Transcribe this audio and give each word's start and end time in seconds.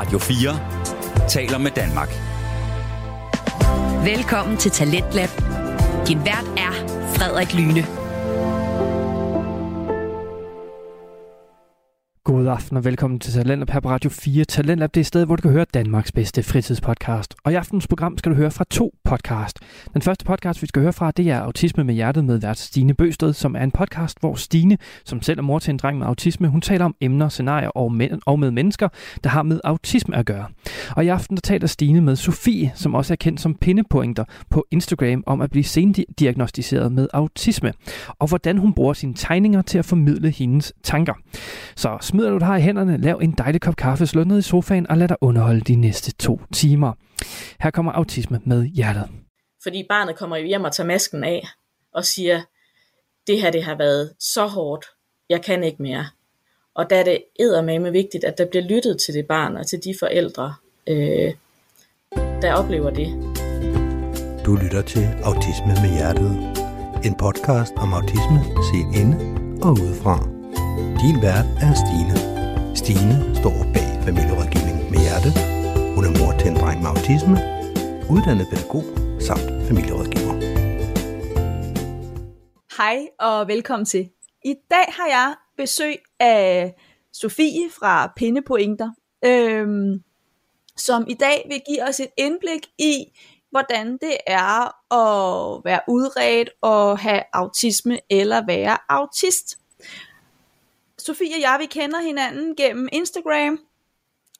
Radio 0.00 0.18
4 0.18 1.28
taler 1.28 1.58
med 1.58 1.70
Danmark. 1.70 2.08
Velkommen 4.04 4.56
til 4.56 4.70
Talentlab. 4.70 5.28
Din 6.08 6.24
vært 6.24 6.48
er 6.56 6.72
Frederik 7.16 7.54
Lyne. 7.54 7.99
God 12.50 12.56
aften 12.56 12.76
og 12.76 12.84
velkommen 12.84 13.20
til 13.20 13.32
Talentlab 13.32 13.70
her 13.70 13.80
på 13.80 13.90
Radio 13.90 14.10
4. 14.10 14.44
Talentlab 14.44 14.94
det 14.94 15.00
er 15.00 15.04
stedet, 15.04 15.26
hvor 15.26 15.36
du 15.36 15.42
kan 15.42 15.50
høre 15.50 15.64
Danmarks 15.74 16.12
bedste 16.12 16.42
fritidspodcast. 16.42 17.34
Og 17.44 17.52
i 17.52 17.54
aftens 17.54 17.86
program 17.86 18.18
skal 18.18 18.32
du 18.32 18.36
høre 18.36 18.50
fra 18.50 18.64
to 18.70 18.94
podcast. 19.04 19.58
Den 19.94 20.02
første 20.02 20.24
podcast, 20.24 20.62
vi 20.62 20.66
skal 20.66 20.82
høre 20.82 20.92
fra, 20.92 21.10
det 21.10 21.30
er 21.30 21.40
Autisme 21.40 21.84
med 21.84 21.94
hjertet 21.94 22.24
med 22.24 22.40
vært 22.40 22.58
Stine 22.58 22.94
Bøsted, 22.94 23.32
som 23.32 23.56
er 23.56 23.60
en 23.60 23.70
podcast, 23.70 24.20
hvor 24.20 24.34
Stine, 24.34 24.78
som 25.04 25.22
selv 25.22 25.38
er 25.38 25.42
mor 25.42 25.58
til 25.58 25.70
en 25.70 25.76
dreng 25.76 25.98
med 25.98 26.06
autisme, 26.06 26.48
hun 26.48 26.60
taler 26.60 26.84
om 26.84 26.94
emner, 27.00 27.28
scenarier 27.28 27.68
og 27.68 27.92
med, 27.92 28.08
og 28.26 28.38
med 28.38 28.50
mennesker, 28.50 28.88
der 29.24 29.30
har 29.30 29.42
med 29.42 29.60
autisme 29.64 30.16
at 30.16 30.26
gøre. 30.26 30.46
Og 30.96 31.04
i 31.04 31.08
aften 31.08 31.36
der 31.36 31.40
taler 31.40 31.66
Stine 31.66 32.00
med 32.00 32.16
Sofie, 32.16 32.72
som 32.74 32.94
også 32.94 33.14
er 33.14 33.16
kendt 33.16 33.40
som 33.40 33.54
pindepointer 33.54 34.24
på 34.50 34.66
Instagram, 34.70 35.22
om 35.26 35.40
at 35.40 35.50
blive 35.50 35.64
sendiagnostiseret 35.64 36.92
med 36.92 37.08
autisme, 37.12 37.72
og 38.18 38.28
hvordan 38.28 38.58
hun 38.58 38.72
bruger 38.72 38.92
sine 38.92 39.14
tegninger 39.14 39.62
til 39.62 39.78
at 39.78 39.84
formidle 39.84 40.30
hendes 40.30 40.72
tanker. 40.82 41.14
Så 41.76 41.98
smider 42.00 42.30
du 42.30 42.39
det 42.40 42.48
her 42.48 42.56
i 42.56 42.60
hænderne, 42.60 42.96
lav 42.96 43.18
en 43.22 43.34
dejlig 43.38 43.60
kop 43.60 43.76
kaffe, 43.76 44.06
slå 44.06 44.24
ned 44.24 44.38
i 44.38 44.42
sofaen 44.42 44.90
og 44.90 44.98
lad 44.98 45.08
dig 45.08 45.16
underholde 45.20 45.60
de 45.60 45.74
næste 45.74 46.12
to 46.12 46.40
timer. 46.52 46.92
Her 47.60 47.70
kommer 47.70 47.92
autisme 47.92 48.40
med 48.44 48.64
hjertet. 48.64 49.08
Fordi 49.62 49.86
barnet 49.88 50.16
kommer 50.16 50.36
hjem 50.36 50.64
og 50.64 50.72
tager 50.72 50.86
masken 50.86 51.24
af 51.24 51.48
og 51.94 52.04
siger, 52.04 52.40
det 53.26 53.40
her 53.40 53.50
det 53.50 53.64
har 53.64 53.74
været 53.74 54.12
så 54.20 54.46
hårdt, 54.46 54.86
jeg 55.28 55.42
kan 55.42 55.64
ikke 55.64 55.82
mere. 55.82 56.06
Og 56.74 56.90
der 56.90 56.96
er 56.96 57.04
det 57.04 57.24
eddermame 57.40 57.92
vigtigt, 57.92 58.24
at 58.24 58.38
der 58.38 58.46
bliver 58.46 58.64
lyttet 58.64 59.00
til 59.06 59.14
det 59.14 59.26
barn 59.26 59.56
og 59.56 59.66
til 59.66 59.84
de 59.84 59.94
forældre, 60.00 60.54
øh, 60.86 61.32
der 62.42 62.54
oplever 62.54 62.90
det. 62.90 63.08
Du 64.46 64.56
lytter 64.56 64.82
til 64.82 65.08
Autisme 65.24 65.74
med 65.82 65.96
Hjertet. 65.96 66.30
En 67.04 67.14
podcast 67.14 67.72
om 67.76 67.92
autisme 67.92 68.40
set 68.70 69.00
inde 69.00 69.16
og 69.62 69.72
udefra. 69.72 70.28
Din 71.00 71.22
vært 71.22 71.46
er 71.60 71.74
Stine. 71.74 72.29
Stine 72.74 73.36
står 73.36 73.72
bag 73.74 74.02
familierådgivning 74.04 74.90
med 74.90 74.98
hjerte. 74.98 75.30
Hun 75.94 76.04
er 76.04 76.12
mor 76.18 76.38
til 76.38 76.48
en 76.50 76.56
dreng 76.56 76.82
med 76.82 76.88
autisme, 76.88 77.36
uddannet 78.10 78.46
pædagog 78.50 78.84
samt 79.20 79.66
familierådgiver. 79.68 80.34
Hej 82.76 83.08
og 83.20 83.48
velkommen 83.48 83.86
til. 83.86 84.10
I 84.44 84.54
dag 84.70 84.84
har 84.88 85.06
jeg 85.06 85.34
besøg 85.56 85.96
af 86.20 86.74
Sofie 87.12 87.70
fra 87.70 88.12
Pindepointer, 88.16 88.90
øhm, 89.24 90.02
som 90.76 91.06
i 91.08 91.14
dag 91.14 91.46
vil 91.48 91.60
give 91.68 91.82
os 91.88 92.00
et 92.00 92.10
indblik 92.18 92.66
i, 92.78 93.04
hvordan 93.50 93.92
det 93.92 94.16
er 94.26 94.60
at 94.94 95.60
være 95.64 95.80
udredt 95.88 96.50
og 96.62 96.98
have 96.98 97.22
autisme 97.32 97.98
eller 98.10 98.46
være 98.46 98.78
autist. 98.88 99.59
Sofie 101.10 101.34
og 101.34 101.40
jeg, 101.40 101.56
vi 101.60 101.66
kender 101.66 102.00
hinanden 102.00 102.56
gennem 102.56 102.88
Instagram, 102.92 103.58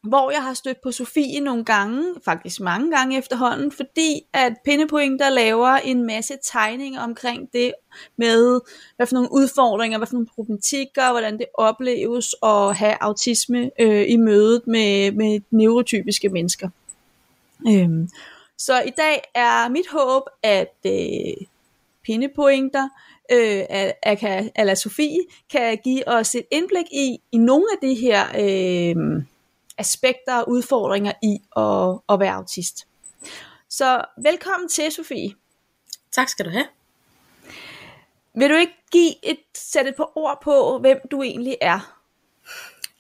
hvor 0.02 0.30
jeg 0.30 0.42
har 0.42 0.54
stødt 0.54 0.80
på 0.82 0.92
Sofie 0.92 1.40
nogle 1.40 1.64
gange, 1.64 2.14
faktisk 2.24 2.60
mange 2.60 2.96
gange 2.96 3.18
efterhånden, 3.18 3.72
fordi 3.72 4.22
at 4.32 4.52
Pindepointer 4.64 5.30
laver 5.30 5.68
en 5.68 6.06
masse 6.06 6.34
tegninger 6.42 7.00
omkring 7.00 7.52
det 7.52 7.72
med, 8.16 8.60
hvad 8.96 9.06
for 9.06 9.14
nogle 9.14 9.32
udfordringer, 9.32 9.98
hvad 9.98 10.06
for 10.06 10.14
nogle 10.14 10.28
problematikker, 10.34 11.10
hvordan 11.10 11.38
det 11.38 11.46
opleves 11.54 12.34
at 12.42 12.76
have 12.76 12.96
autisme 13.00 13.70
øh, 13.80 14.04
i 14.08 14.16
mødet 14.16 14.66
med, 14.66 15.12
med 15.12 15.41
neurotypiske 15.50 16.28
mennesker. 16.28 16.68
Øhm, 17.68 18.08
så 18.58 18.80
i 18.80 18.91
dag 18.91 19.22
er 19.34 19.68
mit 19.68 19.86
håb, 19.92 20.22
at 20.42 20.76
øh, 20.86 21.47
Pindepointer 22.04 22.88
øh, 23.30 23.64
at, 23.68 23.94
at, 24.54 24.78
Sofie 24.78 25.20
kan 25.50 25.78
give 25.84 26.08
os 26.08 26.34
et 26.34 26.46
indblik 26.50 26.86
i, 26.92 27.18
i 27.32 27.38
nogle 27.38 27.66
af 27.72 27.88
de 27.88 27.94
her 27.94 28.26
øh, 28.38 29.22
aspekter 29.78 30.36
og 30.36 30.48
udfordringer 30.48 31.12
i 31.22 31.38
at, 31.56 32.14
at 32.14 32.20
være 32.20 32.34
autist. 32.34 32.86
Så 33.68 34.04
velkommen 34.22 34.68
til, 34.68 34.92
Sofie. 34.92 35.34
Tak 36.12 36.28
skal 36.28 36.44
du 36.44 36.50
have. 36.50 36.66
Vil 38.34 38.50
du 38.50 38.54
ikke 38.54 38.76
give 38.92 39.14
et, 39.22 39.38
sætte 39.54 39.91
et 39.91 39.97
par 39.97 40.18
ord 40.18 40.41
på, 40.42 40.78
hvem 40.78 40.98
du 41.10 41.22
egentlig 41.22 41.56
er? 41.60 41.97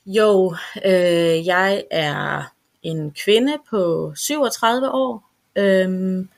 Jo, 0.06 0.54
øh, 0.84 1.46
jeg 1.46 1.84
er 1.90 2.42
en 2.82 3.10
kvinde 3.24 3.58
på 3.70 4.12
37 4.16 4.90
år. 4.90 5.30
Øhm, 5.56 6.28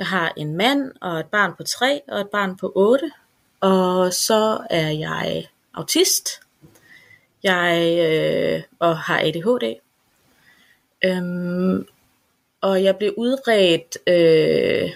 jeg 0.00 0.08
har 0.08 0.32
en 0.36 0.56
mand 0.56 0.92
og 1.00 1.20
et 1.20 1.26
barn 1.26 1.54
på 1.56 1.62
3 1.62 2.00
og 2.08 2.20
et 2.20 2.28
barn 2.28 2.56
på 2.56 2.72
8. 2.74 3.10
Og 3.60 4.14
så 4.14 4.66
er 4.70 4.88
jeg 4.90 5.48
autist. 5.74 6.40
Jeg 7.42 7.98
øh, 8.08 8.62
og 8.78 8.98
har 8.98 9.20
ADHD. 9.20 9.74
Øhm, 11.04 11.86
og 12.60 12.84
jeg 12.84 12.96
blev 12.96 13.14
udredt 13.16 13.98
øh, 14.06 14.90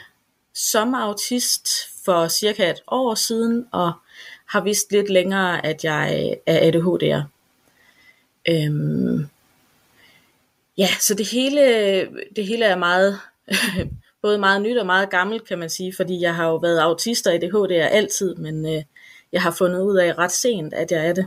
som 0.55 0.95
autist 0.95 1.69
for 2.05 2.29
cirka 2.29 2.71
et 2.71 2.83
år 2.87 3.15
siden, 3.15 3.67
og 3.73 3.93
har 4.47 4.61
vist 4.61 4.93
lidt 4.93 5.11
længere, 5.11 5.67
at 5.67 5.85
jeg 5.85 6.37
er 6.47 6.71
ADHD'er. 6.71 7.23
Øhm, 8.49 9.29
ja, 10.79 10.89
så 11.01 11.15
det 11.15 11.27
hele, 11.27 11.61
det 12.37 12.47
hele 12.47 12.65
er 12.65 12.77
meget 12.77 13.21
både 14.25 14.39
meget 14.39 14.63
nyt 14.63 14.79
og 14.79 14.87
meget 14.87 15.11
gammelt, 15.11 15.49
kan 15.49 15.59
man 15.59 15.71
sige, 15.71 15.95
fordi 15.97 16.21
jeg 16.21 16.35
har 16.35 16.47
jo 16.49 16.57
været 16.57 16.79
autist 16.79 17.27
og 17.27 17.35
ADHD 17.35 17.73
altid, 17.73 18.35
men 18.35 18.67
øh, 18.67 18.83
jeg 19.33 19.43
har 19.43 19.51
fundet 19.51 19.81
ud 19.81 19.97
af 19.97 20.19
ret 20.19 20.33
sent, 20.33 20.75
at 20.75 20.93
jeg 20.93 21.07
er 21.07 21.13
det. 21.13 21.27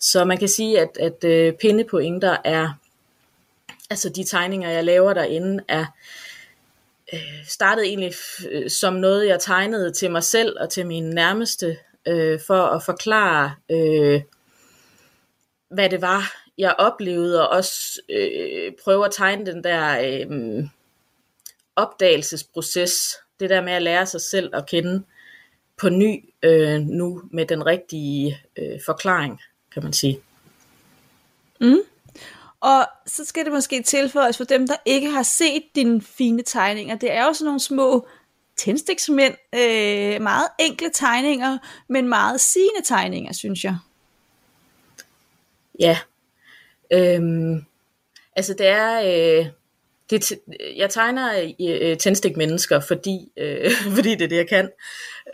Så 0.00 0.24
man 0.24 0.38
kan 0.38 0.48
sige, 0.48 0.80
at, 0.80 0.96
at 1.00 1.24
øh, 1.24 1.52
pindepointer 1.52 2.36
er, 2.44 2.78
altså 3.90 4.08
de 4.08 4.24
tegninger, 4.24 4.70
jeg 4.70 4.84
laver 4.84 5.14
derinde, 5.14 5.64
er 5.68 5.84
øh, 7.12 7.46
startet 7.46 7.84
egentlig 7.84 8.10
f- 8.10 8.68
som 8.68 8.94
noget, 8.94 9.28
jeg 9.28 9.40
tegnede 9.40 9.92
til 9.92 10.10
mig 10.10 10.24
selv 10.24 10.56
og 10.60 10.70
til 10.70 10.86
mine 10.86 11.10
nærmeste, 11.10 11.76
øh, 12.06 12.40
for 12.46 12.62
at 12.62 12.82
forklare, 12.82 13.54
øh, 13.70 14.22
hvad 15.68 15.90
det 15.90 16.02
var, 16.02 16.36
jeg 16.58 16.74
oplevede, 16.78 17.48
og 17.48 17.56
også 17.56 18.00
øh, 18.08 18.72
prøve 18.84 19.04
at 19.04 19.12
tegne 19.12 19.46
den 19.46 19.64
der... 19.64 19.98
Øh, 20.00 20.68
opdagelsesproces, 21.78 23.16
det 23.40 23.50
der 23.50 23.62
med 23.62 23.72
at 23.72 23.82
lære 23.82 24.06
sig 24.06 24.20
selv 24.20 24.50
at 24.56 24.66
kende 24.66 25.02
på 25.76 25.88
ny 25.88 26.24
øh, 26.42 26.80
nu 26.80 27.22
med 27.30 27.46
den 27.46 27.66
rigtige 27.66 28.40
øh, 28.56 28.80
forklaring, 28.86 29.40
kan 29.72 29.82
man 29.82 29.92
sige. 29.92 30.20
Mm. 31.60 31.78
Og 32.60 32.86
så 33.06 33.24
skal 33.24 33.44
det 33.44 33.52
måske 33.52 33.82
tilføjes 33.82 34.36
for 34.36 34.44
dem, 34.44 34.66
der 34.66 34.76
ikke 34.84 35.10
har 35.10 35.22
set 35.22 35.62
dine 35.74 36.02
fine 36.02 36.42
tegninger. 36.42 36.96
Det 36.96 37.12
er 37.12 37.24
jo 37.24 37.32
sådan 37.32 37.44
nogle 37.44 37.60
små 37.60 38.08
tændstiksmænd, 38.56 39.34
øh, 39.54 40.22
meget 40.22 40.48
enkle 40.58 40.90
tegninger, 40.94 41.58
men 41.88 42.08
meget 42.08 42.40
sigende 42.40 42.82
tegninger, 42.84 43.32
synes 43.32 43.64
jeg. 43.64 43.76
Ja, 45.80 45.98
øhm, 46.92 47.64
altså 48.36 48.54
det 48.54 48.66
er, 48.66 49.00
øh, 49.00 49.46
det, 50.10 50.32
jeg 50.76 50.90
tegner 50.90 51.52
øh, 51.60 51.96
tændstik 51.96 52.36
mennesker, 52.36 52.80
fordi, 52.80 53.18
øh, 53.36 53.70
fordi 53.96 54.10
det 54.10 54.22
er 54.22 54.28
det, 54.28 54.36
jeg 54.36 54.48
kan. 54.48 54.70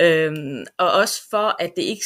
Øhm, 0.01 0.65
og 0.79 0.93
også 0.93 1.23
for, 1.31 1.63
at 1.63 1.71
det, 1.77 1.83
ikke, 1.83 2.05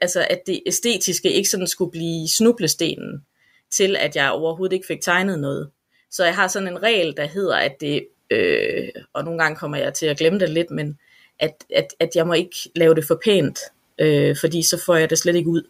altså, 0.00 0.26
at 0.30 0.40
det 0.46 0.62
æstetiske 0.66 1.32
ikke 1.32 1.48
sådan 1.48 1.66
skulle 1.66 1.90
blive 1.90 2.28
snublestenen 2.28 3.24
til, 3.70 3.96
at 3.96 4.16
jeg 4.16 4.30
overhovedet 4.30 4.74
ikke 4.74 4.86
fik 4.86 5.00
tegnet 5.00 5.40
noget. 5.40 5.70
Så 6.10 6.24
jeg 6.24 6.34
har 6.34 6.48
sådan 6.48 6.68
en 6.68 6.82
regel, 6.82 7.16
der 7.16 7.26
hedder, 7.26 7.56
at 7.56 7.80
det, 7.80 8.06
øh, 8.30 8.88
og 9.12 9.24
nogle 9.24 9.42
gange 9.42 9.56
kommer 9.56 9.76
jeg 9.76 9.94
til 9.94 10.06
at 10.06 10.18
glemme 10.18 10.38
det 10.38 10.50
lidt, 10.50 10.70
men 10.70 10.98
at, 11.38 11.64
at, 11.74 11.86
at 12.00 12.10
jeg 12.14 12.26
må 12.26 12.32
ikke 12.32 12.56
lave 12.76 12.94
det 12.94 13.04
for 13.04 13.20
pænt, 13.24 13.58
øh, 13.98 14.36
fordi 14.40 14.62
så 14.62 14.82
får 14.86 14.96
jeg 14.96 15.10
det 15.10 15.18
slet 15.18 15.36
ikke 15.36 15.50
ud. 15.50 15.62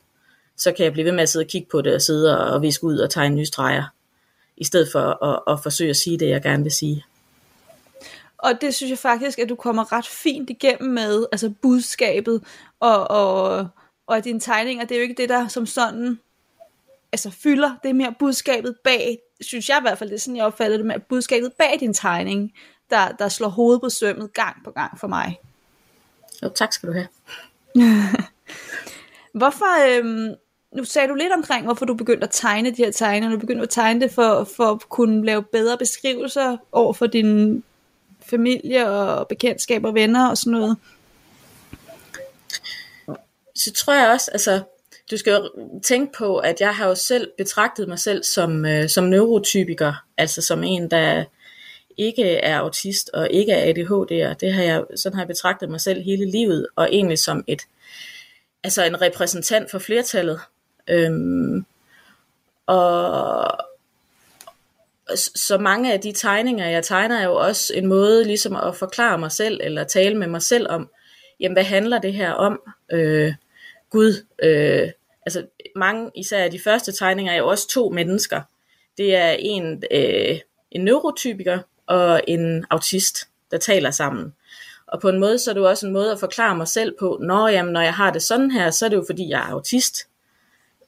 Så 0.56 0.73
kan 0.73 0.85
jeg 0.85 0.93
blive 0.93 1.05
ved 1.05 1.12
med 1.12 1.23
at 1.23 1.29
sidde 1.29 1.43
og 1.44 1.49
kigge 1.49 1.69
på 1.70 1.82
det, 1.82 1.94
og 1.94 2.03
sidde 2.03 2.41
og 2.41 2.62
viske 2.62 2.85
ud 2.85 2.99
og 2.99 3.11
tegne 3.11 3.35
nye 3.35 3.46
streger 3.46 3.85
i 4.60 4.64
stedet 4.64 4.88
for 4.92 5.24
at, 5.24 5.54
at 5.54 5.62
forsøge 5.62 5.90
at 5.90 5.96
sige 5.96 6.18
det, 6.18 6.28
jeg 6.28 6.42
gerne 6.42 6.62
vil 6.62 6.72
sige. 6.72 7.04
Og 8.38 8.60
det 8.60 8.74
synes 8.74 8.90
jeg 8.90 8.98
faktisk, 8.98 9.38
at 9.38 9.48
du 9.48 9.54
kommer 9.54 9.92
ret 9.92 10.06
fint 10.06 10.50
igennem 10.50 10.90
med, 10.90 11.26
altså 11.32 11.52
budskabet, 11.62 12.44
og, 12.80 13.10
og, 13.10 13.68
og 14.06 14.24
dine 14.24 14.40
tegninger, 14.40 14.84
det 14.84 14.94
er 14.94 14.98
jo 14.98 15.02
ikke 15.02 15.22
det, 15.22 15.28
der 15.28 15.48
som 15.48 15.66
sådan 15.66 16.18
altså 17.12 17.30
fylder, 17.30 17.76
det 17.82 17.88
er 17.88 17.94
mere 17.94 18.14
budskabet 18.18 18.76
bag, 18.84 19.18
synes 19.40 19.68
jeg 19.68 19.78
i 19.78 19.80
hvert 19.80 19.98
fald, 19.98 20.10
det 20.10 20.16
er 20.16 20.20
sådan, 20.20 20.36
jeg 20.36 20.44
opfatter 20.44 20.76
det 20.76 20.86
med, 20.86 20.94
at 20.94 21.02
budskabet 21.02 21.52
bag 21.58 21.76
din 21.80 21.94
tegning, 21.94 22.52
der, 22.90 23.12
der 23.12 23.28
slår 23.28 23.48
hovedet 23.48 23.80
på 23.80 23.88
sømmet 23.88 24.32
gang 24.32 24.56
på 24.64 24.70
gang 24.70 25.00
for 25.00 25.06
mig. 25.06 25.40
Jo, 26.42 26.48
tak 26.48 26.72
skal 26.72 26.88
du 26.88 26.92
have. 26.92 27.08
Hvorfor, 29.40 29.98
øhm, 29.98 30.34
nu 30.76 30.84
sagde 30.84 31.08
du 31.08 31.14
lidt 31.14 31.32
omkring, 31.32 31.64
hvorfor 31.64 31.84
du 31.84 31.94
begyndte 31.94 32.25
at 32.25 32.31
tegne 32.32 32.70
de 32.70 32.84
her 32.84 32.90
tegner. 32.90 33.31
Du 33.31 33.38
begyndte 33.38 33.62
at 33.62 33.70
tegne 33.70 34.00
det 34.00 34.11
for, 34.12 34.49
for 34.56 34.64
at 34.64 34.88
kunne 34.88 35.26
lave 35.26 35.43
bedre 35.43 35.78
beskrivelser 35.78 36.56
over 36.72 36.93
for 36.93 37.06
din 37.06 37.62
familie 38.31 38.90
og 38.90 39.28
bekendtskaber 39.28 39.88
og 39.88 39.94
venner 39.94 40.28
og 40.28 40.38
sådan 40.38 40.52
noget. 40.52 40.76
Så 43.56 43.72
tror 43.72 43.94
jeg 43.94 44.11
også, 44.11 44.31
altså, 44.31 44.62
du 45.11 45.17
skal 45.17 45.32
jo 45.32 45.50
tænke 45.82 46.12
på, 46.19 46.38
at 46.38 46.61
jeg 46.61 46.76
har 46.76 46.88
jo 46.88 46.94
selv 46.94 47.31
betragtet 47.38 47.88
mig 47.88 47.99
selv 47.99 48.25
som, 48.25 48.67
øh, 48.67 48.88
som 48.88 49.05
neurotypiker, 49.05 49.93
altså 50.19 50.43
som 50.43 50.64
en, 50.64 50.90
der 50.90 51.25
ikke 51.96 52.25
er 52.25 52.58
autist 52.58 53.11
og 53.14 53.31
ikke 53.31 53.52
er 53.52 53.72
ADHD'er. 53.72 54.34
Det 54.34 54.52
har 54.52 54.62
jeg, 54.62 54.84
sådan 54.96 55.14
har 55.14 55.22
jeg 55.22 55.28
betragtet 55.28 55.70
mig 55.70 55.81
selv 55.81 56.02
hele 56.02 56.31
livet, 56.31 56.67
og 56.76 56.88
egentlig 56.93 57.19
som 57.19 57.44
et, 57.46 57.62
altså 58.64 58.84
en 58.84 59.00
repræsentant 59.00 59.70
for 59.70 59.78
flertallet. 59.78 60.40
Øhm, 60.90 61.64
og 62.66 63.58
så 65.16 65.58
mange 65.58 65.92
af 65.92 66.00
de 66.00 66.12
tegninger, 66.12 66.69
jeg 66.69 66.84
tegner, 66.84 67.19
er 67.19 67.25
jo 67.25 67.34
også 67.34 67.72
en 67.76 67.87
måde 67.87 68.25
ligesom 68.25 68.56
at 68.56 68.76
forklare 68.76 69.19
mig 69.19 69.32
selv, 69.32 69.60
eller 69.62 69.84
tale 69.84 70.14
med 70.16 70.26
mig 70.26 70.42
selv 70.42 70.66
om, 70.70 70.90
jamen 71.40 71.54
hvad 71.54 71.64
handler 71.64 71.98
det 71.98 72.12
her 72.12 72.32
om? 72.32 72.60
Øh, 72.92 73.34
Gud, 73.90 74.26
øh, 74.42 74.88
altså 75.26 75.46
mange, 75.76 76.10
især 76.14 76.48
de 76.48 76.60
første 76.64 76.93
tegninger, 76.93 77.32
er 77.32 77.36
jo 77.36 77.48
også 77.48 77.69
to 77.69 77.88
mennesker. 77.88 78.40
Det 78.96 79.16
er 79.16 79.36
en, 79.38 79.82
øh, 79.90 80.38
en 80.70 80.84
neurotypiker 80.84 81.58
og 81.86 82.20
en 82.28 82.64
autist, 82.70 83.28
der 83.50 83.58
taler 83.58 83.90
sammen. 83.90 84.34
Og 84.86 85.00
på 85.00 85.08
en 85.08 85.20
måde, 85.20 85.38
så 85.38 85.50
er 85.50 85.54
det 85.54 85.60
jo 85.60 85.69
også 85.69 85.86
en 85.86 85.93
måde 85.93 86.12
at 86.12 86.20
forklare 86.20 86.56
mig 86.56 86.69
selv 86.69 86.94
på, 86.98 87.19
når, 87.22 87.48
jamen, 87.48 87.72
når 87.72 87.81
jeg 87.81 87.94
har 87.94 88.12
det 88.12 88.22
sådan 88.22 88.50
her, 88.50 88.70
så 88.70 88.84
er 88.84 88.88
det 88.88 88.96
jo 88.96 89.04
fordi, 89.08 89.28
jeg 89.28 89.40
er 89.40 89.52
autist. 89.52 90.09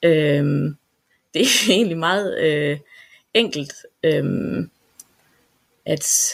Øhm, 0.03 0.77
det 1.35 1.43
er 1.43 1.47
egentlig 1.75 1.99
meget 1.99 2.39
øh, 2.41 2.79
enkelt, 3.35 3.73
øhm, 4.03 4.71
at, 5.87 6.33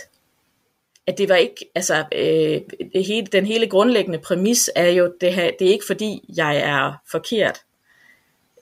at 1.06 1.19
det 1.19 1.29
var 1.29 1.37
ikke, 1.37 1.70
altså 1.75 2.05
øh, 2.12 2.61
det 2.94 3.05
hele, 3.05 3.26
den 3.26 3.47
hele 3.47 3.67
grundlæggende 3.67 4.19
præmis 4.19 4.70
er 4.76 4.88
jo, 4.88 5.15
det, 5.20 5.35
her, 5.35 5.50
det 5.59 5.69
er 5.69 5.73
ikke 5.73 5.87
fordi, 5.87 6.25
jeg 6.37 6.56
er 6.56 7.03
forkert. 7.11 7.61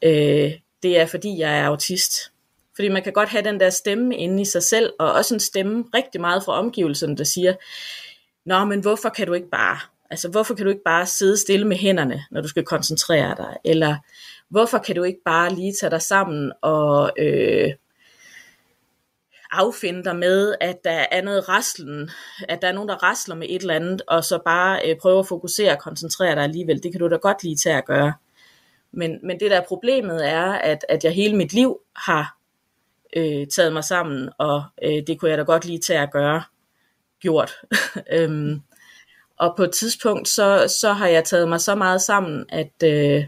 Øh, 0.02 0.52
det 0.82 0.98
er 0.98 1.06
fordi, 1.06 1.38
jeg 1.38 1.58
er 1.58 1.64
autist. 1.64 2.32
Fordi 2.74 2.88
man 2.88 3.02
kan 3.02 3.12
godt 3.12 3.28
have 3.28 3.44
den 3.44 3.60
der 3.60 3.70
stemme 3.70 4.16
inde 4.16 4.42
i 4.42 4.44
sig 4.44 4.62
selv, 4.62 4.92
og 4.98 5.12
også 5.12 5.34
en 5.34 5.40
stemme 5.40 5.84
rigtig 5.94 6.20
meget 6.20 6.44
fra 6.44 6.52
omgivelserne, 6.52 7.16
der 7.16 7.24
siger, 7.24 7.54
Nå, 8.46 8.64
men 8.64 8.80
hvorfor 8.80 9.08
kan 9.08 9.26
du 9.26 9.32
ikke 9.32 9.50
bare, 9.50 9.78
altså 10.10 10.28
hvorfor 10.28 10.54
kan 10.54 10.64
du 10.64 10.70
ikke 10.70 10.84
bare 10.84 11.06
sidde 11.06 11.36
stille 11.36 11.66
med 11.66 11.76
hænderne, 11.76 12.24
når 12.30 12.40
du 12.40 12.48
skal 12.48 12.64
koncentrere 12.64 13.34
dig? 13.36 13.56
Eller 13.64 13.96
hvorfor 14.48 14.78
kan 14.78 14.96
du 14.96 15.02
ikke 15.02 15.20
bare 15.24 15.54
lige 15.54 15.74
tage 15.80 15.90
dig 15.90 16.02
sammen 16.02 16.52
og 16.62 17.10
øh, 17.18 17.72
affinde 19.50 20.04
dig 20.04 20.16
med, 20.16 20.54
at 20.60 20.84
der 20.84 21.06
er 21.10 21.22
noget 21.22 21.48
raslen, 21.48 22.10
at 22.48 22.62
der 22.62 22.68
er 22.68 22.72
nogen, 22.72 22.88
der 22.88 23.02
rasler 23.02 23.34
med 23.34 23.46
et 23.50 23.60
eller 23.60 23.74
andet, 23.74 24.02
og 24.08 24.24
så 24.24 24.38
bare 24.44 24.90
øh, 24.90 24.96
prøve 24.96 25.18
at 25.18 25.26
fokusere 25.26 25.72
og 25.72 25.78
koncentrere 25.78 26.34
dig 26.34 26.42
alligevel. 26.42 26.82
Det 26.82 26.92
kan 26.92 27.00
du 27.00 27.08
da 27.08 27.16
godt 27.16 27.42
lige 27.42 27.56
tage 27.56 27.76
at 27.76 27.84
gøre. 27.84 28.12
Men, 28.92 29.18
men 29.22 29.40
det 29.40 29.50
der 29.50 29.60
problemet 29.60 30.28
er, 30.28 30.52
at, 30.52 30.84
at 30.88 31.04
jeg 31.04 31.12
hele 31.12 31.36
mit 31.36 31.52
liv 31.52 31.78
har 31.96 32.36
øh, 33.16 33.46
taget 33.46 33.72
mig 33.72 33.84
sammen, 33.84 34.28
og 34.38 34.64
øh, 34.82 35.02
det 35.06 35.20
kunne 35.20 35.30
jeg 35.30 35.38
da 35.38 35.42
godt 35.42 35.64
lige 35.64 35.78
tage 35.78 36.00
at 36.00 36.12
gøre 36.12 36.42
gjort. 37.20 37.52
øhm, 38.12 38.60
og 39.38 39.54
på 39.56 39.62
et 39.62 39.72
tidspunkt, 39.72 40.28
så, 40.28 40.76
så 40.80 40.92
har 40.92 41.06
jeg 41.06 41.24
taget 41.24 41.48
mig 41.48 41.60
så 41.60 41.74
meget 41.74 42.02
sammen, 42.02 42.46
at, 42.48 42.82
øh, 42.84 43.24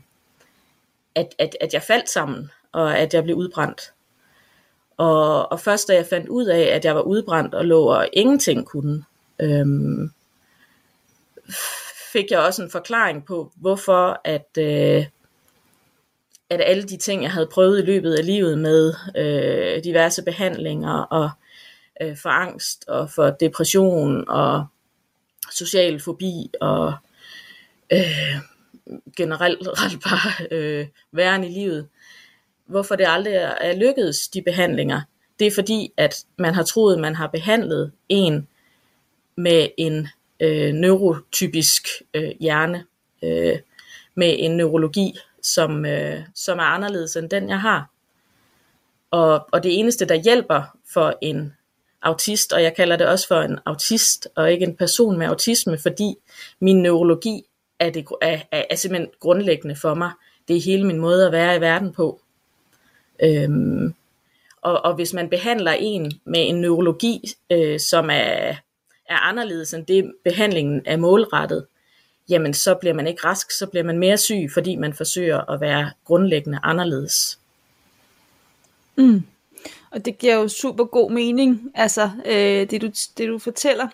at, 1.18 1.34
at, 1.38 1.56
at 1.60 1.74
jeg 1.74 1.82
faldt 1.82 2.10
sammen, 2.10 2.50
og 2.72 2.98
at 2.98 3.14
jeg 3.14 3.24
blev 3.24 3.36
udbrændt. 3.36 3.92
Og, 4.96 5.52
og 5.52 5.60
først 5.60 5.88
da 5.88 5.94
jeg 5.94 6.06
fandt 6.06 6.28
ud 6.28 6.46
af, 6.46 6.60
at 6.60 6.84
jeg 6.84 6.94
var 6.94 7.00
udbrændt 7.00 7.54
og 7.54 7.64
lå 7.64 7.82
og 7.82 8.08
ingenting 8.12 8.66
kunne, 8.66 9.04
øhm, 9.40 10.12
fik 12.12 12.30
jeg 12.30 12.38
også 12.38 12.62
en 12.62 12.70
forklaring 12.70 13.26
på, 13.26 13.52
hvorfor 13.56 14.20
at, 14.24 14.48
øh, 14.58 15.06
at 16.50 16.60
alle 16.60 16.82
de 16.82 16.96
ting, 16.96 17.22
jeg 17.22 17.32
havde 17.32 17.48
prøvet 17.52 17.82
i 17.82 17.86
løbet 17.86 18.14
af 18.14 18.26
livet 18.26 18.58
med 18.58 18.94
øh, 19.16 19.84
diverse 19.84 20.22
behandlinger 20.22 21.02
og 21.02 21.30
øh, 22.00 22.16
for 22.16 22.28
angst 22.28 22.88
og 22.88 23.10
for 23.10 23.30
depression 23.30 24.28
og 24.28 24.66
social 25.52 26.00
fobi 26.00 26.50
og 26.60 26.94
øh, 27.92 28.36
generelt 29.16 29.68
ret 29.80 30.00
bare 30.04 30.46
øh, 30.50 30.86
væren 31.12 31.44
i 31.44 31.48
livet. 31.48 31.88
Hvorfor 32.66 32.96
det 32.96 33.06
aldrig 33.08 33.34
er 33.34 33.76
lykkedes, 33.76 34.28
de 34.28 34.42
behandlinger, 34.42 35.00
det 35.38 35.46
er 35.46 35.50
fordi, 35.50 35.92
at 35.96 36.24
man 36.38 36.54
har 36.54 36.62
troet, 36.62 36.98
man 36.98 37.14
har 37.14 37.26
behandlet 37.26 37.92
en 38.08 38.48
med 39.36 39.68
en 39.78 40.08
øh, 40.40 40.72
neurotypisk 40.74 41.88
øh, 42.14 42.30
hjerne, 42.40 42.84
øh, 43.22 43.58
med 44.14 44.36
en 44.38 44.56
neurologi, 44.56 45.18
som, 45.42 45.86
øh, 45.86 46.20
som 46.34 46.58
er 46.58 46.62
anderledes 46.62 47.16
end 47.16 47.30
den, 47.30 47.48
jeg 47.48 47.60
har. 47.60 47.90
Og, 49.10 49.48
og 49.52 49.62
det 49.62 49.78
eneste, 49.78 50.04
der 50.04 50.14
hjælper 50.14 50.78
for 50.92 51.18
en 51.22 51.52
autist, 52.02 52.52
og 52.52 52.62
jeg 52.62 52.76
kalder 52.76 52.96
det 52.96 53.06
også 53.06 53.28
for 53.28 53.40
en 53.40 53.58
autist, 53.66 54.28
og 54.36 54.52
ikke 54.52 54.64
en 54.64 54.76
person 54.76 55.18
med 55.18 55.26
autisme, 55.26 55.78
fordi 55.78 56.14
min 56.60 56.82
neurologi 56.82 57.42
er, 57.78 57.90
det, 57.90 58.06
er, 58.22 58.40
er, 58.52 58.64
er 58.70 58.76
simpelthen 58.76 59.10
grundlæggende 59.20 59.76
for 59.76 59.94
mig. 59.94 60.10
Det 60.48 60.56
er 60.56 60.60
hele 60.60 60.86
min 60.86 60.98
måde 60.98 61.26
at 61.26 61.32
være 61.32 61.56
i 61.56 61.60
verden 61.60 61.92
på. 61.92 62.20
Øhm, 63.22 63.94
og, 64.62 64.84
og 64.84 64.94
hvis 64.94 65.12
man 65.12 65.28
behandler 65.28 65.72
en 65.72 66.12
med 66.24 66.48
en 66.48 66.60
neurologi, 66.60 67.20
øh, 67.50 67.80
som 67.80 68.10
er, 68.10 68.54
er 69.08 69.16
anderledes 69.28 69.74
end 69.74 69.86
det, 69.86 70.12
behandlingen 70.24 70.82
er 70.84 70.96
målrettet, 70.96 71.66
jamen 72.28 72.54
så 72.54 72.74
bliver 72.74 72.94
man 72.94 73.06
ikke 73.06 73.24
rask, 73.24 73.50
så 73.50 73.66
bliver 73.66 73.84
man 73.84 73.98
mere 73.98 74.16
syg, 74.16 74.50
fordi 74.52 74.76
man 74.76 74.94
forsøger 74.94 75.50
at 75.50 75.60
være 75.60 75.92
grundlæggende 76.04 76.58
anderledes. 76.62 77.38
Mm. 78.96 79.22
Og 79.90 80.04
det 80.04 80.18
giver 80.18 80.34
jo 80.34 80.48
super 80.48 80.84
god 80.84 81.10
mening, 81.10 81.72
altså 81.74 82.10
øh, 82.26 82.70
det, 82.70 82.82
du, 82.82 82.90
det 83.18 83.28
du 83.28 83.38
fortæller. 83.38 83.88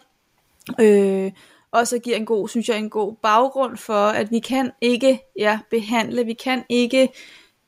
Øh, 0.81 1.33
også 1.75 1.99
giver 1.99 2.17
en 2.17 2.27
god, 2.27 2.49
synes 2.49 2.69
jeg, 2.69 2.79
en 2.79 2.91
god 2.91 3.15
baggrund 3.23 3.77
for, 3.77 4.07
at 4.07 4.31
vi 4.31 4.39
kan 4.39 4.71
ikke 4.81 5.21
ja, 5.39 5.59
behandle, 5.71 6.25
vi 6.25 6.33
kan 6.33 6.65
ikke 6.69 7.09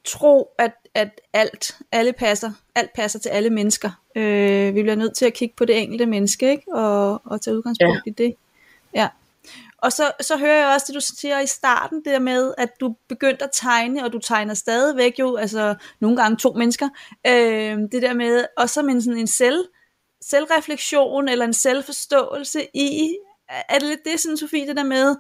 tro, 0.05 0.51
at, 0.59 0.73
at 0.95 1.21
alt, 1.33 1.79
alle 1.93 2.13
passer, 2.13 2.53
alt 2.75 2.91
passer 2.95 3.19
til 3.19 3.29
alle 3.29 3.51
mennesker. 3.51 3.91
Øh, 4.17 4.75
vi 4.75 4.83
bliver 4.83 4.95
nødt 4.95 5.17
til 5.17 5.25
at 5.25 5.35
kigge 5.35 5.55
på 5.57 5.65
det 5.65 5.83
enkelte 5.83 6.07
menneske, 6.07 6.51
ikke? 6.51 6.75
Og, 6.75 7.21
og 7.25 7.41
tage 7.41 7.57
udgangspunkt 7.57 8.03
ja. 8.07 8.11
i 8.11 8.15
det. 8.15 8.35
Ja. 8.95 9.09
Og 9.79 9.93
så, 9.93 10.13
så 10.21 10.37
hører 10.37 10.57
jeg 10.57 10.75
også 10.75 10.85
det, 10.89 10.95
du 10.95 11.01
siger 11.01 11.41
i 11.41 11.47
starten, 11.47 11.99
det 11.99 12.13
der 12.13 12.19
med, 12.19 12.55
at 12.59 12.71
du 12.81 12.95
begyndte 13.09 13.45
at 13.45 13.51
tegne, 13.53 14.05
og 14.05 14.13
du 14.13 14.19
tegner 14.19 14.55
stadigvæk 14.55 15.19
jo, 15.19 15.37
altså 15.37 15.75
nogle 16.01 16.17
gange 16.17 16.37
to 16.37 16.53
mennesker, 16.53 16.89
øh, 17.27 17.79
det 17.93 18.03
der 18.03 18.15
med, 18.15 18.45
og 18.57 18.71
så 18.71 18.83
med 18.83 19.01
sådan 19.01 19.19
en 19.19 19.27
selv, 19.27 19.65
selvreflektion, 20.23 21.29
eller 21.29 21.45
en 21.45 21.53
selvforståelse 21.53 22.67
i, 22.75 23.17
er 23.49 23.79
det 23.79 23.89
lidt 23.89 24.05
det, 24.05 24.21
sådan, 24.21 24.37
Sofie, 24.37 24.67
det 24.67 24.77
der 24.77 24.85
med, 24.85 25.17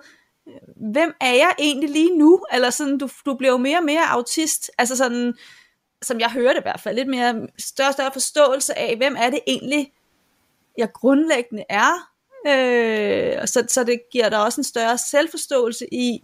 øh, 0.48 0.54
hvem 0.92 1.14
er 1.20 1.32
jeg 1.32 1.54
egentlig 1.58 1.90
lige 1.90 2.18
nu? 2.18 2.44
Eller 2.52 2.70
sådan, 2.70 2.98
du, 2.98 3.08
du 3.26 3.34
bliver 3.34 3.52
jo 3.52 3.58
mere 3.58 3.78
og 3.78 3.84
mere 3.84 4.06
autist, 4.08 4.70
altså 4.78 4.96
sådan, 4.96 5.34
som 6.02 6.20
jeg 6.20 6.30
hører 6.30 6.52
det 6.52 6.60
i 6.60 6.62
hvert 6.62 6.80
fald, 6.80 6.96
lidt 6.96 7.08
mere 7.08 7.46
større 7.58 7.92
større 7.92 8.12
forståelse 8.12 8.78
af, 8.78 8.96
hvem 8.96 9.16
er 9.18 9.30
det 9.30 9.40
egentlig, 9.46 9.92
jeg 10.78 10.92
grundlæggende 10.92 11.64
er, 11.68 12.16
Øh, 12.46 13.46
så, 13.46 13.64
så 13.68 13.84
det 13.84 14.00
giver 14.12 14.28
dig 14.28 14.44
også 14.44 14.60
en 14.60 14.64
større 14.64 14.98
selvforståelse 14.98 15.94
i, 15.94 16.22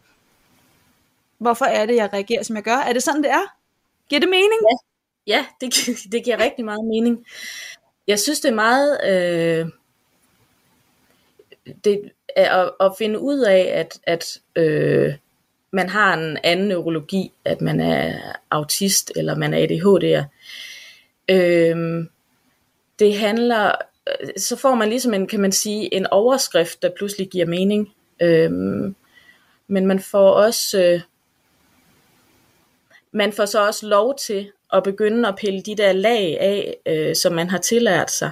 hvorfor 1.38 1.64
er 1.64 1.87
det, 1.87 1.97
jeg 1.97 2.12
reagerer, 2.12 2.42
som 2.42 2.56
jeg 2.56 2.62
gør. 2.62 2.76
Er 2.76 2.92
det 2.92 3.02
sådan, 3.02 3.23
det 3.23 3.30
er? 3.30 3.54
Giver 4.09 4.21
det 4.21 4.28
mening? 4.28 4.61
Ja, 5.26 5.37
ja 5.37 5.47
det, 5.61 5.75
det 6.12 6.25
giver 6.25 6.38
rigtig 6.38 6.64
meget 6.64 6.85
mening. 6.85 7.26
Jeg 8.06 8.21
synes, 8.21 8.40
det 8.40 8.49
er 8.49 8.54
meget... 8.54 9.00
Øh, 9.04 9.66
det 11.85 12.11
er 12.37 12.50
at, 12.50 12.71
at 12.81 12.92
finde 12.99 13.19
ud 13.19 13.38
af, 13.38 13.71
at, 13.75 14.00
at 14.07 14.40
øh, 14.57 15.14
man 15.71 15.88
har 15.88 16.14
en 16.14 16.38
anden 16.45 16.69
neurologi, 16.69 17.33
at 17.45 17.61
man 17.61 17.81
er 17.81 18.19
autist, 18.50 19.12
eller 19.16 19.37
man 19.37 19.54
er 19.54 19.66
ADHD'er. 19.66 20.25
Øh, 21.28 22.04
det 22.99 23.16
handler 23.16 23.73
øh, 24.09 24.28
så 24.37 24.57
får 24.57 24.75
man 24.75 24.88
ligesom 24.88 25.14
en, 25.14 25.26
kan 25.26 25.40
man 25.40 25.52
sige, 25.52 25.95
en 25.95 26.07
overskrift, 26.07 26.83
der 26.83 26.90
pludselig 26.97 27.28
giver 27.28 27.47
mening. 27.47 27.92
Øh, 28.21 28.50
men 29.66 29.87
man 29.87 30.00
får 30.00 30.31
også, 30.31 30.83
øh, 30.83 31.00
man 33.12 33.33
får 33.33 33.45
så 33.45 33.66
også 33.66 33.87
lov 33.87 34.19
til 34.19 34.52
at 34.73 34.83
begynde 34.83 35.28
at 35.28 35.37
pille 35.37 35.62
de 35.62 35.76
der 35.76 35.92
lag 35.92 36.40
af, 36.40 36.76
øh, 36.87 37.16
som 37.16 37.33
man 37.33 37.50
har 37.50 37.59
tillært 37.59 38.11
sig. 38.11 38.31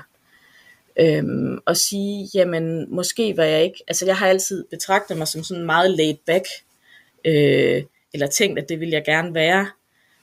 Øhm, 1.00 1.58
og 1.66 1.76
sige, 1.76 2.28
jamen 2.34 2.94
måske 2.94 3.36
var 3.36 3.44
jeg 3.44 3.64
ikke, 3.64 3.84
altså 3.88 4.06
jeg 4.06 4.16
har 4.16 4.28
altid 4.28 4.64
betragtet 4.70 5.16
mig 5.16 5.28
som 5.28 5.42
sådan 5.42 5.64
meget 5.64 5.90
laid 5.90 6.16
back, 6.26 6.44
øh, 7.24 7.82
eller 8.12 8.26
tænkt, 8.26 8.58
at 8.58 8.68
det 8.68 8.80
ville 8.80 8.94
jeg 8.94 9.04
gerne 9.04 9.34
være. 9.34 9.70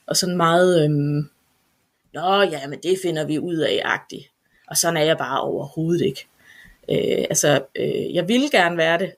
og 0.06 0.16
sådan 0.16 0.36
meget, 0.36 0.84
øhm, 0.84 1.28
nå 2.14 2.42
ja, 2.42 2.66
men 2.66 2.78
det 2.82 2.98
finder 3.02 3.26
vi 3.26 3.38
ud 3.38 3.56
af, 3.56 3.80
agtigt. 3.84 4.30
Og 4.66 4.76
sådan 4.76 4.96
er 4.96 5.04
jeg 5.04 5.18
bare 5.18 5.40
overhovedet 5.40 6.06
ikke. 6.06 6.26
Øh, 6.90 7.24
altså, 7.30 7.64
øh, 7.74 8.14
jeg 8.14 8.28
ville 8.28 8.50
gerne 8.50 8.76
være 8.76 8.98
det. 8.98 9.12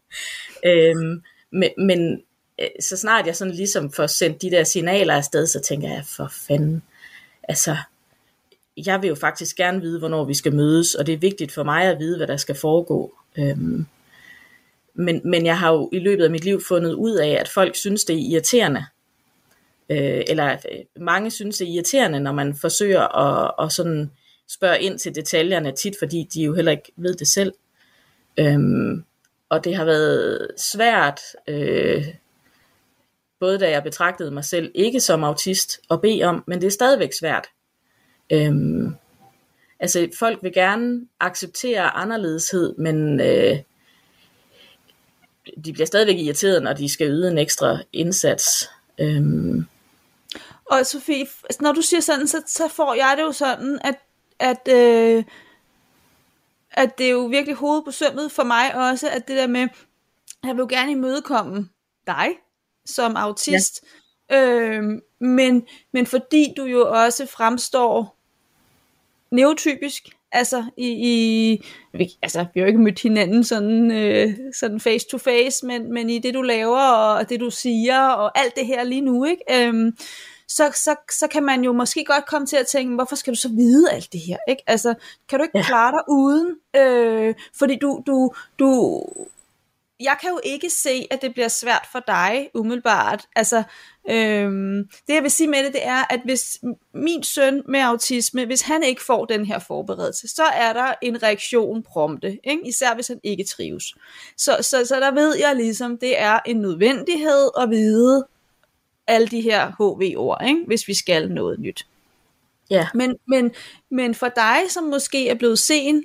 øhm, 0.70 1.22
men, 1.50 1.70
men 1.78 2.22
øh, 2.60 2.68
så 2.80 2.96
snart 2.96 3.26
jeg 3.26 3.36
sådan 3.36 3.54
ligesom 3.54 3.92
får 3.92 4.06
sendt 4.06 4.42
de 4.42 4.50
der 4.50 4.64
signaler 4.64 5.14
afsted, 5.14 5.46
så 5.46 5.60
tænker 5.60 5.88
jeg, 5.88 6.04
for 6.16 6.32
fanden, 6.48 6.82
altså, 7.42 7.76
jeg 8.76 9.02
vil 9.02 9.08
jo 9.08 9.14
faktisk 9.14 9.56
gerne 9.56 9.80
vide, 9.80 9.98
hvornår 9.98 10.24
vi 10.24 10.34
skal 10.34 10.54
mødes, 10.54 10.94
og 10.94 11.06
det 11.06 11.12
er 11.12 11.18
vigtigt 11.18 11.52
for 11.52 11.62
mig 11.62 11.84
at 11.84 11.98
vide, 11.98 12.16
hvad 12.16 12.26
der 12.26 12.36
skal 12.36 12.54
foregå. 12.54 13.14
Øhm, 13.38 13.86
men, 14.94 15.20
men 15.24 15.46
jeg 15.46 15.58
har 15.58 15.72
jo 15.72 15.90
i 15.92 15.98
løbet 15.98 16.24
af 16.24 16.30
mit 16.30 16.44
liv 16.44 16.62
fundet 16.68 16.92
ud 16.92 17.14
af, 17.14 17.28
at 17.40 17.48
folk 17.48 17.76
synes, 17.76 18.04
det 18.04 18.16
er 18.16 18.30
irriterende. 18.30 18.84
Øh, 19.90 20.22
eller 20.28 20.52
øh, 20.52 20.78
mange 20.96 21.30
synes, 21.30 21.58
det 21.58 21.68
er 21.68 21.72
irriterende, 21.72 22.20
når 22.20 22.32
man 22.32 22.54
forsøger 22.54 23.16
at, 23.18 23.64
at 23.64 23.72
sådan 23.72 24.10
spørge 24.48 24.80
ind 24.80 24.98
til 24.98 25.14
detaljerne, 25.14 25.72
tit 25.72 25.96
fordi 25.98 26.28
de 26.34 26.42
jo 26.42 26.54
heller 26.54 26.72
ikke 26.72 26.92
ved 26.96 27.14
det 27.14 27.28
selv. 27.28 27.52
Øhm, 28.36 29.04
og 29.48 29.64
det 29.64 29.76
har 29.76 29.84
været 29.84 30.48
svært, 30.56 31.20
øh, 31.48 32.04
både 33.40 33.58
da 33.58 33.70
jeg 33.70 33.82
betragtede 33.82 34.30
mig 34.30 34.44
selv 34.44 34.72
ikke 34.74 35.00
som 35.00 35.24
autist, 35.24 35.80
at 35.90 36.00
bede 36.00 36.22
om, 36.22 36.44
men 36.46 36.60
det 36.60 36.66
er 36.66 36.70
stadigvæk 36.70 37.12
svært. 37.12 37.46
Øhm, 38.32 38.96
altså 39.80 40.08
folk 40.18 40.42
vil 40.42 40.52
gerne 40.52 41.06
acceptere 41.20 41.90
anderledeshed, 41.90 42.74
men 42.76 43.20
øh, 43.20 43.58
de 45.64 45.72
bliver 45.72 45.86
stadigvæk 45.86 46.18
irriteret, 46.18 46.62
når 46.62 46.72
de 46.72 46.88
skal 46.88 47.10
yde 47.10 47.28
en 47.28 47.38
ekstra 47.38 47.78
indsats. 47.92 48.70
Øhm. 48.98 49.66
Og 50.64 50.86
Sofie, 50.86 51.26
når 51.60 51.72
du 51.72 51.82
siger 51.82 52.00
sådan, 52.00 52.28
så, 52.28 52.42
så 52.46 52.68
får 52.68 52.94
jeg 52.94 53.14
det 53.16 53.22
jo 53.22 53.32
sådan, 53.32 53.78
at, 53.84 53.94
at, 54.38 54.68
øh, 54.68 55.24
at 56.70 56.98
det 56.98 57.06
er 57.06 57.10
jo 57.10 57.26
virkelig 57.26 57.56
hovedet 57.56 57.84
på 57.84 57.90
sømmet 57.90 58.32
for 58.32 58.42
mig 58.42 58.74
også, 58.74 59.10
at 59.10 59.28
det 59.28 59.36
der 59.36 59.46
med, 59.46 59.68
jeg 60.44 60.54
vil 60.54 60.60
jo 60.60 60.66
gerne 60.70 60.90
imødekomme 60.90 61.68
dig 62.06 62.28
som 62.86 63.16
autist, 63.16 63.80
ja. 63.82 63.88
Øh, 64.34 64.82
men, 65.20 65.66
men 65.92 66.06
fordi 66.06 66.54
du 66.56 66.64
jo 66.64 66.90
også 66.90 67.26
fremstår 67.26 68.16
neurotypisk, 69.30 70.08
altså 70.32 70.64
i, 70.76 70.88
i 70.88 71.60
altså 72.22 72.46
vi 72.54 72.60
har 72.60 72.64
jo 72.64 72.66
ikke 72.66 72.82
mødt 72.82 73.02
hinanden 73.02 73.44
sådan, 73.44 73.90
øh, 73.90 74.34
sådan 74.52 74.80
face 74.80 75.06
to 75.10 75.18
face, 75.18 75.66
men, 75.66 75.92
men 75.92 76.10
i 76.10 76.18
det 76.18 76.34
du 76.34 76.42
laver 76.42 76.90
og 76.92 77.28
det 77.28 77.40
du 77.40 77.50
siger 77.50 78.00
og 78.08 78.38
alt 78.38 78.56
det 78.56 78.66
her 78.66 78.84
lige 78.84 79.00
nu, 79.00 79.24
ikke? 79.24 79.42
Øhm, 79.50 79.96
så, 80.48 80.70
så, 80.74 80.96
så 81.10 81.28
kan 81.28 81.42
man 81.42 81.64
jo 81.64 81.72
måske 81.72 82.04
godt 82.04 82.26
komme 82.26 82.46
til 82.46 82.56
at 82.56 82.66
tænke, 82.66 82.94
hvorfor 82.94 83.16
skal 83.16 83.32
du 83.32 83.38
så 83.38 83.48
vide 83.48 83.90
alt 83.90 84.12
det 84.12 84.20
her? 84.20 84.36
Ikke? 84.48 84.62
Altså, 84.66 84.94
kan 85.28 85.38
du 85.38 85.42
ikke 85.42 85.58
ja. 85.58 85.64
klare 85.64 85.92
dig 85.92 86.02
uden? 86.08 86.56
Øh, 86.76 87.34
fordi 87.58 87.76
du, 87.76 88.02
du, 88.06 88.34
du, 88.58 89.02
jeg 90.00 90.16
kan 90.20 90.30
jo 90.30 90.40
ikke 90.44 90.70
se, 90.70 91.06
at 91.10 91.22
det 91.22 91.32
bliver 91.32 91.48
svært 91.48 91.88
for 91.92 92.00
dig 92.06 92.50
umiddelbart. 92.54 93.26
Altså, 93.36 93.62
øhm, 94.10 94.88
det 95.06 95.14
jeg 95.14 95.22
vil 95.22 95.30
sige 95.30 95.48
med 95.48 95.64
det, 95.64 95.72
det 95.72 95.86
er, 95.86 96.04
at 96.10 96.20
hvis 96.24 96.60
min 96.94 97.22
søn 97.22 97.62
med 97.68 97.80
autisme, 97.80 98.46
hvis 98.46 98.60
han 98.60 98.82
ikke 98.82 99.04
får 99.04 99.24
den 99.24 99.46
her 99.46 99.58
forberedelse, 99.58 100.28
så 100.28 100.42
er 100.42 100.72
der 100.72 100.94
en 101.02 101.22
reaktion 101.22 101.82
prompte, 101.82 102.38
ikke? 102.44 102.68
især 102.68 102.94
hvis 102.94 103.08
han 103.08 103.20
ikke 103.22 103.44
trives. 103.44 103.94
Så, 104.36 104.56
så, 104.60 104.84
så 104.84 105.00
der 105.00 105.14
ved 105.14 105.36
jeg 105.36 105.56
ligesom, 105.56 105.98
det 105.98 106.20
er 106.20 106.38
en 106.46 106.56
nødvendighed 106.56 107.50
at 107.60 107.70
vide 107.70 108.26
alle 109.06 109.26
de 109.26 109.40
her 109.40 109.70
HV-ord, 109.70 110.44
ikke? 110.46 110.64
hvis 110.66 110.88
vi 110.88 110.94
skal 110.94 111.30
noget 111.30 111.60
nyt. 111.60 111.86
Ja. 112.70 112.86
Men, 112.94 113.16
men, 113.28 113.50
men 113.90 114.14
for 114.14 114.28
dig, 114.28 114.58
som 114.68 114.84
måske 114.84 115.28
er 115.28 115.34
blevet 115.34 115.58
sen, 115.58 116.04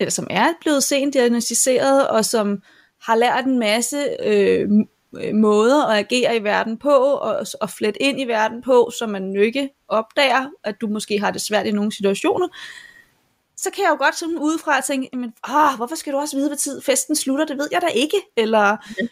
eller 0.00 0.10
som 0.10 0.26
er 0.30 0.52
blevet 0.60 0.82
sent 0.82 1.14
diagnostiseret, 1.14 2.08
og 2.08 2.24
som 2.24 2.62
har 3.02 3.16
lært 3.16 3.44
en 3.44 3.58
masse 3.58 4.16
øh, 4.22 4.68
måder 5.34 5.86
at 5.86 5.98
agere 5.98 6.36
i 6.36 6.44
verden 6.44 6.78
på, 6.78 6.94
og, 6.94 7.46
og 7.60 7.70
flet 7.70 7.96
ind 8.00 8.20
i 8.20 8.24
verden 8.24 8.62
på, 8.62 8.90
så 8.98 9.06
man 9.06 9.36
ikke 9.36 9.70
opdager, 9.88 10.50
at 10.64 10.80
du 10.80 10.86
måske 10.86 11.18
har 11.18 11.30
det 11.30 11.40
svært 11.40 11.66
i 11.66 11.70
nogle 11.70 11.92
situationer, 11.92 12.48
så 13.56 13.70
kan 13.70 13.84
jeg 13.84 13.90
jo 13.90 14.04
godt 14.04 14.16
sådan 14.16 14.38
udefra 14.38 14.80
tænke, 14.80 15.16
men, 15.16 15.32
åh, 15.48 15.76
hvorfor 15.76 15.94
skal 15.94 16.12
du 16.12 16.18
også 16.18 16.36
vide, 16.36 16.48
hvad 16.48 16.56
tid 16.56 16.82
festen 16.82 17.16
slutter? 17.16 17.44
Det 17.44 17.58
ved 17.58 17.68
jeg 17.72 17.82
da 17.82 17.86
ikke. 17.86 18.22
Eller, 18.36 18.66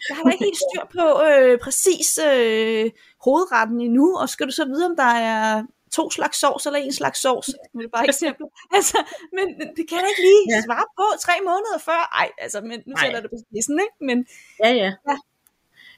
jeg 0.09 0.15
har 0.15 0.23
da 0.23 0.29
ikke 0.31 0.43
helt 0.43 0.57
styr 0.57 0.85
på 0.97 1.23
øh, 1.23 1.59
præcis 1.59 2.19
øh, 2.29 2.91
hovedretten 3.25 3.81
endnu, 3.81 4.17
og 4.17 4.29
skal 4.29 4.47
du 4.47 4.51
så 4.51 4.65
vide, 4.65 4.85
om 4.85 4.95
der 4.95 5.11
er 5.31 5.63
to 5.97 6.11
slags 6.11 6.37
sovs 6.39 6.65
eller 6.65 6.79
en 6.79 6.93
slags 6.93 7.19
sovs. 7.21 7.45
Det 7.45 7.85
er 7.85 7.93
bare 7.97 8.07
eksempel. 8.13 8.45
altså, 8.77 8.97
men 9.37 9.45
det 9.77 9.83
kan 9.89 9.97
jeg 10.01 10.09
ikke 10.11 10.23
lige 10.29 10.63
svare 10.67 10.87
på 10.99 11.05
tre 11.25 11.35
måneder 11.49 11.77
før. 11.87 12.01
Ej, 12.21 12.29
altså, 12.37 12.61
men 12.61 12.77
nu 12.87 12.93
sætter 13.01 13.19
det 13.21 13.29
på 13.33 13.39
spidsen, 13.45 13.79
ikke? 13.85 13.95
Men, 14.09 14.17
ja, 14.63 14.69
ja. 14.83 14.91
ja. 15.09 15.15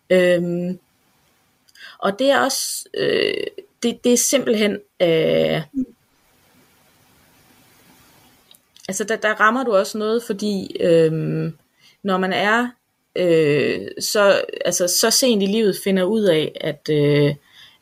Øhm, 0.10 0.80
og 2.00 2.20
det 2.20 2.30
er 2.30 2.40
også, 2.40 2.90
øh, 2.94 3.44
det, 3.84 4.04
det 4.04 4.14
er 4.14 4.18
simpelthen, 4.18 4.72
øh, 5.02 5.62
altså 8.88 9.04
der, 9.04 9.16
der 9.16 9.34
rammer 9.34 9.64
du 9.64 9.76
også 9.76 9.98
noget, 9.98 10.24
fordi 10.24 10.78
øh, 10.80 11.12
når 12.04 12.18
man 12.18 12.34
er 12.34 12.70
øh, 13.16 13.88
så, 14.00 14.46
altså, 14.66 14.88
så 14.88 15.12
sent 15.12 15.44
i 15.44 15.46
livet 15.46 15.78
finder 15.84 16.04
ud 16.04 16.24
af, 16.24 16.52
at, 16.62 16.90
øh, 16.90 17.36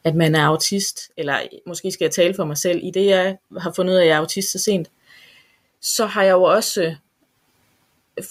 at 0.04 0.16
man 0.16 0.36
er 0.36 0.46
autist, 0.46 1.12
eller 1.18 1.40
måske 1.66 1.92
skal 1.92 2.06
jeg 2.06 2.12
tale 2.12 2.34
for 2.34 2.46
mig 2.46 2.58
selv, 2.58 2.80
i 2.84 2.92
det 2.92 3.06
jeg 3.06 3.38
har 3.58 3.74
fundet 3.76 3.94
ud 3.94 3.98
af, 3.98 4.02
at 4.02 4.08
jeg 4.08 4.16
er 4.16 4.20
autist 4.20 4.52
så 4.52 4.60
sent, 4.60 4.88
så 5.82 6.06
har 6.06 6.24
jeg 6.24 6.32
jo 6.32 6.44
også 6.44 6.96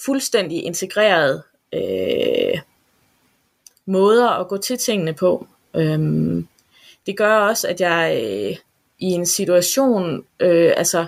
fuldstændig 0.05 0.63
integreret 0.63 1.43
øh, 1.73 2.59
måder 3.85 4.29
at 4.29 4.47
gå 4.47 4.57
til 4.57 4.77
tingene 4.77 5.13
på. 5.13 5.47
Øhm, 5.75 6.47
det 7.05 7.17
gør 7.17 7.35
også, 7.37 7.67
at 7.67 7.81
jeg 7.81 8.21
øh, 8.23 8.57
i 8.99 9.05
en 9.05 9.25
situation, 9.25 10.25
øh, 10.39 10.73
altså 10.77 11.05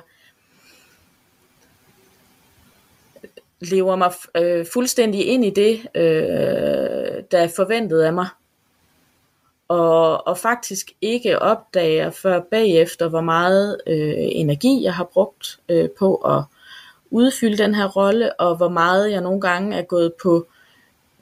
lever 3.60 3.96
mig 3.96 4.12
øh, 4.36 4.66
fuldstændig 4.74 5.28
ind 5.28 5.46
i 5.46 5.50
det, 5.50 5.88
øh, 5.96 7.24
der 7.32 7.38
er 7.40 7.48
forventet 7.56 8.02
af 8.02 8.14
mig 8.14 8.28
og, 9.68 10.28
og 10.28 10.38
faktisk 10.38 10.92
ikke 11.02 11.40
opdager 11.40 12.10
før 12.10 12.40
bagefter, 12.52 13.10
hvor 13.10 13.22
meget 13.22 13.78
øh, 13.88 14.14
energi 14.18 14.84
jeg 14.84 14.94
har 14.94 15.04
brugt 15.04 15.60
øh, 15.70 15.90
på 16.00 16.16
at 16.16 16.44
udfylde 17.12 17.58
den 17.58 17.76
her 17.76 17.88
rolle, 17.88 18.40
og 18.40 18.56
hvor 18.56 18.70
meget 18.70 19.12
jeg 19.12 19.22
nogle 19.22 19.42
gange 19.42 19.78
er 19.78 19.82
gået 19.82 20.14
på 20.24 20.48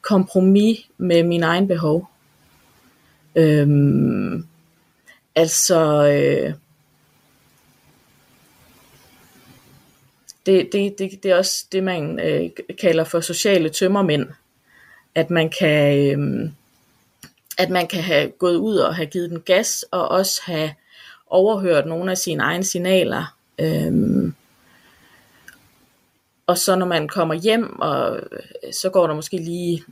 kompromis 0.05 0.79
med 0.97 1.23
min 1.23 1.43
egen 1.43 1.67
behov. 1.67 2.09
Øhm, 3.35 4.45
altså, 5.35 6.07
øh, 6.07 6.53
det, 10.45 10.69
det, 10.71 10.95
det, 10.99 11.23
det 11.23 11.31
er 11.31 11.35
også 11.35 11.65
det, 11.71 11.83
man 11.83 12.19
øh, 12.19 12.49
kalder 12.81 13.03
for 13.03 13.19
sociale 13.19 13.69
tømmermænd. 13.69 14.27
At 15.15 15.29
man 15.29 15.49
kan... 15.49 15.97
Øh, 15.97 16.49
at 17.57 17.69
man 17.69 17.87
kan 17.87 18.03
have 18.03 18.29
gået 18.29 18.55
ud 18.55 18.77
og 18.77 18.95
have 18.95 19.05
givet 19.05 19.29
den 19.29 19.41
gas, 19.41 19.85
og 19.91 20.07
også 20.07 20.41
have 20.45 20.71
overhørt 21.27 21.85
nogle 21.85 22.11
af 22.11 22.17
sine 22.17 22.43
egne 22.43 22.63
signaler. 22.63 23.35
Øhm, 23.59 24.24
og 26.47 26.57
så 26.57 26.75
når 26.75 26.85
man 26.85 27.07
kommer 27.07 27.35
hjem, 27.35 27.79
og 27.79 28.17
øh, 28.17 28.73
så 28.73 28.89
går 28.89 29.07
der 29.07 29.13
måske 29.13 29.37
lige 29.37 29.83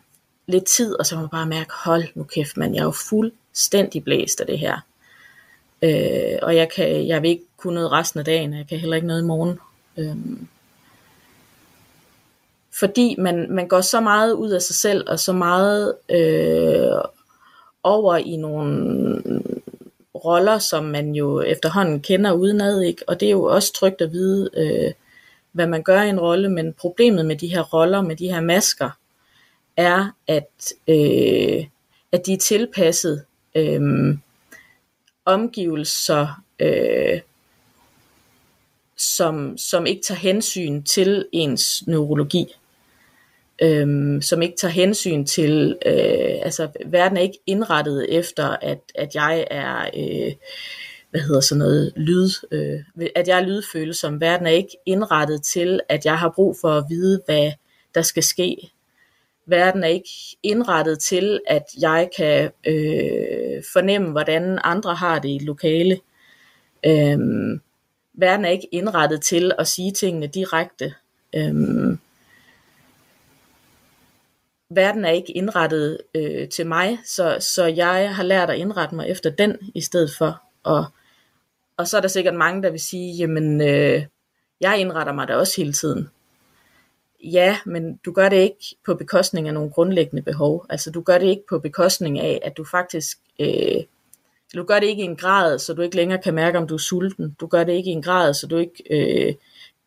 lidt 0.48 0.66
tid, 0.66 1.00
og 1.00 1.06
så 1.06 1.16
kan 1.16 1.22
man 1.22 1.30
bare 1.30 1.46
mærke, 1.46 1.74
hold 1.74 2.04
nu 2.16 2.24
kæft, 2.24 2.58
man, 2.58 2.76
jeg 2.76 2.82
er 2.82 2.86
jo 2.86 2.92
fuldstændig 2.92 4.04
blæst 4.04 4.42
af 4.42 4.48
det 4.48 4.60
her. 4.60 4.78
Øh, 5.82 6.40
og 6.42 6.56
jeg, 6.56 6.70
kan, 6.70 7.08
jeg 7.08 7.22
vil 7.22 7.30
ikke 7.30 7.44
kunne 7.58 7.76
noget 7.76 7.92
resten 7.92 8.20
af 8.20 8.26
dagen, 8.26 8.54
jeg 8.54 8.68
kan 8.68 8.80
heller 8.80 8.96
ikke 8.96 9.08
noget 9.08 9.22
i 9.22 9.26
morgen. 9.26 9.60
Øh, 9.98 10.16
fordi 12.72 13.16
man, 13.18 13.52
man 13.52 13.68
går 13.68 13.82
så 13.82 14.02
meget 14.02 14.34
ud 14.34 14.50
af 14.50 14.62
sig 14.62 14.76
selv, 14.76 15.10
og 15.10 15.20
så 15.20 15.34
meget 15.34 15.96
øh, 16.10 17.02
over 17.84 18.16
i 18.16 18.36
nogle 18.36 19.22
roller, 20.16 20.60
som 20.60 20.84
man 20.84 21.16
jo 21.16 21.42
efterhånden 21.42 22.00
kender 22.02 22.32
udenad, 22.32 22.82
ikke? 22.82 23.04
og 23.08 23.20
det 23.20 23.26
er 23.26 23.32
jo 23.32 23.44
også 23.44 23.74
trygt 23.74 24.02
at 24.02 24.12
vide, 24.12 24.50
øh, 24.58 24.92
hvad 25.54 25.68
man 25.68 25.84
gør 25.84 26.02
i 26.02 26.10
en 26.10 26.20
rolle, 26.20 26.50
men 26.50 26.74
problemet 26.74 27.26
med 27.26 27.36
de 27.36 27.48
her 27.48 27.62
roller, 27.62 28.02
med 28.02 28.16
de 28.16 28.28
her 28.28 28.42
masker, 28.42 28.90
er, 29.78 30.16
at, 30.28 30.74
øh, 30.88 31.66
at 32.12 32.26
de 32.26 32.34
er 32.34 32.38
tilpasset 32.38 33.26
øh, 33.56 34.18
omgivelser, 35.26 36.44
øh, 36.60 37.20
som, 38.98 39.58
som 39.58 39.86
ikke 39.86 40.02
tager 40.02 40.20
hensyn 40.20 40.84
til 40.84 41.26
ens 41.32 41.88
neurologi. 41.88 42.56
øhm, 43.62 44.22
som 44.22 44.42
ikke 44.42 44.56
tager 44.58 44.72
hensyn 44.72 45.26
til, 45.26 45.78
øh, 45.86 46.40
altså 46.44 46.70
verden 46.86 47.18
er 47.18 47.22
ikke 47.22 47.40
indrettet 47.48 48.18
efter, 48.20 48.58
at, 48.62 48.80
at 48.96 49.16
jeg 49.16 49.48
er, 49.52 49.90
øh, 49.98 50.34
hvad 51.14 51.22
hedder 51.22 51.42
sådan 51.42 51.60
noget, 51.60 51.94
lyd, 51.96 52.30
øh, 52.52 53.08
at 53.16 53.28
jeg 53.28 53.40
er 53.40 53.46
lydfølsom. 53.46 54.22
Verden 54.22 54.48
er 54.48 54.52
ikke 54.52 54.78
indrettet 54.86 55.44
til, 55.44 55.80
at 55.90 56.06
jeg 56.06 56.20
har 56.20 56.30
brug 56.30 56.58
for 56.62 56.70
at 56.70 56.86
vide, 56.90 57.22
hvad 57.26 57.52
der 57.96 58.02
skal 58.02 58.24
ske. 58.24 58.72
Verden 59.46 59.84
er 59.84 59.88
ikke 59.88 60.10
indrettet 60.44 61.00
til, 61.00 61.40
at 61.48 61.64
jeg 61.80 62.10
kan 62.18 62.52
øh, 62.68 63.64
fornemme, 63.74 64.12
hvordan 64.12 64.60
andre 64.64 64.96
har 64.96 65.20
det 65.20 65.30
i 65.30 65.46
lokale. 65.46 66.00
Øhm, 66.86 67.62
verden 68.14 68.46
er 68.46 68.50
ikke 68.50 68.68
indrettet 68.72 69.22
til 69.22 69.52
at 69.60 69.68
sige 69.68 69.92
tingene 69.92 70.28
direkte. 70.28 70.94
Øhm, 71.36 72.00
verden 74.70 75.06
er 75.06 75.12
ikke 75.12 75.32
indrettet 75.32 75.98
øh, 76.16 76.50
til 76.50 76.68
mig, 76.68 77.00
så, 77.06 77.38
så 77.40 77.66
jeg 77.66 78.16
har 78.16 78.24
lært 78.24 78.50
at 78.50 78.58
indrette 78.58 78.96
mig 78.96 79.10
efter 79.10 79.30
den 79.30 79.58
i 79.76 79.82
stedet 79.82 80.12
for. 80.18 80.42
at 80.66 80.86
og 81.78 81.88
så 81.88 81.98
er 81.98 82.02
der 82.02 82.08
sikkert 82.08 82.36
mange, 82.36 82.64
der 82.64 82.70
vil 82.70 82.80
sige, 82.80 83.16
jamen, 83.16 83.62
øh, 83.62 84.04
jeg 84.62 84.80
indretter 84.80 85.14
mig 85.14 85.28
da 85.28 85.36
også 85.36 85.54
hele 85.58 85.74
tiden. 85.74 86.10
Ja, 87.24 87.58
men 87.66 88.00
du 88.06 88.12
gør 88.12 88.30
det 88.30 88.38
ikke 88.38 88.76
på 88.86 88.96
bekostning 88.96 89.48
af 89.48 89.54
nogle 89.54 89.70
grundlæggende 89.72 90.22
behov. 90.22 90.66
Altså 90.70 90.92
du 90.92 91.02
gør 91.02 91.18
det 91.18 91.26
ikke 91.26 91.44
på 91.50 91.60
bekostning 91.60 92.20
af, 92.20 92.40
at 92.44 92.58
du 92.58 92.64
faktisk, 92.64 93.18
øh, 93.40 93.84
du 94.56 94.64
gør 94.64 94.80
det 94.80 94.88
ikke 94.88 95.02
i 95.02 95.06
en 95.06 95.16
grad, 95.16 95.60
så 95.60 95.74
du 95.74 95.82
ikke 95.82 95.96
længere 95.96 96.22
kan 96.22 96.34
mærke, 96.34 96.58
om 96.58 96.68
du 96.68 96.74
er 96.74 96.80
sulten. 96.80 97.36
Du 97.40 97.48
gør 97.48 97.64
det 97.64 97.74
ikke 97.74 97.90
i 97.90 97.94
en 97.94 98.02
grad, 98.02 98.34
så 98.34 98.48
du 98.48 98.58
ikke 98.58 98.84
øh, 98.92 99.34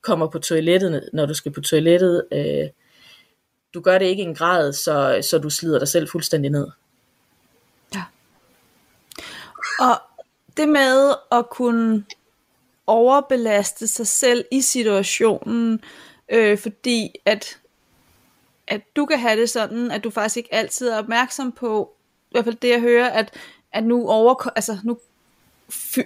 kommer 0.03 0.27
på 0.27 0.39
toilettet, 0.39 1.11
når 1.13 1.27
du 1.27 1.35
skal 1.35 1.53
på 1.53 1.61
toilettet. 1.61 2.25
Øh, 2.33 2.69
du 3.75 3.81
gør 3.81 3.99
det 3.99 4.07
ikke 4.07 4.23
i 4.23 4.27
en 4.27 4.35
grad, 4.35 4.73
så, 4.73 5.19
så 5.31 5.39
du 5.39 5.51
slider 5.51 5.79
dig 5.79 5.89
selv 5.89 6.09
fuldstændig 6.09 6.51
ned. 6.51 6.69
Ja. 7.95 8.03
Og 9.81 10.01
det 10.57 10.69
med 10.69 11.15
at 11.33 11.51
kunne 11.51 12.05
overbelaste 12.87 13.87
sig 13.87 14.07
selv 14.07 14.45
i 14.51 14.61
situationen, 14.61 15.81
øh, 16.29 16.59
fordi 16.59 17.15
at, 17.25 17.59
at 18.67 18.81
du 18.97 19.07
kan 19.07 19.19
have 19.19 19.41
det 19.41 19.51
sådan, 19.51 19.91
at 19.91 20.05
du 20.05 20.11
faktisk 20.11 20.37
ikke 20.37 20.55
altid 20.55 20.89
er 20.89 20.99
opmærksom 20.99 21.53
på, 21.53 21.93
i 22.31 22.31
hvert 22.31 22.45
fald 22.45 22.57
det 22.63 22.69
jeg 22.69 22.81
hører, 22.81 23.09
at, 23.09 23.35
at 23.73 23.85
nu, 23.85 24.09
over, 24.09 24.49
altså 24.57 24.79
nu, 24.85 24.99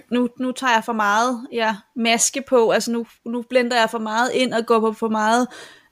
nu, 0.09 0.29
nu 0.37 0.51
tager 0.51 0.73
jeg 0.73 0.83
for 0.83 0.93
meget 0.93 1.47
ja, 1.51 1.75
maske 1.95 2.43
på, 2.47 2.71
altså 2.71 2.91
nu, 2.91 3.05
nu 3.25 3.41
blender 3.41 3.79
jeg 3.79 3.89
for 3.89 3.99
meget 3.99 4.31
ind 4.33 4.53
og 4.53 4.65
går 4.65 4.79
på 4.79 4.93
for 4.93 5.09
meget 5.09 5.47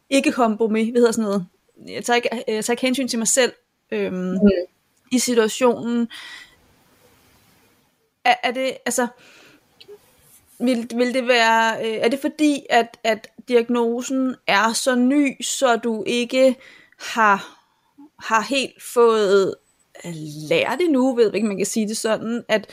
ikke 0.10 0.32
kompromis, 0.32 0.92
hvad 0.92 1.02
hedder 1.02 1.12
sådan 1.12 1.24
noget, 1.24 1.46
jeg 1.88 2.06
tager 2.06 2.16
ikke, 2.16 2.30
jeg 2.48 2.66
tager 2.66 2.74
ikke 2.74 2.86
hensyn 2.86 3.08
til 3.08 3.20
mig 3.20 3.28
selv 3.28 3.54
øhm, 3.92 4.14
mm. 4.14 4.40
i 5.12 5.20
situationen. 5.20 6.08
Er, 8.30 8.36
er 8.44 8.52
det, 8.52 8.78
altså, 8.86 9.08
vil, 10.60 10.90
vil 10.96 11.14
det 11.14 11.28
være, 11.28 11.86
øh, 11.86 11.94
er 11.94 12.10
det 12.10 12.20
fordi, 12.20 12.66
at, 12.70 12.98
at 13.04 13.28
diagnosen 13.48 14.36
er 14.48 14.74
så 14.74 14.96
ny, 14.96 15.44
så 15.44 15.76
du 15.76 16.04
ikke 16.08 16.56
har, 17.00 17.66
har 18.20 18.42
helt 18.42 18.84
fået 18.84 19.56
øh, 20.06 20.14
lært 20.50 20.80
det 20.80 20.92
nu, 20.92 21.16
ved 21.16 21.34
ikke, 21.34 21.48
man 21.48 21.58
kan 21.58 21.66
sige 21.66 21.88
det 21.88 21.98
sådan, 21.98 22.44
at, 22.48 22.70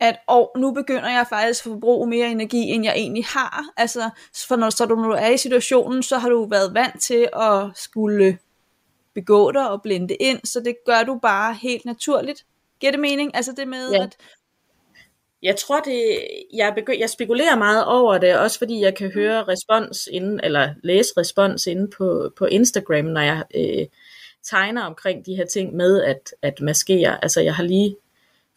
at 0.00 0.16
og 0.26 0.52
nu 0.56 0.72
begynder 0.72 1.10
jeg 1.10 1.26
faktisk 1.28 1.66
at 1.66 1.70
forbruge 1.72 2.06
mere 2.06 2.30
energi, 2.30 2.62
end 2.62 2.84
jeg 2.84 2.94
egentlig 2.96 3.24
har. 3.24 3.64
Altså, 3.76 4.10
for 4.48 4.56
når, 4.56 4.70
så 4.70 4.86
du, 4.86 4.94
når 4.94 5.08
du 5.08 5.14
er 5.14 5.28
i 5.28 5.36
situationen, 5.36 6.02
så 6.02 6.18
har 6.18 6.28
du 6.28 6.48
været 6.48 6.74
vant 6.74 7.02
til 7.02 7.28
at 7.32 7.70
skulle 7.74 8.38
begå 9.14 9.52
dig 9.52 9.70
og 9.70 9.82
blinde 9.82 10.14
ind, 10.14 10.40
så 10.44 10.60
det 10.60 10.76
gør 10.86 11.02
du 11.02 11.18
bare 11.22 11.54
helt 11.54 11.84
naturligt. 11.84 12.44
Giver 12.80 12.90
det 12.90 13.00
mening? 13.00 13.36
Altså 13.36 13.52
det 13.52 13.68
med, 13.68 13.90
ja. 13.92 14.02
at 14.02 14.16
jeg 15.44 15.56
tror 15.56 15.80
det, 15.80 16.18
jeg, 16.54 16.74
begy- 16.78 17.00
jeg 17.00 17.10
spekulerer 17.10 17.56
meget 17.56 17.84
over 17.84 18.18
det, 18.18 18.38
også 18.38 18.58
fordi 18.58 18.80
jeg 18.80 18.94
kan 18.96 19.10
høre 19.12 19.44
respons 19.44 20.08
inden, 20.12 20.40
eller 20.44 20.74
læse 20.82 21.12
respons 21.16 21.66
inde 21.66 21.90
på, 21.96 22.32
på 22.38 22.44
Instagram, 22.44 23.04
når 23.04 23.20
jeg 23.20 23.44
øh, 23.54 23.86
tegner 24.42 24.82
omkring 24.82 25.26
de 25.26 25.36
her 25.36 25.46
ting 25.46 25.76
med 25.76 26.02
at, 26.02 26.34
at 26.42 26.60
maskere. 26.60 27.24
Altså 27.24 27.40
jeg 27.40 27.54
har 27.54 27.62
lige 27.62 27.96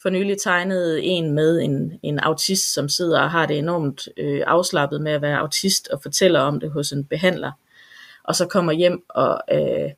for 0.02 0.10
nylig 0.10 0.41
tegnet 0.41 1.00
en 1.04 1.32
med 1.32 1.62
en, 1.62 2.00
en 2.04 2.19
autist, 2.19 2.73
som 2.73 2.89
sidder 2.89 3.21
og 3.21 3.32
har 3.32 3.45
det 3.45 3.58
enormt 3.58 4.10
øh, 4.17 4.43
afslappet 4.47 5.02
med 5.02 5.12
at 5.12 5.21
være 5.21 5.38
autist 5.38 5.88
og 5.88 6.02
fortæller 6.02 6.39
om 6.39 6.60
det 6.60 6.71
hos 6.71 6.91
en 6.91 7.06
behandler. 7.06 7.52
Og 8.23 8.36
så 8.36 8.45
kommer 8.45 8.71
hjem 8.71 9.04
og, 9.10 9.41
øh, 9.52 9.91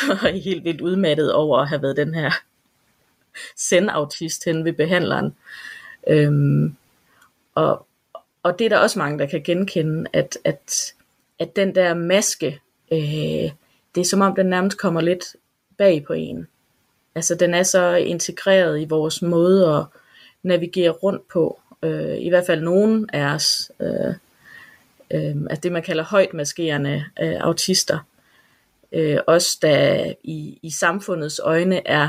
og 0.10 0.28
er 0.28 0.40
helt 0.44 0.64
vildt 0.64 0.80
udmattet 0.80 1.32
over 1.32 1.58
at 1.58 1.68
have 1.68 1.82
været 1.82 1.96
den 1.96 2.14
her 2.14 2.30
send-autist 3.56 4.44
hen 4.44 4.64
ved 4.64 4.72
behandleren. 4.72 5.34
Øhm, 6.06 6.76
og, 7.54 7.86
og 8.42 8.58
det 8.58 8.64
er 8.64 8.68
der 8.68 8.78
også 8.78 8.98
mange, 8.98 9.18
der 9.18 9.26
kan 9.26 9.42
genkende, 9.42 10.10
at, 10.12 10.38
at, 10.44 10.94
at 11.38 11.56
den 11.56 11.74
der 11.74 11.94
maske, 11.94 12.60
øh, 12.92 13.50
det 13.94 14.00
er 14.00 14.04
som 14.04 14.20
om 14.20 14.34
den 14.34 14.46
nærmest 14.46 14.78
kommer 14.78 15.00
lidt 15.00 15.24
bag 15.78 16.04
på 16.04 16.12
en. 16.12 16.46
Altså 17.14 17.34
den 17.34 17.54
er 17.54 17.62
så 17.62 17.94
integreret 17.94 18.80
i 18.80 18.84
vores 18.84 19.22
måde 19.22 19.76
at 19.76 19.84
navigere 20.42 20.90
rundt 20.90 21.28
på. 21.28 21.60
Øh, 21.82 22.18
I 22.18 22.28
hvert 22.28 22.46
fald 22.46 22.62
nogen 22.62 23.10
af 23.12 23.34
os. 23.34 23.72
Øh, 23.80 24.14
øh, 25.10 25.36
at 25.50 25.62
det 25.62 25.72
man 25.72 25.82
kalder 25.82 26.04
højt 26.04 26.34
maskerende 26.34 27.04
øh, 27.20 27.36
autister. 27.40 27.98
Øh, 28.92 29.18
også 29.26 29.58
der 29.62 30.12
i, 30.22 30.58
i 30.62 30.70
samfundets 30.70 31.40
øjne 31.44 31.88
er, 31.88 32.08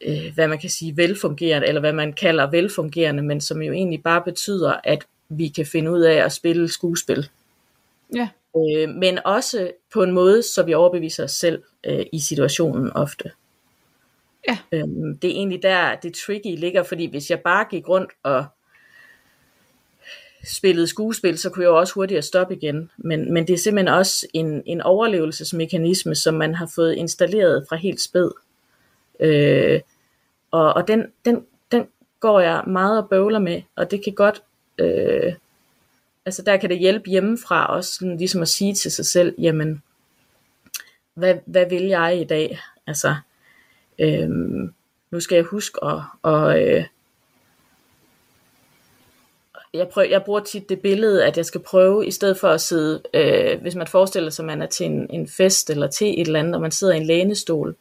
øh, 0.00 0.34
hvad 0.34 0.48
man 0.48 0.58
kan 0.58 0.70
sige, 0.70 0.96
velfungerende, 0.96 1.68
eller 1.68 1.80
hvad 1.80 1.92
man 1.92 2.12
kalder 2.12 2.50
velfungerende, 2.50 3.22
men 3.22 3.40
som 3.40 3.62
jo 3.62 3.72
egentlig 3.72 4.02
bare 4.02 4.22
betyder, 4.22 4.74
at 4.84 5.06
vi 5.28 5.48
kan 5.48 5.66
finde 5.66 5.90
ud 5.90 6.00
af 6.00 6.24
at 6.24 6.32
spille 6.32 6.68
skuespil. 6.68 7.28
Ja. 8.14 8.28
Øh, 8.56 8.88
men 8.88 9.18
også 9.24 9.70
på 9.92 10.02
en 10.02 10.12
måde, 10.12 10.42
så 10.42 10.62
vi 10.62 10.74
overbeviser 10.74 11.24
os 11.24 11.32
selv 11.32 11.62
øh, 11.84 12.06
i 12.12 12.20
situationen 12.20 12.92
ofte. 12.92 13.30
Ja. 14.48 14.58
Øhm, 14.72 15.18
det 15.18 15.30
er 15.30 15.34
egentlig 15.34 15.62
der, 15.62 15.94
det 15.94 16.14
tricky 16.14 16.58
ligger, 16.58 16.82
fordi 16.82 17.06
hvis 17.06 17.30
jeg 17.30 17.40
bare 17.40 17.66
gik 17.70 17.88
rundt 17.88 18.10
og 18.22 18.44
spillede 20.44 20.86
skuespil, 20.86 21.38
så 21.38 21.50
kunne 21.50 21.62
jeg 21.62 21.70
jo 21.70 21.78
også 21.78 21.94
hurtigere 21.94 22.22
stoppe 22.22 22.56
igen. 22.56 22.90
Men, 22.96 23.32
men 23.32 23.46
det 23.46 23.52
er 23.52 23.58
simpelthen 23.58 23.94
også 23.94 24.26
en, 24.34 24.62
en 24.66 24.80
overlevelsesmekanisme, 24.80 26.14
som 26.14 26.34
man 26.34 26.54
har 26.54 26.72
fået 26.74 26.94
installeret 26.94 27.66
fra 27.68 27.76
helt 27.76 28.00
spæd. 28.00 28.30
Øh, 29.20 29.80
og 30.50 30.74
og 30.74 30.88
den, 30.88 31.06
den, 31.24 31.46
den 31.72 31.88
går 32.20 32.40
jeg 32.40 32.64
meget 32.66 32.98
og 32.98 33.08
bøvler 33.08 33.38
med, 33.38 33.62
og 33.76 33.90
det 33.90 34.04
kan 34.04 34.12
godt, 34.12 34.42
øh, 34.78 35.34
altså 36.26 36.42
der 36.42 36.56
kan 36.56 36.70
det 36.70 36.78
hjælpe 36.78 37.10
hjemmefra 37.10 37.66
også, 37.76 37.94
sådan 37.94 38.16
ligesom 38.16 38.42
at 38.42 38.48
sige 38.48 38.74
til 38.74 38.90
sig 38.90 39.06
selv, 39.06 39.34
jamen, 39.38 39.82
hvad, 41.14 41.34
hvad 41.46 41.68
vil 41.68 41.82
jeg 41.82 42.20
i 42.20 42.24
dag? 42.24 42.58
Altså, 42.86 43.14
øh, 43.98 44.28
nu 45.10 45.20
skal 45.20 45.36
jeg 45.36 45.44
huske 45.44 45.84
at, 45.84 46.02
og, 46.22 46.62
øh, 46.62 46.84
jeg, 49.74 49.88
prøver, 49.88 50.08
jeg 50.08 50.24
bruger 50.24 50.40
tit 50.40 50.68
det 50.68 50.80
billede, 50.80 51.24
at 51.26 51.36
jeg 51.36 51.46
skal 51.46 51.60
prøve, 51.60 52.06
i 52.06 52.10
stedet 52.10 52.38
for 52.38 52.48
at 52.48 52.60
sidde, 52.60 53.02
øh, 53.14 53.60
hvis 53.60 53.74
man 53.74 53.86
forestiller 53.86 54.30
sig, 54.30 54.42
at 54.42 54.46
man 54.46 54.62
er 54.62 54.66
til 54.66 54.86
en, 54.86 55.06
en 55.10 55.28
fest 55.28 55.70
eller 55.70 55.86
til 55.86 56.20
et 56.20 56.26
eller 56.26 56.40
andet, 56.40 56.54
og 56.54 56.60
man 56.60 56.70
sidder 56.70 56.94
i 56.94 56.96
en 56.96 57.06
lænestol, 57.06 57.76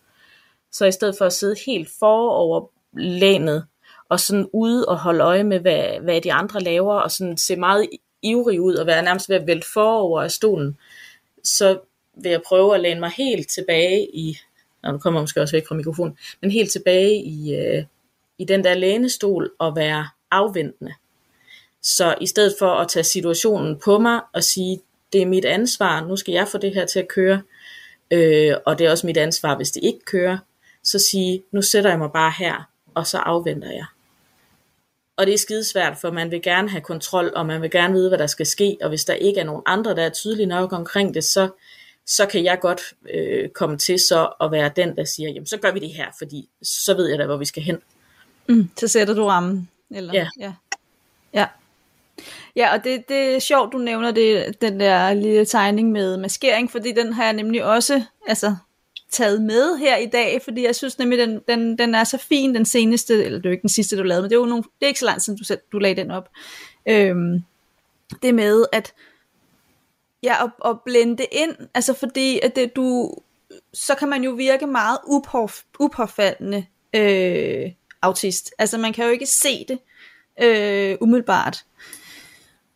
så 0.71 0.85
i 0.85 0.91
stedet 0.91 1.15
for 1.17 1.25
at 1.25 1.33
sidde 1.33 1.55
helt 1.65 1.89
forover 1.99 2.69
lænet, 2.93 3.65
og 4.09 4.19
sådan 4.19 4.49
ude 4.53 4.85
og 4.85 4.99
holde 4.99 5.23
øje 5.23 5.43
med, 5.43 5.59
hvad, 5.59 5.99
hvad 6.01 6.21
de 6.21 6.33
andre 6.33 6.59
laver, 6.59 6.93
og 6.93 7.11
sådan 7.11 7.37
se 7.37 7.55
meget 7.55 7.89
ivrig 8.21 8.61
ud, 8.61 8.75
og 8.75 8.87
være 8.87 9.03
nærmest 9.03 9.29
ved 9.29 9.35
at 9.35 9.47
vælte 9.47 9.67
forover 9.73 10.21
af 10.21 10.31
stolen, 10.31 10.77
så 11.43 11.79
vil 12.13 12.31
jeg 12.31 12.41
prøve 12.47 12.75
at 12.75 12.81
læne 12.81 12.99
mig 12.99 13.09
helt 13.09 13.49
tilbage 13.49 14.07
i, 14.15 14.37
når 14.83 14.91
du 14.91 14.97
kommer 14.97 15.21
måske 15.21 15.41
også 15.41 15.55
væk 15.55 15.67
fra 15.67 15.75
mikrofonen, 15.75 16.17
men 16.41 16.51
helt 16.51 16.71
tilbage 16.71 17.23
i, 17.23 17.55
øh, 17.55 17.83
i 18.37 18.45
den 18.45 18.63
der 18.63 18.73
lænestol 18.73 19.51
og 19.59 19.75
være 19.75 20.07
afventende. 20.31 20.93
Så 21.81 22.15
i 22.21 22.27
stedet 22.27 22.55
for 22.59 22.71
at 22.71 22.87
tage 22.87 23.03
situationen 23.03 23.79
på 23.79 23.99
mig 23.99 24.21
og 24.33 24.43
sige, 24.43 24.81
det 25.13 25.21
er 25.21 25.25
mit 25.25 25.45
ansvar, 25.45 26.05
nu 26.05 26.15
skal 26.15 26.31
jeg 26.31 26.47
få 26.47 26.57
det 26.57 26.73
her 26.73 26.85
til 26.85 26.99
at 26.99 27.07
køre, 27.07 27.41
øh, 28.11 28.55
og 28.65 28.79
det 28.79 28.87
er 28.87 28.91
også 28.91 29.07
mit 29.07 29.17
ansvar, 29.17 29.55
hvis 29.55 29.71
det 29.71 29.83
ikke 29.83 29.99
kører, 29.99 30.37
så 30.83 30.99
sige, 31.11 31.43
nu 31.51 31.61
sætter 31.61 31.89
jeg 31.89 31.99
mig 31.99 32.11
bare 32.11 32.33
her, 32.37 32.69
og 32.95 33.07
så 33.07 33.17
afventer 33.17 33.71
jeg. 33.71 33.85
Og 35.17 35.25
det 35.25 35.33
er 35.33 35.37
skidesvært, 35.37 35.97
for 35.97 36.11
man 36.11 36.31
vil 36.31 36.41
gerne 36.41 36.69
have 36.69 36.81
kontrol, 36.81 37.31
og 37.35 37.45
man 37.45 37.61
vil 37.61 37.71
gerne 37.71 37.93
vide, 37.93 38.09
hvad 38.09 38.17
der 38.17 38.27
skal 38.27 38.45
ske, 38.45 38.77
og 38.81 38.89
hvis 38.89 39.05
der 39.05 39.13
ikke 39.13 39.39
er 39.39 39.43
nogen 39.43 39.63
andre, 39.65 39.95
der 39.95 40.03
er 40.03 40.09
tydelige 40.09 40.45
nok 40.45 40.73
omkring 40.73 41.13
det, 41.13 41.23
så, 41.23 41.49
så 42.05 42.25
kan 42.25 42.43
jeg 42.43 42.59
godt 42.59 42.81
øh, 43.13 43.49
komme 43.49 43.77
til 43.77 43.99
så 43.99 44.29
at 44.41 44.51
være 44.51 44.71
den, 44.75 44.95
der 44.95 45.03
siger, 45.03 45.29
jamen 45.29 45.47
så 45.47 45.57
gør 45.57 45.71
vi 45.71 45.79
det 45.79 45.89
her, 45.89 46.05
fordi 46.17 46.49
så 46.61 46.93
ved 46.93 47.09
jeg 47.09 47.19
da, 47.19 47.25
hvor 47.25 47.37
vi 47.37 47.45
skal 47.45 47.63
hen. 47.63 47.77
Mm, 48.47 48.69
så 48.77 48.87
sætter 48.87 49.13
du 49.13 49.25
rammen. 49.25 49.69
Eller, 49.91 50.13
ja. 50.13 50.27
ja. 50.39 50.53
Ja. 51.33 51.45
Ja, 52.55 52.73
og 52.73 52.83
det, 52.83 53.09
det 53.09 53.35
er 53.35 53.39
sjovt, 53.39 53.73
du 53.73 53.77
nævner 53.77 54.11
det, 54.11 54.61
den 54.61 54.79
der 54.79 55.13
lille 55.13 55.45
tegning 55.45 55.91
med 55.91 56.17
maskering, 56.17 56.71
fordi 56.71 56.91
den 56.91 57.13
har 57.13 57.23
jeg 57.23 57.33
nemlig 57.33 57.63
også 57.63 58.03
altså, 58.27 58.55
taget 59.11 59.41
med 59.41 59.77
her 59.77 59.97
i 59.97 60.05
dag, 60.05 60.41
fordi 60.41 60.65
jeg 60.65 60.75
synes 60.75 60.99
nemlig, 60.99 61.19
den, 61.19 61.39
den, 61.47 61.77
den 61.77 61.95
er 61.95 62.03
så 62.03 62.17
fin, 62.17 62.55
den 62.55 62.65
seneste, 62.65 63.25
eller 63.25 63.37
det 63.37 63.45
er 63.45 63.49
jo 63.49 63.53
ikke 63.53 63.61
den 63.61 63.69
sidste, 63.69 63.97
du 63.97 64.03
lavede, 64.03 64.21
men 64.21 64.29
det 64.29 64.35
er 64.35 64.39
jo 64.39 64.45
nogle, 64.45 64.63
det 64.63 64.85
er 64.85 64.87
ikke 64.87 64.99
så 64.99 65.05
langt 65.05 65.23
siden, 65.23 65.39
du, 65.39 65.43
selv, 65.43 65.59
du 65.71 65.79
lagde 65.79 66.01
den 66.01 66.11
op. 66.11 66.29
Øhm, 66.87 67.43
det 68.21 68.35
med, 68.35 68.65
at 68.71 68.93
ja, 70.23 70.43
at, 70.43 70.51
at 70.65 70.81
blende 70.85 71.17
det 71.17 71.25
ind, 71.31 71.55
altså 71.73 71.93
fordi, 71.93 72.39
at 72.43 72.55
det, 72.55 72.75
du, 72.75 73.13
så 73.73 73.95
kan 73.95 74.09
man 74.09 74.23
jo 74.23 74.31
virke 74.31 74.67
meget 74.67 74.97
upåf, 75.07 75.61
upåfaldende 75.79 76.65
øh, 76.95 77.71
autist. 78.01 78.53
Altså 78.57 78.77
man 78.77 78.93
kan 78.93 79.05
jo 79.05 79.11
ikke 79.11 79.25
se 79.25 79.65
det 79.67 79.79
øh, 80.41 80.97
umiddelbart. 81.01 81.65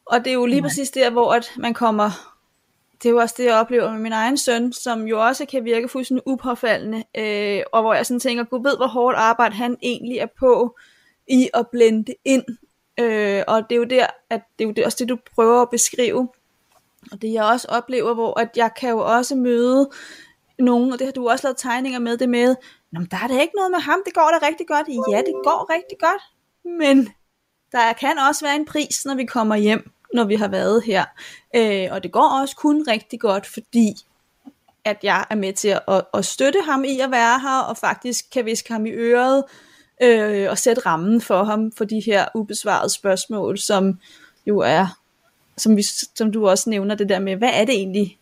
Og 0.05 0.19
det 0.19 0.27
er 0.27 0.33
jo 0.33 0.45
lige 0.45 0.61
Nej. 0.61 0.69
præcis 0.69 0.91
der, 0.91 1.09
hvor 1.09 1.33
at 1.33 1.51
man 1.57 1.73
kommer, 1.73 2.32
det 3.03 3.09
er 3.09 3.13
jo 3.13 3.19
også 3.19 3.35
det, 3.37 3.45
jeg 3.45 3.55
oplever 3.55 3.91
med 3.91 3.99
min 3.99 4.11
egen 4.11 4.37
søn, 4.37 4.73
som 4.73 5.07
jo 5.07 5.25
også 5.25 5.45
kan 5.45 5.65
virke 5.65 5.87
fuldstændig 5.87 6.27
upåfaldende, 6.27 7.03
øh, 7.17 7.63
og 7.73 7.81
hvor 7.81 7.93
jeg 7.93 8.05
sådan 8.05 8.19
tænker, 8.19 8.43
gud 8.43 8.63
ved, 8.63 8.77
hvor 8.77 8.87
hårdt 8.87 9.17
arbejde 9.17 9.55
han 9.55 9.77
egentlig 9.81 10.17
er 10.17 10.27
på 10.39 10.77
i 11.27 11.49
at 11.53 11.67
blende 11.71 12.13
ind. 12.25 12.43
Øh, 12.99 13.43
og 13.47 13.69
det 13.69 13.75
er 13.75 13.79
jo 13.79 13.83
der, 13.83 14.07
at 14.29 14.41
det 14.59 14.65
er 14.65 14.67
jo 14.67 14.73
det, 14.73 14.85
også 14.85 14.97
det, 14.99 15.09
du 15.09 15.17
prøver 15.35 15.61
at 15.61 15.69
beskrive. 15.69 16.29
Og 17.11 17.21
det 17.21 17.33
jeg 17.33 17.43
også 17.43 17.67
oplever, 17.69 18.13
hvor 18.13 18.39
at 18.39 18.49
jeg 18.55 18.71
kan 18.79 18.89
jo 18.89 18.99
også 18.99 19.35
møde 19.35 19.89
nogen, 20.59 20.93
og 20.93 20.99
det 20.99 21.07
har 21.07 21.11
du 21.11 21.29
også 21.29 21.47
lavet 21.47 21.57
tegninger 21.57 21.99
med 21.99 22.17
det 22.17 22.29
med, 22.29 22.55
Nå, 22.91 22.99
men 22.99 23.07
der 23.11 23.17
er 23.23 23.27
da 23.27 23.41
ikke 23.41 23.55
noget 23.55 23.71
med 23.71 23.79
ham, 23.79 23.99
det 24.05 24.13
går 24.13 24.29
da 24.39 24.47
rigtig 24.47 24.67
godt. 24.67 24.87
Ja, 25.11 25.17
det 25.17 25.33
går 25.43 25.73
rigtig 25.73 25.97
godt, 25.99 26.23
men 26.79 27.09
der 27.71 27.93
kan 27.93 28.17
også 28.29 28.45
være 28.45 28.55
en 28.55 28.65
pris, 28.65 29.05
når 29.05 29.15
vi 29.15 29.25
kommer 29.25 29.55
hjem, 29.55 29.91
når 30.13 30.23
vi 30.23 30.35
har 30.35 30.47
været 30.47 30.83
her. 30.83 31.05
Øh, 31.55 31.87
og 31.91 32.03
det 32.03 32.11
går 32.11 32.39
også 32.41 32.55
kun 32.55 32.85
rigtig 32.87 33.19
godt, 33.19 33.45
fordi 33.45 33.95
at 34.85 34.97
jeg 35.03 35.25
er 35.29 35.35
med 35.35 35.53
til 35.53 35.79
at, 35.87 36.05
at 36.13 36.25
støtte 36.25 36.61
ham 36.61 36.83
i 36.83 36.99
at 36.99 37.11
være 37.11 37.39
her, 37.39 37.59
og 37.59 37.77
faktisk 37.77 38.25
kan 38.31 38.45
viske 38.45 38.73
ham 38.73 38.85
i 38.85 38.89
øret, 38.89 39.43
øh, 40.01 40.49
og 40.49 40.57
sætte 40.57 40.81
rammen 40.85 41.21
for 41.21 41.43
ham 41.43 41.71
for 41.71 41.85
de 41.85 41.99
her 42.05 42.25
ubesvarede 42.35 42.89
spørgsmål, 42.89 43.57
som 43.57 43.99
jo 44.47 44.59
er, 44.59 44.99
som, 45.57 45.77
vi, 45.77 45.83
som 46.15 46.31
du 46.31 46.49
også 46.49 46.69
nævner, 46.69 46.95
det 46.95 47.09
der 47.09 47.19
med, 47.19 47.35
hvad 47.35 47.51
er 47.53 47.65
det 47.65 47.75
egentlig, 47.75 48.17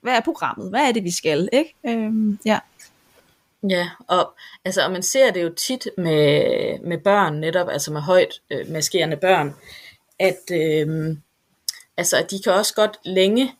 hvad 0.00 0.12
er 0.16 0.20
programmet, 0.20 0.70
hvad 0.70 0.88
er 0.88 0.92
det 0.92 1.04
vi 1.04 1.10
skal, 1.10 1.48
ikke? 1.52 1.74
Øh, 1.86 2.12
ja. 2.44 2.58
Ja, 3.68 3.90
og, 4.08 4.34
altså, 4.64 4.84
og 4.84 4.92
man 4.92 5.02
ser 5.02 5.30
det 5.30 5.42
jo 5.42 5.48
tit 5.48 5.88
med, 5.98 6.78
med 6.78 6.98
børn 6.98 7.34
netop, 7.34 7.68
altså 7.68 7.92
med 7.92 8.00
højt 8.00 8.40
øh, 8.50 8.70
maskerende 8.70 9.16
børn, 9.16 9.54
at, 10.18 10.40
øh, 10.52 11.16
altså, 11.96 12.16
at 12.16 12.30
de 12.30 12.42
kan 12.42 12.52
også 12.52 12.74
godt 12.74 12.98
længe, 13.04 13.52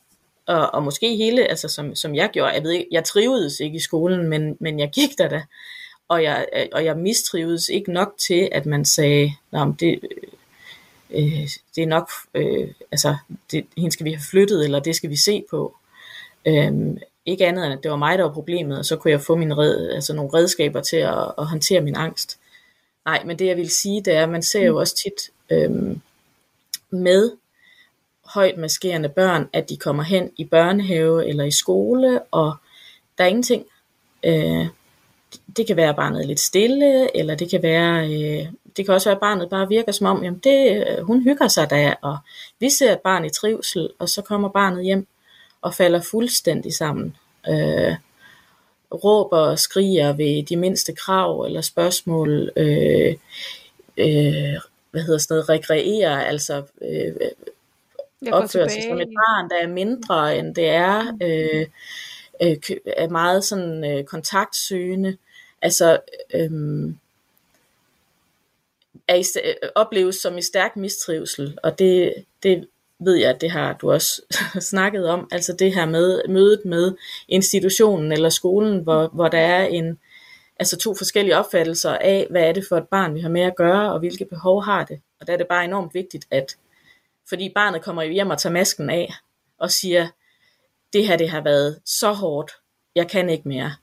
og, 0.45 0.73
og 0.73 0.83
måske 0.83 1.15
hele, 1.15 1.43
altså 1.43 1.67
som, 1.67 1.95
som 1.95 2.15
jeg 2.15 2.29
gjorde, 2.33 2.53
jeg 2.53 2.63
ved 2.63 2.71
ikke, 2.71 2.87
jeg 2.91 3.03
trivedes 3.03 3.59
ikke 3.59 3.75
i 3.75 3.79
skolen, 3.79 4.29
men, 4.29 4.57
men 4.59 4.79
jeg 4.79 4.89
gik 4.89 5.17
der 5.17 5.29
da, 5.29 5.43
og 6.07 6.23
jeg, 6.23 6.47
og 6.71 6.85
jeg 6.85 6.97
mistrivedes 6.97 7.69
ikke 7.69 7.91
nok 7.91 8.13
til, 8.17 8.49
at 8.51 8.65
man 8.65 8.85
sagde, 8.85 9.33
Nå, 9.51 9.73
det, 9.79 9.99
øh, 11.09 11.49
det 11.75 11.83
er 11.83 11.87
nok, 11.87 12.09
øh, 12.33 12.67
altså, 12.91 13.15
det, 13.51 13.65
hende 13.77 13.91
skal 13.91 14.05
vi 14.05 14.11
have 14.11 14.23
flyttet, 14.31 14.63
eller 14.63 14.79
det 14.79 14.95
skal 14.95 15.09
vi 15.09 15.17
se 15.17 15.43
på. 15.49 15.75
Øhm, 16.45 16.97
ikke 17.25 17.47
andet 17.47 17.65
end, 17.65 17.73
at 17.73 17.83
det 17.83 17.91
var 17.91 17.97
mig, 17.97 18.17
der 18.17 18.23
var 18.23 18.33
problemet, 18.33 18.77
og 18.77 18.85
så 18.85 18.95
kunne 18.95 19.11
jeg 19.11 19.21
få 19.21 19.35
mine 19.35 19.57
red, 19.57 19.89
altså 19.89 20.13
nogle 20.13 20.33
redskaber 20.33 20.81
til 20.81 20.97
at, 20.97 21.31
at 21.37 21.45
håndtere 21.45 21.81
min 21.81 21.95
angst. 21.95 22.39
Nej, 23.05 23.23
men 23.25 23.39
det 23.39 23.45
jeg 23.45 23.57
vil 23.57 23.69
sige, 23.69 24.01
det 24.01 24.13
er, 24.13 24.23
at 24.23 24.29
man 24.29 24.43
ser 24.43 24.65
jo 24.65 24.71
mm. 24.71 24.77
også 24.77 24.95
tit 24.95 25.31
øhm, 25.49 26.01
med 26.89 27.31
højt 28.25 28.57
maskerende 28.57 29.09
børn, 29.09 29.49
at 29.53 29.69
de 29.69 29.77
kommer 29.77 30.03
hen 30.03 30.31
i 30.37 30.45
børnehave 30.45 31.27
eller 31.27 31.43
i 31.43 31.51
skole, 31.51 32.21
og 32.31 32.55
der 33.17 33.23
er 33.23 33.27
ingenting. 33.27 33.65
Øh, 34.23 34.67
det 35.57 35.67
kan 35.67 35.75
være, 35.75 35.89
at 35.89 35.95
barnet 35.95 36.21
er 36.21 36.27
lidt 36.27 36.39
stille, 36.39 37.17
eller 37.17 37.35
det 37.35 37.49
kan 37.49 37.63
være, 37.63 38.05
øh, 38.05 38.47
det 38.77 38.85
kan 38.85 38.93
også 38.93 39.09
være, 39.09 39.15
at 39.15 39.19
barnet 39.19 39.49
bare 39.49 39.67
virker 39.67 39.91
som 39.91 40.07
om, 40.07 40.23
jamen 40.23 40.41
det, 40.43 40.85
øh, 40.87 41.05
hun 41.05 41.23
hygger 41.23 41.47
sig 41.47 41.69
da, 41.69 41.95
og 42.01 42.17
vi 42.59 42.69
ser 42.69 42.91
et 42.91 42.99
barn 42.99 43.25
i 43.25 43.29
trivsel, 43.29 43.89
og 43.99 44.09
så 44.09 44.21
kommer 44.21 44.49
barnet 44.49 44.83
hjem 44.83 45.07
og 45.61 45.73
falder 45.73 46.01
fuldstændig 46.01 46.73
sammen. 46.73 47.15
Øh, 47.49 47.95
råber 48.93 49.37
og 49.37 49.59
skriger 49.59 50.13
ved 50.13 50.43
de 50.43 50.57
mindste 50.57 50.93
krav 50.93 51.41
eller 51.41 51.61
spørgsmål. 51.61 52.51
Øh, 52.57 53.15
øh, 53.97 54.55
hvad 54.95 55.03
hedder 55.03 55.19
sådan 55.19 55.35
noget, 55.35 55.49
rekreerer, 55.49 56.19
altså 56.19 56.63
øh, 56.81 57.13
opfører 58.31 58.67
sig 58.67 58.83
som 58.83 59.01
et 59.01 59.07
barn, 59.07 59.49
der 59.49 59.55
er 59.61 59.67
mindre 59.67 60.37
end 60.37 60.55
det 60.55 60.67
er, 60.67 61.17
øh, 61.21 61.65
øh, 62.41 62.57
er 62.87 63.09
meget 63.09 63.43
sådan 63.43 63.91
øh, 63.91 64.03
kontaktsøgende, 64.03 65.17
altså 65.61 65.99
øh, 66.33 66.49
er 69.07 69.15
i, 69.15 69.23
opleves 69.75 70.15
som 70.15 70.37
i 70.37 70.41
stærk 70.41 70.75
mistrivsel, 70.75 71.57
og 71.63 71.79
det, 71.79 72.13
det 72.43 72.67
ved 72.99 73.15
jeg, 73.15 73.29
at 73.29 73.41
det 73.41 73.51
har 73.51 73.73
du 73.73 73.91
også 73.91 74.21
snakket 74.71 75.07
om, 75.07 75.27
altså 75.31 75.53
det 75.53 75.73
her 75.73 75.85
med 75.85 76.21
mødet 76.29 76.61
med 76.65 76.93
institutionen 77.27 78.11
eller 78.11 78.29
skolen, 78.29 78.79
hvor, 78.79 79.07
hvor 79.07 79.27
der 79.27 79.39
er 79.39 79.65
en, 79.65 79.99
altså 80.59 80.77
to 80.77 80.95
forskellige 80.95 81.37
opfattelser 81.37 81.91
af, 81.91 82.27
hvad 82.29 82.41
er 82.41 82.51
det 82.51 82.65
for 82.69 82.77
et 82.77 82.87
barn, 82.87 83.15
vi 83.15 83.19
har 83.19 83.29
med 83.29 83.41
at 83.41 83.55
gøre, 83.55 83.93
og 83.93 83.99
hvilke 83.99 84.25
behov 84.25 84.63
har 84.63 84.83
det. 84.83 85.01
Og 85.19 85.27
der 85.27 85.33
er 85.33 85.37
det 85.37 85.47
bare 85.47 85.65
enormt 85.65 85.93
vigtigt, 85.93 86.27
at 86.31 86.57
fordi 87.29 87.51
barnet 87.55 87.81
kommer 87.81 88.03
hjem 88.03 88.29
og 88.29 88.37
tager 88.37 88.53
masken 88.53 88.89
af, 88.89 89.13
og 89.57 89.71
siger, 89.71 90.07
det 90.93 91.07
her 91.07 91.17
det 91.17 91.29
har 91.29 91.41
været 91.41 91.79
så 91.85 92.11
hårdt, 92.11 92.51
jeg 92.95 93.07
kan 93.09 93.29
ikke 93.29 93.47
mere. 93.47 93.75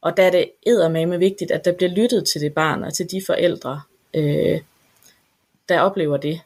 Og 0.00 0.16
der 0.16 0.22
er 0.22 0.30
det 0.30 0.50
eddermame 0.66 1.18
vigtigt, 1.18 1.50
at 1.50 1.64
der 1.64 1.72
bliver 1.72 1.90
lyttet 1.90 2.28
til 2.28 2.40
det 2.40 2.54
barn 2.54 2.84
og 2.84 2.94
til 2.94 3.10
de 3.10 3.22
forældre, 3.26 3.80
øh, 4.14 4.60
der 5.68 5.80
oplever 5.80 6.16
det. 6.16 6.40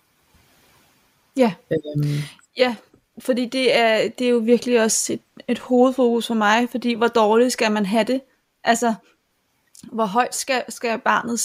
Ja. 1.37 1.55
Øhm. 1.71 2.15
ja, 2.57 2.77
fordi 3.19 3.47
det 3.47 3.77
er, 3.77 4.09
det 4.09 4.27
er 4.27 4.31
jo 4.31 4.39
virkelig 4.39 4.83
også 4.83 5.13
et, 5.13 5.21
et 5.49 5.59
hovedfokus 5.59 6.27
for 6.27 6.35
mig, 6.35 6.69
fordi 6.71 6.95
hvor 6.95 7.09
dårligt 7.09 7.53
skal 7.53 7.73
man 7.73 7.87
have 7.87 8.05
det? 8.05 8.21
Altså, 8.65 8.95
hvor 9.83 10.05
højt 10.05 10.35
skal, 10.35 10.63
skal 10.69 10.99
barnet 10.99 11.41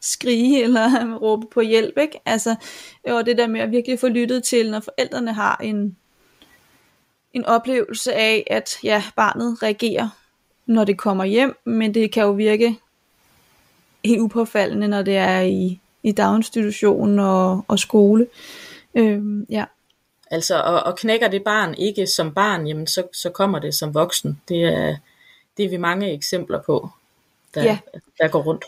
skrige 0.00 0.62
eller 0.62 1.14
råbe 1.22 1.46
på 1.46 1.60
hjælp, 1.60 1.98
ikke? 1.98 2.20
Altså, 2.26 2.54
og 3.06 3.26
det 3.26 3.38
der 3.38 3.46
med 3.46 3.60
at 3.60 3.70
virkelig 3.70 4.00
få 4.00 4.08
lyttet 4.08 4.44
til, 4.44 4.70
når 4.70 4.80
forældrene 4.80 5.32
har 5.32 5.56
en, 5.56 5.96
en 7.32 7.44
oplevelse 7.44 8.14
af, 8.14 8.46
at 8.50 8.70
ja, 8.82 9.02
barnet 9.16 9.62
reagerer, 9.62 10.08
når 10.66 10.84
det 10.84 10.98
kommer 10.98 11.24
hjem, 11.24 11.56
men 11.64 11.94
det 11.94 12.12
kan 12.12 12.22
jo 12.22 12.30
virke 12.30 12.78
helt 14.04 14.20
upåfaldende, 14.20 14.88
når 14.88 15.02
det 15.02 15.16
er 15.16 15.40
i, 15.40 15.80
i 16.02 16.12
daginstitution 16.12 17.18
og, 17.18 17.64
og 17.68 17.78
skole. 17.78 18.26
Øhm, 18.94 19.46
ja. 19.50 19.64
Altså, 20.30 20.60
og, 20.60 20.82
og 20.82 20.96
knækker 20.96 21.28
det 21.28 21.44
barn 21.44 21.74
ikke 21.74 22.06
som 22.06 22.34
barn, 22.34 22.66
jamen 22.66 22.86
så, 22.86 23.02
så 23.12 23.30
kommer 23.30 23.58
det 23.58 23.74
som 23.74 23.94
voksen. 23.94 24.40
Det 24.48 24.64
er, 24.64 24.96
det 25.56 25.64
er 25.64 25.68
vi 25.68 25.76
mange 25.76 26.12
eksempler 26.12 26.62
på, 26.62 26.90
der, 27.54 27.62
ja. 27.62 27.78
der 28.18 28.28
går 28.28 28.42
rundt. 28.42 28.64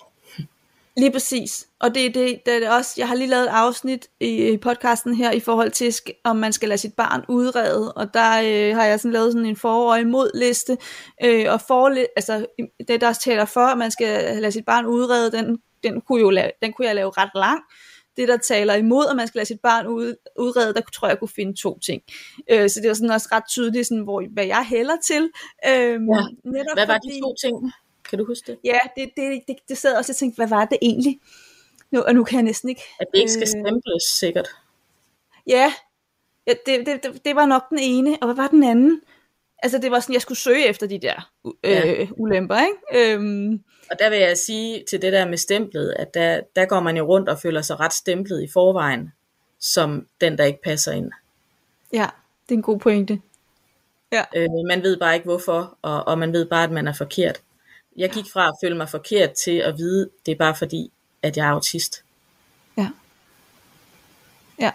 Lige 0.97 1.13
præcis. 1.13 1.67
Og 1.81 1.95
det, 1.95 2.15
det, 2.15 2.41
det 2.47 2.65
er 2.65 2.71
også, 2.71 2.95
jeg 2.97 3.09
har 3.09 3.15
lige 3.15 3.29
lavet 3.29 3.45
et 3.45 3.49
afsnit 3.49 4.09
i 4.21 4.59
podcasten 4.63 5.15
her 5.15 5.33
i 5.33 5.41
forhold 5.41 5.71
til, 5.71 5.95
om 6.25 6.37
man 6.37 6.53
skal 6.53 6.69
lade 6.69 6.79
sit 6.79 6.95
barn 6.95 7.25
udrede, 7.29 7.93
og 7.93 8.15
der 8.15 8.31
øh, 8.31 8.77
har 8.77 8.85
jeg 8.85 9.01
sådan 9.01 9.13
lavet 9.13 9.33
sådan 9.33 9.47
en 9.47 9.57
for- 9.57 9.93
og 9.93 10.01
imod 10.01 10.31
liste, 10.35 10.79
øh, 11.25 11.53
og 11.53 11.61
for, 11.61 11.89
altså, 12.17 12.47
det 12.89 13.01
der 13.01 13.13
taler 13.13 13.45
for, 13.45 13.61
at 13.61 13.79
man 13.79 13.91
skal 13.91 14.41
lade 14.41 14.53
sit 14.53 14.65
barn 14.65 14.87
udrede, 14.87 15.33
den, 15.33 15.59
den, 15.83 16.01
kunne, 16.01 16.21
jo 16.21 16.31
lave, 16.31 16.51
den 16.63 16.73
kunne 16.73 16.87
jeg 16.87 16.95
lave 16.95 17.11
ret 17.11 17.31
lang, 17.35 17.61
det, 18.17 18.29
der 18.29 18.37
taler 18.37 18.75
imod, 18.75 19.07
at 19.11 19.17
man 19.17 19.27
skal 19.27 19.39
lade 19.39 19.49
sit 19.49 19.61
barn 19.61 19.87
ud, 19.87 20.15
udrede, 20.39 20.75
der 20.75 20.81
tror 20.95 21.09
jeg, 21.09 21.11
jeg 21.11 21.19
kunne 21.19 21.29
finde 21.29 21.55
to 21.63 21.79
ting. 21.79 22.03
Øh, 22.51 22.71
så 22.71 22.81
det 22.81 22.89
var 22.89 22.95
sådan 22.95 23.11
også 23.11 23.29
ret 23.33 23.45
tydeligt, 23.49 23.87
sådan, 23.87 24.03
hvor, 24.03 24.23
hvad 24.33 24.47
jeg 24.47 24.67
hælder 24.69 24.97
til. 25.07 25.31
Øh, 25.67 25.73
ja. 25.73 25.97
netop 25.97 26.75
hvad 26.75 26.87
var 26.87 26.99
fordi, 27.03 27.17
de 27.17 27.21
to 27.21 27.35
ting? 27.45 27.73
Kan 28.11 28.19
du 28.19 28.25
huske 28.25 28.53
det? 28.53 28.59
Ja, 28.65 28.79
det, 28.97 29.11
det, 29.17 29.43
det, 29.49 29.57
det 29.69 29.79
sad 29.79 29.97
også 29.97 30.13
og 30.13 30.17
tænkte, 30.17 30.37
hvad 30.37 30.49
var 30.49 30.65
det 30.65 30.79
egentlig? 30.83 31.21
Nu, 31.91 32.01
og 32.01 32.15
nu 32.15 32.25
kan 32.25 32.37
jeg 32.37 32.43
næsten 32.43 32.69
ikke... 32.69 32.83
At 33.01 33.07
det 33.13 33.19
ikke 33.19 33.33
skal 33.33 33.43
øh, 33.43 33.49
stemples, 33.49 34.03
sikkert. 34.03 34.49
Ja, 35.47 35.73
ja 36.47 36.55
det, 36.67 36.87
det, 36.87 37.03
det, 37.03 37.25
det 37.25 37.37
var 37.37 37.47
nok 37.47 37.71
den 37.71 37.79
ene. 37.79 38.19
Og 38.21 38.27
hvad 38.27 38.35
var 38.35 38.49
den 38.49 38.63
anden? 38.63 39.01
Altså 39.63 39.79
det 39.79 39.91
var 39.91 40.01
sådan, 40.01 40.13
jeg 40.13 40.23
skulle 40.23 40.39
søge 40.39 40.67
efter 40.67 40.87
de 40.87 40.99
der 40.99 41.31
øh, 41.45 41.73
ja. 41.73 42.07
ulemper, 42.17 42.57
ikke? 42.57 43.13
Øhm. 43.13 43.65
Og 43.91 43.99
der 43.99 44.11
vil 44.11 44.19
jeg 44.19 44.39
sige 44.39 44.85
til 44.91 45.03
det 45.03 45.13
der 45.13 45.29
med 45.29 45.39
stemplet, 45.39 45.95
at 45.99 46.15
der, 46.15 46.41
der 46.57 46.65
går 46.65 46.81
man 46.81 46.97
jo 46.97 47.05
rundt 47.05 47.29
og 47.29 47.39
føler 47.39 47.63
sig 47.63 47.81
ret 47.81 47.93
stemplet 47.93 48.43
i 48.43 48.49
forvejen, 48.53 49.13
som 49.61 50.07
den, 50.21 50.39
der 50.39 50.45
ikke 50.45 50.63
passer 50.65 50.93
ind. 50.93 51.11
Ja, 51.93 52.07
det 52.49 52.55
er 52.55 52.59
en 52.59 52.63
god 52.63 52.79
pointe. 52.79 53.21
Ja. 54.13 54.25
Øh, 54.37 54.49
man 54.69 54.83
ved 54.83 54.97
bare 54.97 55.15
ikke 55.15 55.25
hvorfor, 55.25 55.79
og, 55.83 56.05
og 56.09 56.19
man 56.19 56.33
ved 56.33 56.47
bare, 56.47 56.65
at 56.65 56.71
man 56.71 56.89
er 56.89 56.93
forkert. 56.93 57.43
Jeg 57.97 58.11
gik 58.11 58.25
fra 58.33 58.49
at 58.49 58.55
føle 58.65 58.77
mig 58.77 58.89
forkert 58.89 59.33
til 59.33 59.59
at 59.59 59.79
vide, 59.79 60.11
det 60.27 60.33
er 60.33 60.37
bare 60.37 60.55
fordi, 60.55 60.93
at 61.23 61.37
jeg 61.37 61.47
er 61.47 61.51
autist. 61.51 62.05
Ja. 62.79 62.89
Ja. 64.61 64.71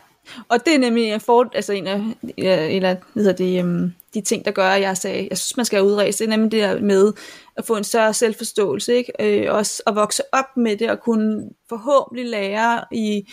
Og 0.50 0.66
det 0.66 0.76
er 0.76 0.80
nemlig 0.80 1.04
en, 1.04 1.22
for, 1.22 1.50
altså 1.54 1.74
en 1.74 1.88
af, 1.88 2.02
eller, 2.38 2.96
hvad 3.14 3.24
hedder 3.24 3.38
det, 3.38 3.64
um, 3.64 3.94
de 4.14 4.22
ting, 4.22 4.46
der 4.46 4.52
gør, 4.52 4.70
at 4.70 4.82
jeg 4.82 4.98
sagde, 4.98 5.28
jeg 5.30 5.38
synes, 5.38 5.58
man 5.58 5.66
skal 5.66 5.84
udrejse, 5.84 6.18
det 6.18 6.26
er 6.26 6.38
nemlig 6.38 6.52
det 6.52 6.62
der 6.62 6.80
med 6.80 7.14
at 7.56 7.66
få 7.66 7.76
en 7.76 7.84
større 7.84 8.14
selvforståelse, 8.14 8.94
ikke? 8.94 9.14
Øh, 9.20 9.54
også 9.54 9.84
at 9.88 9.96
vokse 9.96 10.24
op 10.32 10.58
med 10.58 10.78
det, 10.78 10.90
og 10.92 11.00
kunne 11.00 11.50
forhåbentlig 11.70 12.26
lære 12.30 12.86
i 12.92 13.32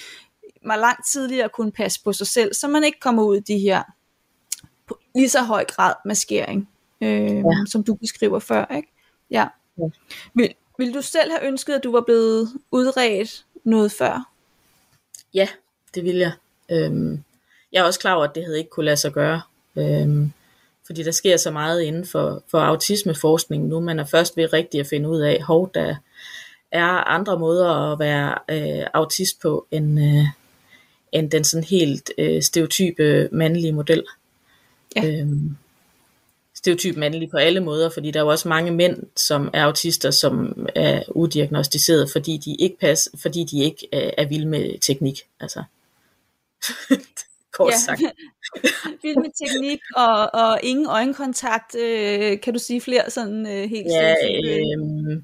mig 0.62 0.78
langt 0.78 1.06
tidligere 1.12 1.44
at 1.44 1.52
kunne 1.52 1.72
passe 1.72 2.02
på 2.04 2.12
sig 2.12 2.26
selv, 2.26 2.54
så 2.54 2.68
man 2.68 2.84
ikke 2.84 3.00
kommer 3.00 3.22
ud 3.22 3.36
i 3.36 3.40
de 3.40 3.58
her 3.58 3.82
på 4.86 4.98
lige 5.14 5.28
så 5.28 5.42
høj 5.42 5.64
grad 5.64 5.94
maskering, 6.04 6.68
øh, 7.00 7.36
ja. 7.36 7.42
som 7.66 7.84
du 7.84 7.94
beskriver 7.94 8.38
før, 8.38 8.74
ikke? 8.76 8.88
Ja. 9.30 9.46
Ja. 9.78 9.88
Vil, 10.34 10.54
vil 10.78 10.94
du 10.94 11.02
selv 11.02 11.30
have 11.30 11.46
ønsket, 11.48 11.74
at 11.74 11.84
du 11.84 11.92
var 11.92 12.00
blevet 12.00 12.48
udredt 12.70 13.44
noget 13.64 13.92
før? 13.92 14.30
Ja, 15.34 15.48
det 15.94 16.04
vil 16.04 16.16
jeg. 16.16 16.32
Øhm, 16.70 17.22
jeg 17.72 17.80
er 17.80 17.84
også 17.84 18.00
klar 18.00 18.14
over, 18.14 18.24
at 18.24 18.34
det 18.34 18.44
havde 18.44 18.58
ikke 18.58 18.70
kunne 18.70 18.86
lade 18.86 18.96
sig 18.96 19.12
gøre. 19.12 19.42
Øhm, 19.76 20.32
fordi 20.86 21.02
der 21.02 21.10
sker 21.10 21.36
så 21.36 21.50
meget 21.50 21.82
inden 21.82 22.06
for, 22.06 22.42
for 22.50 22.58
autismeforskning 22.58 23.66
nu. 23.66 23.80
Man 23.80 23.98
er 23.98 24.04
først 24.04 24.36
ved 24.36 24.52
rigtigt 24.52 24.80
at 24.80 24.86
finde 24.86 25.08
ud 25.08 25.20
af, 25.20 25.42
hov, 25.42 25.70
der 25.74 25.96
er 26.72 26.86
andre 26.86 27.38
måder 27.38 27.92
at 27.92 27.98
være 27.98 28.34
øh, 28.48 28.86
autist 28.94 29.40
på, 29.40 29.66
end, 29.70 30.00
øh, 30.00 30.24
end 31.12 31.30
den 31.30 31.44
sådan 31.44 31.64
helt 31.64 32.12
øh, 32.18 32.42
stereotype 32.42 33.28
mandlige 33.32 33.72
model. 33.72 34.04
Ja. 34.96 35.06
Øhm, 35.06 35.56
stereotyp 36.58 36.96
mandlig 36.96 37.30
på 37.30 37.36
alle 37.36 37.60
måder, 37.60 37.90
fordi 37.90 38.10
der 38.10 38.20
er 38.20 38.24
jo 38.24 38.30
også 38.30 38.48
mange 38.48 38.70
mænd, 38.70 39.02
som 39.16 39.50
er 39.52 39.64
autister, 39.64 40.10
som 40.10 40.66
er 40.74 41.02
udiagnostiseret, 41.08 42.10
fordi 42.12 42.36
de 42.36 42.54
ikke 42.54 42.78
passer, 42.78 43.10
fordi 43.18 43.44
de 43.44 43.64
ikke 43.64 43.88
er, 43.92 44.10
er 44.18 44.26
vilde 44.26 44.46
med 44.46 44.78
teknik. 44.80 45.20
Altså. 45.40 45.62
Kort 47.52 47.72
ja. 47.72 47.78
sagt. 47.78 48.00
Vild 49.02 49.16
med 49.16 49.48
teknik 49.48 49.80
og, 49.96 50.34
og 50.34 50.60
ingen 50.62 50.86
øjenkontakt. 50.86 51.74
Øh, 51.74 52.40
kan 52.40 52.52
du 52.52 52.58
sige 52.58 52.80
flere 52.80 53.10
sådan 53.10 53.46
øh, 53.46 53.70
helt 53.70 53.86
Ja, 53.86 54.14
øh, 54.14 55.22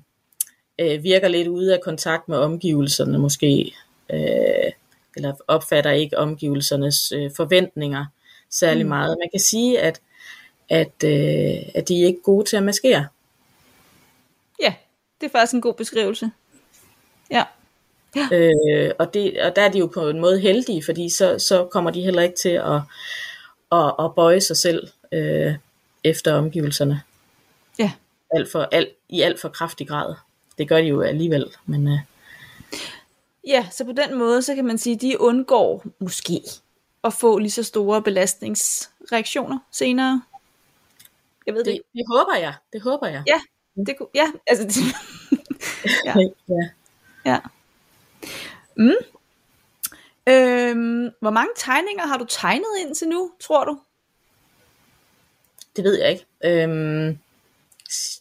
øh, 0.78 1.02
virker 1.02 1.28
lidt 1.28 1.48
ude 1.48 1.74
af 1.74 1.80
kontakt 1.80 2.28
med 2.28 2.38
omgivelserne 2.38 3.18
måske. 3.18 3.74
Øh, 4.12 4.72
eller 5.16 5.34
opfatter 5.48 5.90
ikke 5.90 6.18
omgivelsernes 6.18 7.12
øh, 7.12 7.30
forventninger 7.36 8.04
særlig 8.50 8.84
mm. 8.84 8.88
meget. 8.88 9.16
Man 9.20 9.28
kan 9.32 9.40
sige, 9.40 9.80
at, 9.80 10.00
at, 10.68 11.05
øh, 11.05 11.70
at 11.74 11.88
de 11.88 12.03
er 12.03 12.07
ikke 12.07 12.22
gode 12.22 12.48
til 12.48 12.57
at 12.57 12.62
maskere. 12.62 13.07
Ja, 14.61 14.74
det 15.20 15.27
er 15.27 15.31
faktisk 15.31 15.55
en 15.55 15.61
god 15.61 15.74
beskrivelse. 15.74 16.31
Ja. 17.31 17.44
Ja. 18.16 18.29
Øh, 18.33 18.90
og, 18.98 19.14
det, 19.14 19.40
og 19.40 19.57
der 19.57 19.62
er 19.62 19.68
de 19.68 19.79
jo 19.79 19.87
på 19.87 20.09
en 20.09 20.20
måde 20.20 20.40
heldige, 20.40 20.85
fordi 20.85 21.09
så, 21.11 21.38
så 21.38 21.64
kommer 21.64 21.90
de 21.90 22.03
heller 22.03 22.22
ikke 22.22 22.37
til 22.37 22.48
at, 22.48 22.81
at, 23.72 23.94
at 23.98 24.14
bøje 24.14 24.40
sig 24.40 24.57
selv 24.57 24.88
øh, 25.12 25.55
efter 26.05 26.35
omgivelserne. 26.35 27.03
Ja. 27.79 27.92
Alt 28.31 28.53
for, 28.53 28.68
alt, 28.72 28.88
I 29.09 29.20
alt 29.20 29.40
for 29.40 29.48
kraftig 29.48 29.88
grad. 29.88 30.14
Det 30.59 30.68
gør 30.68 30.77
de 30.77 30.87
jo 30.87 31.00
alligevel. 31.03 31.46
Men, 31.66 31.88
øh, 31.88 31.98
ja, 33.46 33.66
så 33.70 33.85
på 33.85 33.92
den 33.92 34.18
måde, 34.18 34.42
så 34.42 34.55
kan 34.55 34.64
man 34.64 34.79
sige, 34.79 34.94
at 34.94 35.00
de 35.00 35.20
undgår 35.20 35.85
måske 35.98 36.42
at 37.05 37.12
få 37.12 37.38
lige 37.38 37.50
så 37.50 37.62
store 37.62 38.03
belastningsreaktioner 38.03 39.59
senere. 39.72 40.22
Jeg 41.46 41.54
ved 41.54 41.64
det. 41.64 41.72
Det, 41.72 41.83
det 41.94 42.04
håber 42.09 42.35
jeg. 42.37 42.54
Det 42.72 42.83
håber 42.83 43.07
jeg. 43.07 43.22
Ja, 43.26 43.40
det, 43.87 43.96
ja, 44.14 44.33
altså, 44.46 44.64
det, 44.64 44.74
ja. 46.07 46.14
ja. 46.48 46.68
ja. 47.24 47.38
Mm. 48.76 49.04
Øhm, 50.28 51.11
hvor 51.20 51.30
mange 51.30 51.50
tegninger 51.57 52.07
har 52.07 52.18
du 52.18 52.24
tegnet 52.28 52.66
indtil 52.80 53.09
nu, 53.09 53.33
tror 53.40 53.64
du? 53.64 53.78
Det 55.76 55.85
ved 55.85 55.98
jeg 55.98 56.11
ikke. 56.11 56.26
Øhm, 56.44 57.18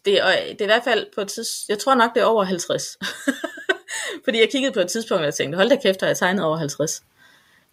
det, 0.05 0.19
er, 0.19 0.31
det 0.51 0.61
er 0.61 0.65
i 0.65 0.65
hvert 0.65 0.83
fald 0.83 1.07
på 1.15 1.21
et 1.21 1.27
tidspunkt, 1.27 1.69
jeg 1.69 1.79
tror 1.79 1.95
nok 1.95 2.15
det 2.15 2.21
er 2.21 2.25
over 2.25 2.43
50. 2.43 2.97
Fordi 4.23 4.39
jeg 4.39 4.49
kiggede 4.51 4.73
på 4.73 4.79
et 4.79 4.89
tidspunkt, 4.89 5.19
og 5.19 5.25
jeg 5.25 5.33
tænkte, 5.33 5.55
hold 5.55 5.69
da 5.69 5.75
kæft, 5.75 5.99
har 5.99 6.07
jeg 6.07 6.17
tegnet 6.17 6.45
over 6.45 6.57
50. 6.57 7.03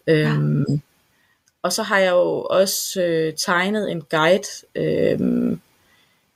Øhm, 0.07 0.65
ja. 0.69 0.77
Og 1.63 1.73
så 1.73 1.83
har 1.83 1.99
jeg 1.99 2.11
jo 2.11 2.41
også 2.41 3.01
øh, 3.01 3.33
tegnet 3.37 3.91
en 3.91 4.01
guide 4.01 4.47
øh, 4.75 5.57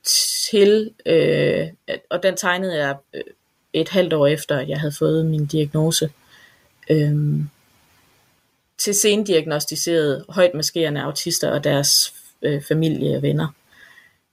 til, 0.04 0.92
øh, 1.06 1.68
og 2.10 2.24
den 2.24 2.38
tegnede 2.38 2.78
jeg 2.78 2.96
øh, 3.14 3.24
et 3.74 3.90
halvt 3.90 4.14
år 4.14 4.28
efter, 4.28 4.58
at 4.58 4.70
jeg 4.70 4.80
havde 4.80 4.96
fået 5.00 5.26
min 5.26 5.46
diagnose 5.46 6.10
øh, 6.90 7.16
til 8.78 8.94
sendiagnostiserede 8.94 10.26
højt 10.30 10.54
maskerende 10.54 11.02
autister 11.02 11.52
og 11.52 11.64
deres 11.64 12.14
øh, 12.42 12.62
familie 12.62 13.16
og 13.16 13.22
venner. 13.22 13.48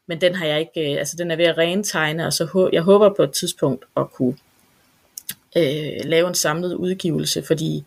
Men 0.06 0.20
den 0.20 0.34
har 0.34 0.46
jeg 0.46 0.60
ikke, 0.60 0.92
øh, 0.92 0.98
altså 0.98 1.16
den 1.16 1.30
er 1.30 1.36
ved 1.36 1.44
at 1.44 1.58
rentegne, 1.58 2.26
og 2.26 2.32
så 2.32 2.70
jeg 2.72 2.82
håber 2.82 3.14
på 3.14 3.22
et 3.22 3.32
tidspunkt 3.32 3.84
at 3.96 4.10
kunne 4.12 4.36
øh, 5.56 6.04
lave 6.04 6.28
en 6.28 6.34
samlet 6.34 6.74
udgivelse, 6.74 7.42
fordi 7.42 7.84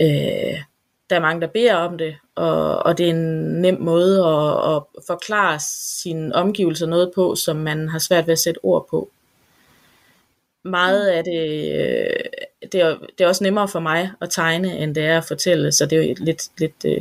øh, 0.00 0.62
der 1.10 1.16
er 1.16 1.20
mange, 1.20 1.40
der 1.40 1.46
beder 1.46 1.74
om 1.74 1.98
det, 1.98 2.16
og, 2.34 2.76
og 2.76 2.98
det 2.98 3.06
er 3.06 3.10
en 3.10 3.60
nem 3.60 3.80
måde 3.80 4.26
at, 4.26 4.76
at 4.76 5.04
forklare 5.06 5.60
sine 6.02 6.34
omgivelser 6.34 6.86
noget 6.86 7.12
på, 7.14 7.34
som 7.34 7.56
man 7.56 7.88
har 7.88 7.98
svært 7.98 8.26
ved 8.26 8.32
at 8.32 8.38
sætte 8.38 8.64
ord 8.64 8.86
på 8.90 9.10
meget 10.62 11.08
af 11.08 11.24
det, 11.24 11.72
øh, 11.80 12.68
det, 12.72 12.80
er, 12.80 12.98
det 13.18 13.24
er 13.24 13.28
også 13.28 13.44
nemmere 13.44 13.68
for 13.68 13.80
mig 13.80 14.10
at 14.20 14.30
tegne, 14.30 14.78
end 14.78 14.94
det 14.94 15.04
er 15.04 15.18
at 15.18 15.24
fortælle, 15.24 15.72
så 15.72 15.86
det 15.86 15.98
er 15.98 16.08
jo 16.08 16.14
lidt, 16.18 16.42
lidt 16.58 16.84
øh, 16.84 17.00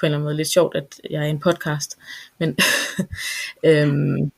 på 0.00 0.06
en 0.06 0.06
eller 0.06 0.16
anden 0.16 0.22
måde 0.22 0.36
lidt 0.36 0.52
sjovt, 0.52 0.76
at 0.76 1.00
jeg 1.10 1.22
er 1.22 1.26
i 1.26 1.30
en 1.30 1.40
podcast. 1.40 1.98
Men 2.38 2.56
øhm, 3.64 4.32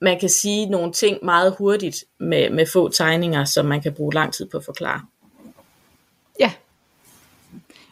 man 0.00 0.20
kan 0.20 0.28
sige 0.28 0.66
nogle 0.66 0.92
ting 0.92 1.24
meget 1.24 1.54
hurtigt 1.58 2.04
med, 2.18 2.50
med 2.50 2.66
få 2.66 2.88
tegninger, 2.88 3.44
som 3.44 3.66
man 3.66 3.82
kan 3.82 3.94
bruge 3.94 4.14
lang 4.14 4.32
tid 4.32 4.46
på 4.46 4.56
at 4.56 4.64
forklare. 4.64 5.02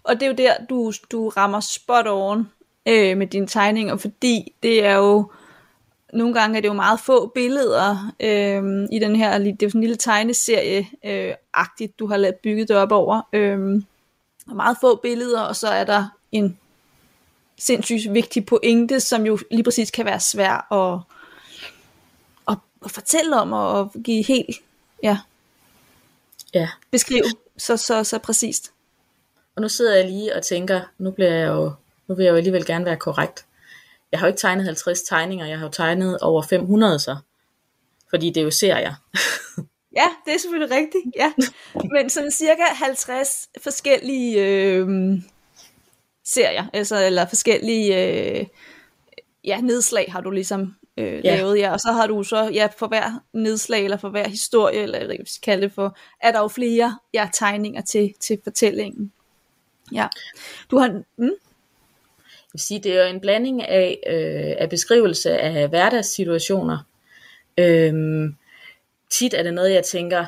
Og 0.07 0.15
det 0.15 0.23
er 0.23 0.27
jo 0.27 0.33
der, 0.33 0.55
du, 0.71 0.93
du 1.11 1.29
rammer 1.29 1.61
spot 1.61 2.07
on 2.09 2.51
øh, 2.87 3.17
med 3.17 3.27
dine 3.27 3.47
tegninger, 3.47 3.97
fordi 3.97 4.53
det 4.63 4.85
er 4.85 4.95
jo 4.95 5.31
nogle 6.13 6.35
gange 6.35 6.57
er 6.57 6.61
det 6.61 6.69
jo 6.69 6.73
meget 6.73 7.01
få 7.01 7.27
billeder 7.27 8.13
øh, 8.21 8.89
i 8.93 8.99
den 8.99 9.17
her, 9.17 9.39
det 9.39 9.49
er 9.49 9.57
jo 9.63 9.69
sådan 9.69 9.79
en 9.79 9.81
lille 9.81 9.97
tegneserie-agtigt, 9.97 11.93
øh, 11.93 11.99
du 11.99 12.07
har 12.07 12.17
lavet 12.17 12.37
bygget 12.37 12.69
det 12.69 12.77
op 12.77 12.93
over. 12.93 13.23
Øh, 13.33 13.83
meget 14.47 14.77
få 14.81 14.97
billeder, 14.97 15.41
og 15.41 15.57
så 15.57 15.69
er 15.69 15.85
der 15.85 16.09
en 16.33 16.59
sindssygt 17.59 18.15
vigtig 18.15 18.47
pointe, 18.47 19.01
som 19.01 19.27
jo 19.27 19.39
lige 19.51 19.63
præcis 19.63 19.91
kan 19.91 20.05
være 20.05 20.21
svær 20.21 20.73
at, 20.73 21.01
at, 22.49 22.59
at 22.85 22.91
fortælle 22.91 23.37
om, 23.41 23.53
og 23.53 23.81
at 23.81 24.03
give 24.05 24.23
helt, 24.25 24.57
ja, 25.03 25.19
ja. 26.55 26.69
beskrive 26.91 27.25
så, 27.57 27.77
så, 27.77 28.05
så 28.05 28.19
præcist. 28.19 28.73
Og 29.57 29.63
nu 29.63 29.69
sidder 29.69 29.97
jeg 29.97 30.05
lige 30.05 30.37
og 30.37 30.43
tænker, 30.43 30.81
nu 30.99 31.11
bliver 31.11 31.33
jeg 31.33 31.49
jo, 31.49 31.73
nu 32.09 32.15
vil 32.15 32.25
jeg 32.25 32.31
jo 32.31 32.37
alligevel 32.37 32.67
gerne 32.67 32.85
være 32.85 32.97
korrekt 32.97 33.47
jeg 34.13 34.21
har 34.21 34.27
jo 34.27 34.29
ikke 34.29 34.41
tegnet 34.41 34.65
50 34.65 35.03
tegninger, 35.03 35.47
jeg 35.47 35.59
har 35.59 35.67
jo 35.67 35.73
tegnet 35.73 36.19
over 36.19 36.43
500 36.43 36.99
så, 36.99 37.17
fordi 38.11 38.31
det 38.31 38.37
er 38.37 38.45
jo 38.45 38.51
serier. 38.51 38.95
ja, 40.01 40.07
det 40.27 40.35
er 40.35 40.39
selvfølgelig 40.39 40.77
rigtigt, 40.77 41.05
ja. 41.17 41.33
Men 41.75 42.11
sådan 42.11 42.31
cirka 42.31 42.63
50 42.73 43.49
forskellige 43.63 44.47
øh, 44.47 44.89
serier, 46.25 46.67
altså, 46.73 47.05
eller 47.05 47.27
forskellige 47.27 48.11
øh, 48.41 48.47
ja, 49.45 49.61
nedslag 49.61 50.13
har 50.13 50.21
du 50.21 50.31
ligesom 50.31 50.75
øh, 50.97 51.25
ja. 51.25 51.37
lavet, 51.37 51.59
ja. 51.59 51.73
Og 51.73 51.81
så 51.81 51.93
har 51.93 52.07
du 52.07 52.23
så, 52.23 52.51
ja, 52.55 52.69
for 52.79 52.87
hver 52.87 53.23
nedslag, 53.33 53.85
eller 53.85 53.97
for 53.97 54.09
hver 54.09 54.29
historie, 54.29 54.81
eller 54.81 54.99
jeg 54.99 55.09
vil 55.09 55.29
kalde 55.43 55.63
det 55.63 55.73
for, 55.73 55.97
er 56.21 56.33
der 56.33 56.41
jo 56.41 56.49
flere 56.49 56.99
ja, 57.15 57.29
tegninger 57.33 57.81
til, 57.81 58.15
til 58.21 58.39
fortællingen. 58.45 59.13
Ja. 59.93 60.09
Du 60.71 60.79
har, 60.79 61.03
mm? 61.17 61.31
vil 62.57 62.61
sige, 62.61 62.81
det 62.81 62.93
er 62.93 63.03
jo 63.03 63.15
en 63.15 63.21
blanding 63.21 63.63
af, 63.63 63.99
øh, 64.07 64.55
af 64.59 64.71
beskrivelse 64.71 65.39
af 65.39 65.69
hverdagssituationer. 65.69 66.79
Øhm, 67.59 68.37
tit 69.11 69.35
er 69.35 69.43
det 69.43 69.55
noget, 69.55 69.75
jeg 69.75 69.85
tænker, 69.85 70.19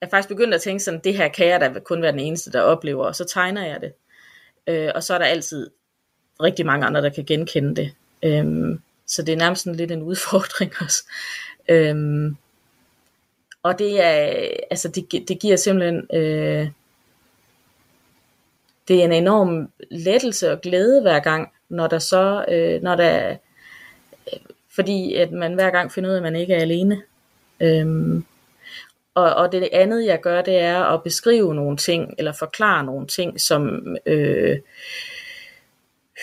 jeg 0.00 0.06
er 0.06 0.08
faktisk 0.10 0.28
begyndt 0.28 0.54
at 0.54 0.60
tænke 0.60 0.84
sådan, 0.84 1.00
det 1.04 1.16
her 1.16 1.28
kan 1.28 1.46
jeg 1.46 1.60
da 1.60 1.80
kun 1.80 2.02
være 2.02 2.12
den 2.12 2.20
eneste, 2.20 2.52
der 2.52 2.60
oplever, 2.60 3.06
og 3.06 3.16
så 3.16 3.24
tegner 3.24 3.66
jeg 3.66 3.80
det. 3.80 3.92
Øh, 4.66 4.90
og 4.94 5.02
så 5.02 5.14
er 5.14 5.18
der 5.18 5.24
altid 5.24 5.70
rigtig 6.42 6.66
mange 6.66 6.86
andre, 6.86 7.02
der 7.02 7.08
kan 7.08 7.24
genkende 7.24 7.76
det. 7.76 7.92
Øhm, 8.22 8.80
så 9.06 9.22
det 9.22 9.32
er 9.32 9.36
nærmest 9.36 9.62
sådan 9.62 9.76
lidt 9.76 9.90
en 9.90 10.02
udfordring 10.02 10.72
også. 10.84 11.04
Øhm, 11.68 12.36
og 13.62 13.78
det 13.78 14.04
er, 14.04 14.46
altså 14.70 14.88
det, 14.88 15.28
det 15.28 15.38
giver 15.40 15.56
simpelthen, 15.56 16.06
øh, 16.14 16.68
det 18.88 19.00
er 19.00 19.04
en 19.04 19.12
enorm 19.12 19.70
lettelse 19.90 20.52
og 20.52 20.60
glæde 20.60 21.02
hver 21.02 21.20
gang, 21.20 21.52
når 21.68 21.86
der 21.86 21.98
så, 21.98 22.44
øh, 22.48 22.82
når 22.82 22.94
der, 22.94 23.30
øh, 23.30 24.38
fordi 24.74 25.14
at 25.14 25.32
man 25.32 25.54
hver 25.54 25.70
gang 25.70 25.92
finder 25.92 26.10
ud 26.10 26.14
af, 26.14 26.18
at 26.18 26.22
man 26.22 26.36
ikke 26.36 26.54
er 26.54 26.60
alene. 26.60 27.02
Øhm, 27.60 28.24
og, 29.14 29.34
og 29.34 29.52
det 29.52 29.68
andet, 29.72 30.06
jeg 30.06 30.20
gør, 30.20 30.42
det 30.42 30.58
er 30.58 30.78
at 30.78 31.02
beskrive 31.02 31.54
nogle 31.54 31.76
ting, 31.76 32.14
eller 32.18 32.32
forklare 32.32 32.84
nogle 32.84 33.06
ting, 33.06 33.40
som 33.40 33.96
øh, 34.06 34.58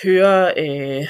hører 0.03 0.53
øh, 0.57 1.07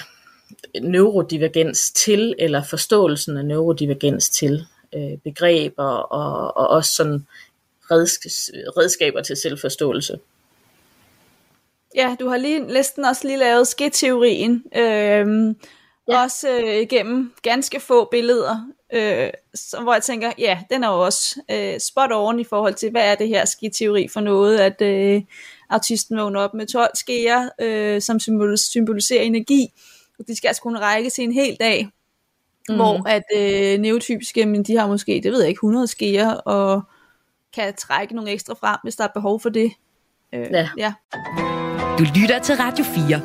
neurodivergens 0.82 1.92
til, 1.92 2.36
eller 2.40 2.64
forståelsen 2.64 3.38
af 3.38 3.46
neurodivergens 3.46 4.30
til 4.30 4.66
øh, 4.96 5.18
begreber, 5.24 5.84
og, 5.84 6.58
og 6.58 6.68
også 6.68 6.94
sådan 6.94 7.28
redskaber 7.92 9.22
til 9.22 9.36
selvforståelse. 9.36 10.20
Ja, 11.96 12.16
du 12.20 12.28
har 12.28 12.38
lige 12.38 12.60
næsten 12.60 13.06
også 13.06 13.28
lige 13.28 13.38
lavet 13.38 13.68
skidteorien, 13.68 14.64
øhm, 14.76 15.56
ja. 16.08 16.24
også 16.24 16.50
øh, 16.50 16.88
gennem 16.90 17.34
ganske 17.42 17.80
få 17.80 18.08
billeder, 18.12 18.68
øh, 18.94 19.30
som, 19.54 19.84
hvor 19.84 19.94
jeg 19.94 20.04
tænker, 20.04 20.32
ja, 20.38 20.60
den 20.70 20.84
er 20.84 20.88
jo 20.88 21.06
også 21.06 21.42
øh, 21.52 21.80
spot 21.80 22.10
on 22.14 22.40
i 22.40 22.44
forhold 22.44 22.74
til, 22.74 22.92
hvad 22.92 23.12
er 23.12 23.16
det 23.16 23.28
her 23.28 23.46
skidteori 23.46 24.08
for 24.08 24.20
noget, 24.20 24.60
at 24.60 24.82
øh, 24.82 25.22
autisten 25.70 26.18
vågner 26.18 26.40
op 26.40 26.54
med 26.54 26.68
12 26.68 26.92
skeer, 26.96 27.50
øh, 27.62 28.02
som 28.02 28.20
symboliserer 28.58 29.22
energi, 29.22 29.68
og 30.20 30.28
de 30.28 30.36
skal 30.36 30.48
altså 30.48 30.62
kunne 30.62 30.80
række 30.80 31.10
til 31.10 31.24
en 31.24 31.32
hel 31.32 31.58
dag, 31.60 31.88
mm. 32.70 32.76
hvor 32.76 33.08
at 33.08 33.24
øh, 33.36 33.80
neotypiske, 33.80 34.46
men 34.46 34.64
de 34.64 34.78
har 34.78 34.88
måske, 34.88 35.22
det 35.24 35.32
ved 35.32 35.40
jeg 35.40 35.50
ikke, 35.50 35.60
100 35.60 35.88
skeer, 35.88 36.34
og 36.34 36.82
kan 37.54 37.74
trække 37.76 38.16
nogle 38.16 38.32
ekstra 38.32 38.54
frem, 38.54 38.78
hvis 38.84 38.96
der 38.96 39.04
er 39.04 39.12
behov 39.14 39.40
for 39.40 39.50
det. 39.50 39.72
Øh, 40.34 40.48
ja. 40.52 40.70
ja. 40.78 40.94
Du 42.02 42.06
lytter 42.16 42.40
til 42.40 42.56
Radio 42.56 42.86
4. 42.86 43.22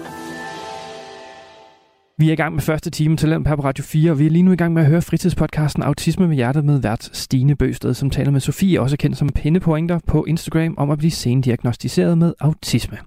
Vi 2.19 2.29
er 2.29 2.33
i 2.33 2.37
gang 2.37 2.55
med 2.55 2.63
første 2.63 2.91
time 2.91 3.17
til 3.17 3.29
her 3.29 3.57
på 3.57 3.63
Radio 3.63 3.85
4, 3.85 4.11
og 4.11 4.19
vi 4.19 4.27
er 4.27 4.31
lige 4.31 4.43
nu 4.43 4.53
i 4.53 4.57
gang 4.57 4.73
med 4.73 4.83
at 4.83 4.89
høre 4.89 5.03
fritidspodcasten 5.03 5.83
Autisme 5.83 6.29
med 6.29 6.37
hjertet 6.37 6.65
med 6.65 6.81
vært 6.81 7.11
Stine 7.13 7.57
Bøsted, 7.57 7.95
som 7.95 8.11
taler 8.11 8.31
med 8.31 8.41
Sofie, 8.41 8.81
også 8.81 8.97
kendt 8.97 9.19
som 9.19 9.29
Pindepointer 9.29 9.99
på 10.07 10.25
Instagram, 10.25 10.75
om 10.79 10.91
at 10.91 10.99
blive 10.99 11.11
sendiagnostiseret 11.11 12.19
med 12.19 12.35
autisme. 12.41 12.99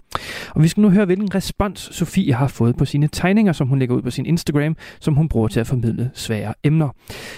Og 0.56 0.64
vi 0.64 0.68
skal 0.68 0.82
nu 0.82 0.90
høre, 0.90 1.06
hvilken 1.06 1.36
respons 1.36 1.90
Sofie 1.92 2.34
har 2.34 2.48
fået 2.48 2.78
på 2.78 2.86
sine 2.86 3.08
tegninger, 3.08 3.54
som 3.54 3.68
hun 3.68 3.80
lægger 3.80 3.96
ud 3.96 4.02
på 4.02 4.12
sin 4.12 4.26
Instagram, 4.26 4.76
som 5.00 5.16
hun 5.16 5.30
bruger 5.30 5.48
til 5.48 5.60
at 5.60 5.68
formidle 5.68 6.12
svære 6.14 6.54
emner. 6.64 6.90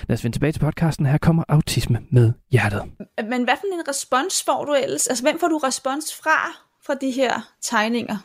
Lad 0.08 0.18
os 0.18 0.24
vende 0.24 0.36
tilbage 0.36 0.52
til 0.52 0.60
podcasten. 0.60 1.06
Her 1.06 1.18
kommer 1.18 1.44
Autisme 1.50 2.00
med 2.10 2.32
hjertet. 2.52 2.82
Men 3.30 3.44
hvad 3.44 3.56
for 3.60 3.80
en 3.80 3.88
respons 3.90 4.44
får 4.46 4.66
du 4.66 4.74
ellers? 4.74 5.08
Altså, 5.08 5.24
hvem 5.24 5.40
får 5.40 5.48
du 5.48 5.58
respons 5.58 6.06
fra, 6.24 6.71
fra 6.92 6.98
de 7.02 7.12
her 7.12 7.54
tegninger? 7.62 8.18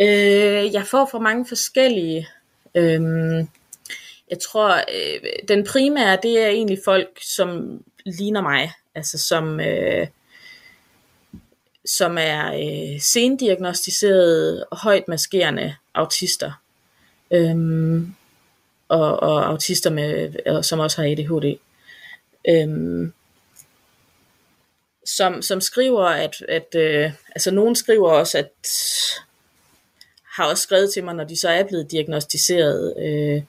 Øh, 0.00 0.74
jeg 0.74 0.86
får 0.86 1.08
fra 1.12 1.18
mange 1.18 1.46
forskellige 1.48 2.28
Øhm, 2.74 3.48
jeg 4.30 4.38
tror, 4.38 4.74
øh, 4.76 5.20
den 5.48 5.66
primære, 5.66 6.18
det 6.22 6.42
er 6.42 6.46
egentlig 6.46 6.78
folk, 6.84 7.08
som 7.22 7.80
ligner 8.06 8.40
mig, 8.40 8.72
altså 8.94 9.18
som, 9.18 9.60
øh, 9.60 10.06
som 11.84 12.18
er 12.18 12.52
øh, 12.54 13.00
sendiagnostiserede 13.00 14.66
højt 14.72 15.08
maskerende 15.08 15.74
autister. 15.94 16.52
Øhm, 17.30 18.14
og, 18.88 19.20
og 19.22 19.46
autister, 19.46 19.90
med, 19.90 20.34
øh, 20.46 20.64
som 20.64 20.78
også 20.78 21.02
har 21.02 21.08
ADHD. 21.08 21.58
Øhm, 22.48 23.12
som, 25.06 25.42
som 25.42 25.60
skriver, 25.60 26.04
at, 26.04 26.42
at 26.48 26.74
øh, 26.74 27.12
altså 27.28 27.50
nogen 27.50 27.76
skriver 27.76 28.10
også, 28.10 28.38
at 28.38 28.50
har 30.32 30.46
også 30.50 30.62
skrevet 30.62 30.92
til 30.92 31.04
mig, 31.04 31.14
når 31.14 31.24
de 31.24 31.40
så 31.40 31.48
er 31.48 31.62
blevet 31.62 31.90
diagnostiseret, 31.90 32.94
øh, 32.98 33.42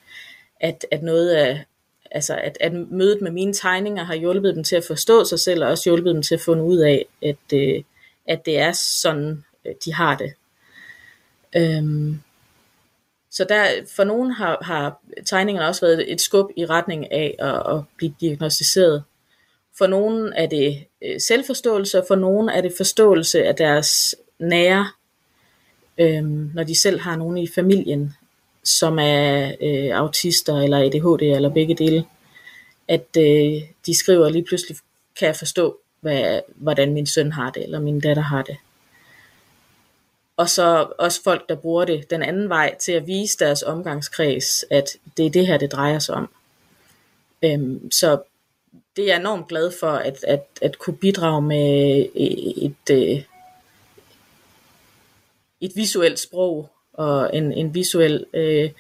at, 0.60 0.86
at 0.92 1.04
noget 1.04 1.30
af, 1.30 1.66
altså 2.12 2.36
at, 2.36 2.58
at 2.60 2.74
mødet 2.74 3.22
med 3.22 3.32
mine 3.32 3.54
tegninger 3.54 4.04
har 4.04 4.16
hjulpet 4.16 4.56
dem 4.56 4.64
til 4.64 4.76
at 4.76 4.84
forstå 4.84 5.26
sig 5.26 5.40
selv, 5.40 5.64
og 5.64 5.70
også 5.70 5.90
hjulpet 5.90 6.14
dem 6.14 6.24
til 6.24 6.36
at 6.36 6.42
finde 6.42 6.64
ud 6.64 6.78
af, 6.78 7.06
at, 7.22 7.54
øh, 7.54 7.84
at 8.28 8.46
det 8.46 8.60
er 8.60 8.72
sådan, 8.72 9.44
øh, 9.66 9.74
de 9.86 9.94
har 9.94 10.18
det. 10.18 10.34
Øhm, 11.56 12.22
så 13.32 13.46
der, 13.50 13.68
for 13.96 14.04
nogen 14.04 14.32
har, 14.32 14.58
har 14.62 15.00
tegningerne 15.26 15.68
også 15.68 15.86
været 15.86 16.12
et 16.12 16.22
skub 16.22 16.50
i 16.58 16.66
retning 16.66 17.12
af 17.12 17.36
at, 17.40 17.76
at 17.78 17.84
blive 17.98 18.16
diagnostiseret. 18.22 19.04
For 19.78 19.88
nogen 19.88 20.34
er 20.34 20.46
det 20.46 20.84
øh, 21.02 21.20
selvforståelse, 21.22 22.00
og 22.00 22.06
for 22.08 22.16
nogen 22.16 22.50
er 22.50 22.62
det 22.62 22.74
forståelse 22.78 23.44
af 23.44 23.56
deres 23.56 24.16
nære 24.40 24.88
øh, 25.98 26.24
når 26.56 26.64
de 26.64 26.82
selv 26.82 27.00
har 27.00 27.16
nogen 27.16 27.38
i 27.38 27.48
familien, 27.48 28.14
som 28.64 29.00
er 29.00 29.52
øh, 29.62 29.98
autister 29.98 30.62
eller 30.62 30.78
ADHD 30.78 31.22
eller 31.22 31.50
begge 31.50 31.76
dele, 31.76 32.06
at 32.88 33.08
øh, 33.18 33.62
de 33.86 33.98
skriver 33.98 34.30
lige 34.30 34.46
pludselig, 34.46 34.78
kan 35.20 35.28
jeg 35.28 35.36
forstå, 35.36 35.78
hvad, 36.02 36.40
hvordan 36.56 36.94
min 36.94 37.06
søn 37.06 37.32
har 37.32 37.50
det, 37.50 37.64
eller 37.64 37.80
min 37.80 38.00
datter 38.00 38.24
har 38.24 38.42
det. 38.42 38.58
Og 40.38 40.50
så 40.50 40.88
også 41.00 41.24
folk, 41.24 41.50
der 41.50 41.56
bruger 41.56 41.86
det 41.86 42.10
den 42.10 42.24
anden 42.24 42.50
vej 42.50 42.76
til 42.76 42.92
at 42.92 43.08
vise 43.08 43.38
deres 43.40 43.64
omgangskreds, 43.64 44.66
at 44.72 44.98
det 45.18 45.26
er 45.26 45.30
det 45.30 45.48
her, 45.48 45.58
det 45.58 45.72
drejer 45.72 46.00
sig 46.00 46.16
om. 46.16 46.30
Øhm, 47.44 47.92
så 47.92 48.22
det 48.96 49.04
er 49.04 49.08
jeg 49.08 49.20
enormt 49.20 49.48
glad 49.48 49.72
for, 49.80 49.92
at, 49.92 50.24
at, 50.24 50.48
at 50.62 50.80
kunne 50.80 50.98
bidrage 50.98 51.42
med 51.42 52.00
øh, 52.16 52.66
et, 52.66 52.90
et, 52.90 53.26
et 55.62 55.72
visuelt 55.76 56.20
sprog 56.20 56.70
og 56.94 57.30
en, 57.34 57.52
en 57.52 57.74
visuel 57.74 58.26
øh, 58.34 58.72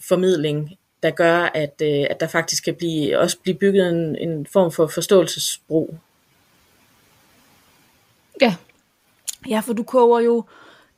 formidling, 0.00 0.78
der 1.02 1.10
gør, 1.10 1.38
at, 1.54 1.82
øh, 1.82 2.06
at 2.10 2.20
der 2.20 2.26
faktisk 2.26 2.64
kan 2.64 2.74
blive, 2.74 3.18
også 3.18 3.38
blive 3.38 3.58
bygget 3.58 3.88
en, 3.88 4.16
en 4.16 4.46
form 4.46 4.72
for 4.72 4.86
forståelsesbro. 4.86 5.96
Ja. 8.40 8.56
ja, 9.48 9.60
for 9.60 9.72
du 9.72 9.82
koger 9.82 10.20
jo 10.20 10.44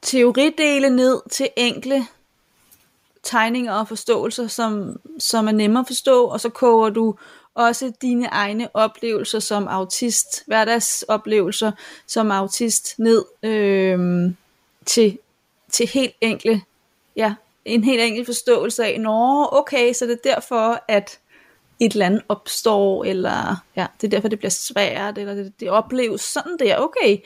teoridele 0.02 0.90
ned 0.90 1.30
til 1.30 1.48
enkle 1.56 2.06
tegninger 3.24 3.72
og 3.72 3.88
forståelser, 3.88 4.46
som, 4.46 5.00
som 5.18 5.48
er 5.48 5.52
nemmere 5.52 5.80
at 5.80 5.86
forstå, 5.86 6.24
og 6.24 6.40
så 6.40 6.48
koger 6.48 6.90
du 6.90 7.14
også 7.54 7.92
dine 8.02 8.26
egne 8.26 8.68
oplevelser 8.76 9.38
som 9.38 9.68
autist, 9.68 10.46
hverdagsoplevelser 10.46 11.72
som 12.06 12.30
autist 12.30 12.98
ned 12.98 13.24
øh, 13.42 14.30
til, 14.86 15.18
til 15.72 15.88
helt 15.88 16.14
enkle, 16.20 16.62
ja, 17.16 17.34
en 17.64 17.84
helt 17.84 18.02
enkel 18.02 18.24
forståelse 18.24 18.84
af, 18.84 19.00
nå, 19.00 19.48
okay, 19.52 19.92
så 19.92 20.06
det 20.06 20.12
er 20.12 20.34
derfor, 20.34 20.84
at 20.88 21.18
et 21.80 21.92
eller 21.92 22.06
andet 22.06 22.22
opstår, 22.28 23.04
eller 23.04 23.64
ja, 23.76 23.86
det 24.00 24.06
er 24.06 24.10
derfor, 24.10 24.28
det 24.28 24.38
bliver 24.38 24.50
svært, 24.50 25.18
eller 25.18 25.34
det, 25.34 25.52
det 25.60 25.70
opleves 25.70 26.20
sådan 26.20 26.56
der, 26.58 26.78
okay. 26.78 27.18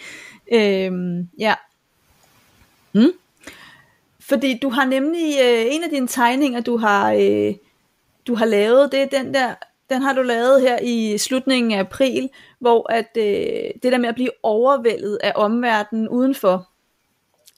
Øhm, 0.52 1.28
ja. 1.38 1.54
Mm. 2.92 3.12
Fordi 4.28 4.58
du 4.62 4.68
har 4.70 4.84
nemlig, 4.84 5.34
øh, 5.42 5.74
en 5.74 5.84
af 5.84 5.90
dine 5.90 6.08
tegninger, 6.08 6.60
du 6.60 6.76
har, 6.76 7.12
øh, 7.12 7.54
du 8.26 8.34
har 8.34 8.44
lavet, 8.44 8.92
det 8.92 9.02
er 9.02 9.06
den 9.06 9.34
der, 9.34 9.54
den 9.90 10.02
har 10.02 10.12
du 10.12 10.22
lavet 10.22 10.60
her 10.60 10.78
i 10.82 11.18
slutningen 11.18 11.72
af 11.72 11.78
april, 11.78 12.28
hvor 12.60 12.92
at 12.92 13.08
øh, 13.16 13.70
det 13.82 13.92
der 13.92 13.98
med 13.98 14.08
at 14.08 14.14
blive 14.14 14.30
overvældet 14.42 15.18
af 15.22 15.32
omverdenen 15.34 16.08
udenfor, 16.08 16.68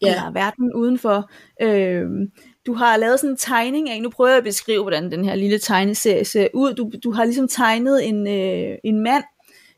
ja. 0.02 0.06
eller 0.06 0.30
verden 0.30 0.74
udenfor. 0.74 1.30
Øh, 1.62 2.06
du 2.66 2.74
har 2.74 2.96
lavet 2.96 3.20
sådan 3.20 3.30
en 3.30 3.36
tegning 3.36 3.90
af, 3.90 4.02
nu 4.02 4.10
prøver 4.10 4.30
jeg 4.30 4.38
at 4.38 4.44
beskrive, 4.44 4.82
hvordan 4.82 5.12
den 5.12 5.24
her 5.24 5.34
lille 5.34 5.58
tegneserie 5.58 6.24
ser 6.24 6.48
ud. 6.54 6.74
Du, 6.74 6.90
du 7.04 7.12
har 7.12 7.24
ligesom 7.24 7.48
tegnet 7.48 8.08
en, 8.08 8.26
øh, 8.26 8.78
en 8.84 9.00
mand, 9.00 9.24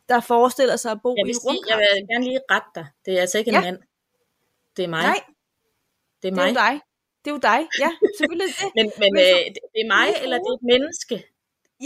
der 0.09 0.21
forestiller 0.21 0.77
sig 0.77 0.93
at 0.93 0.99
bo 1.03 1.15
jeg 1.19 1.27
i 1.27 1.31
et 1.31 1.37
Jeg 1.69 1.79
vil 1.79 2.07
gerne 2.09 2.25
lige 2.25 2.41
rette 2.51 2.69
dig. 2.75 2.87
Det 3.07 3.17
er 3.17 3.21
altså 3.21 3.39
ikke 3.39 3.49
en 3.49 3.55
ja. 3.55 3.61
mand. 3.61 3.79
Det 4.77 4.85
er 4.85 4.89
mig. 4.89 5.03
Nej, 5.03 5.21
det 6.23 6.29
er 6.29 6.35
mig. 6.35 6.49
Det 6.49 6.57
er 6.57 6.65
jo 6.65 6.67
dig. 6.67 6.81
Det 7.25 7.31
er 7.31 7.35
jo 7.35 7.43
dig, 7.53 7.61
ja, 7.85 7.91
selvfølgelig 8.19 8.55
det. 8.61 8.69
men 8.77 8.87
men, 9.01 9.11
men 9.15 9.23
øh, 9.23 9.45
det 9.75 9.81
er 9.85 9.89
mig, 9.97 10.09
eller 10.23 10.37
det 10.45 10.49
er 10.53 10.59
et 10.61 10.67
menneske? 10.73 11.17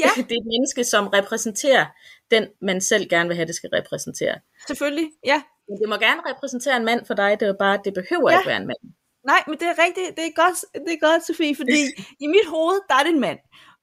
Ja. 0.03 0.11
det 0.29 0.35
er 0.37 0.41
et 0.45 0.51
menneske, 0.55 0.85
som 0.85 1.07
repræsenterer 1.19 1.87
den, 2.31 2.45
man 2.69 2.81
selv 2.81 3.09
gerne 3.09 3.29
vil 3.29 3.37
have, 3.37 3.47
det 3.47 3.55
skal 3.55 3.71
repræsentere. 3.79 4.37
Selvfølgelig, 4.67 5.09
ja. 5.27 5.43
Men 5.69 5.79
det 5.81 5.89
må 5.89 5.97
gerne 5.97 6.21
repræsentere 6.31 6.77
en 6.77 6.85
mand 6.85 7.07
for 7.07 7.15
dig, 7.15 7.41
det 7.41 7.49
er 7.49 7.55
bare, 7.59 7.81
det 7.85 7.95
behøver 7.95 8.31
ja. 8.31 8.39
ikke 8.39 8.49
være 8.49 8.63
en 8.65 8.67
mand. 8.67 8.83
Nej, 9.27 9.43
men 9.47 9.59
det 9.61 9.67
er 9.73 9.77
rigtigt, 9.85 10.09
det 10.17 10.25
er 10.31 10.35
godt, 10.43 10.59
det 10.87 10.93
er 10.97 11.01
godt 11.09 11.27
Sofie, 11.27 11.57
fordi 11.57 11.81
i 12.25 12.27
mit 12.27 12.47
hoved, 12.55 12.79
der 12.89 12.95
er 12.95 13.03
det 13.07 13.13
en 13.13 13.21
mand. 13.21 13.39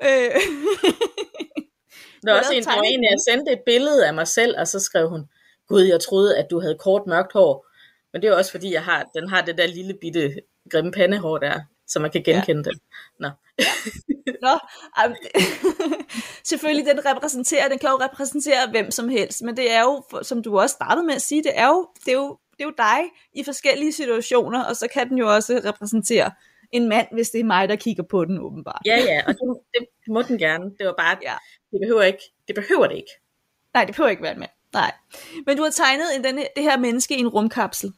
Øh. 0.08 0.32
Der 2.24 2.34
er 2.34 2.40
også 2.40 2.54
en, 2.54 2.64
der 2.64 2.82
en, 2.82 3.04
jeg 3.04 3.18
sendte 3.30 3.52
et 3.52 3.62
billede 3.66 4.08
af 4.08 4.14
mig 4.14 4.28
selv, 4.28 4.60
og 4.60 4.68
så 4.68 4.80
skrev 4.80 5.10
hun, 5.10 5.30
Gud, 5.68 5.82
jeg 5.82 6.00
troede, 6.00 6.38
at 6.38 6.48
du 6.52 6.60
havde 6.60 6.78
kort 6.80 7.02
mørkt 7.08 7.34
hår. 7.34 7.68
Men 8.14 8.22
det 8.22 8.28
er 8.28 8.36
også 8.36 8.52
fordi, 8.52 8.74
jeg 8.74 8.84
har, 8.84 9.10
den 9.16 9.30
har 9.30 9.42
det 9.42 9.58
der 9.58 9.68
lille 9.68 9.94
bitte 10.02 10.36
grimme 10.72 10.92
pandehår 10.92 11.38
der, 11.38 11.60
så 11.88 12.00
man 12.00 12.12
kan 12.12 12.24
genkende 12.24 12.64
ja. 12.66 12.70
det. 12.70 12.80
Nå. 13.20 13.30
Nå, 14.42 14.60
selvfølgelig 16.44 16.86
den 16.86 17.06
repræsenterer, 17.06 17.70
den 17.70 17.80
kan 17.80 17.90
jo 17.90 17.96
repræsentere 17.96 18.70
hvem 18.72 18.92
som 18.92 19.10
helst, 19.10 19.42
men 19.42 19.58
det 19.58 19.72
er 19.72 19.82
jo, 19.82 20.04
som 20.22 20.44
du 20.44 20.60
også 20.60 20.74
startede 20.74 21.06
med 21.06 21.16
at 21.16 21.22
sige, 21.22 21.44
det 21.44 21.52
er 21.56 21.68
jo, 21.68 21.88
det 22.06 22.12
er 22.12 22.16
jo, 22.16 22.38
det 22.52 22.64
er 22.64 22.66
jo 22.66 22.74
dig 22.78 23.00
i 23.34 23.44
forskellige 23.44 23.92
situationer, 23.92 24.64
og 24.64 24.76
så 24.76 24.88
kan 24.94 25.10
den 25.10 25.18
jo 25.18 25.34
også 25.34 25.62
repræsentere 25.66 26.32
en 26.72 26.90
mand, 26.90 27.08
hvis 27.12 27.30
det 27.30 27.40
er 27.40 27.44
mig, 27.44 27.70
der 27.70 27.76
kigger 27.76 28.04
på 28.04 28.26
den 28.26 28.40
åbenbart. 28.40 28.82
Ja, 28.86 28.98
ja, 28.98 29.22
og 29.28 29.34
det, 29.34 29.88
det 30.06 30.14
må 30.14 30.22
den 30.22 30.38
gerne. 30.38 30.66
Det 30.80 30.86
var 30.86 30.96
bare, 30.98 31.18
ja. 31.22 31.34
det 31.72 31.80
behøver 31.82 32.04
ikke, 32.04 32.24
det 32.48 32.56
behøver 32.56 32.88
det 32.88 32.96
ikke. 32.96 33.12
Nej, 33.74 33.86
det 33.86 33.96
behøver 33.96 34.10
ikke 34.10 34.24
være 34.24 34.34
en 34.34 34.40
mand. 34.40 34.52
Nej. 34.74 34.92
Men 35.46 35.58
du 35.58 35.64
har 35.64 35.70
tegnet 35.70 36.06
en, 36.16 36.24
denne, 36.24 36.46
det 36.56 36.64
her 36.64 36.78
menneske 36.78 37.18
i 37.18 37.20
en 37.20 37.28
rumkapsel. 37.28 37.94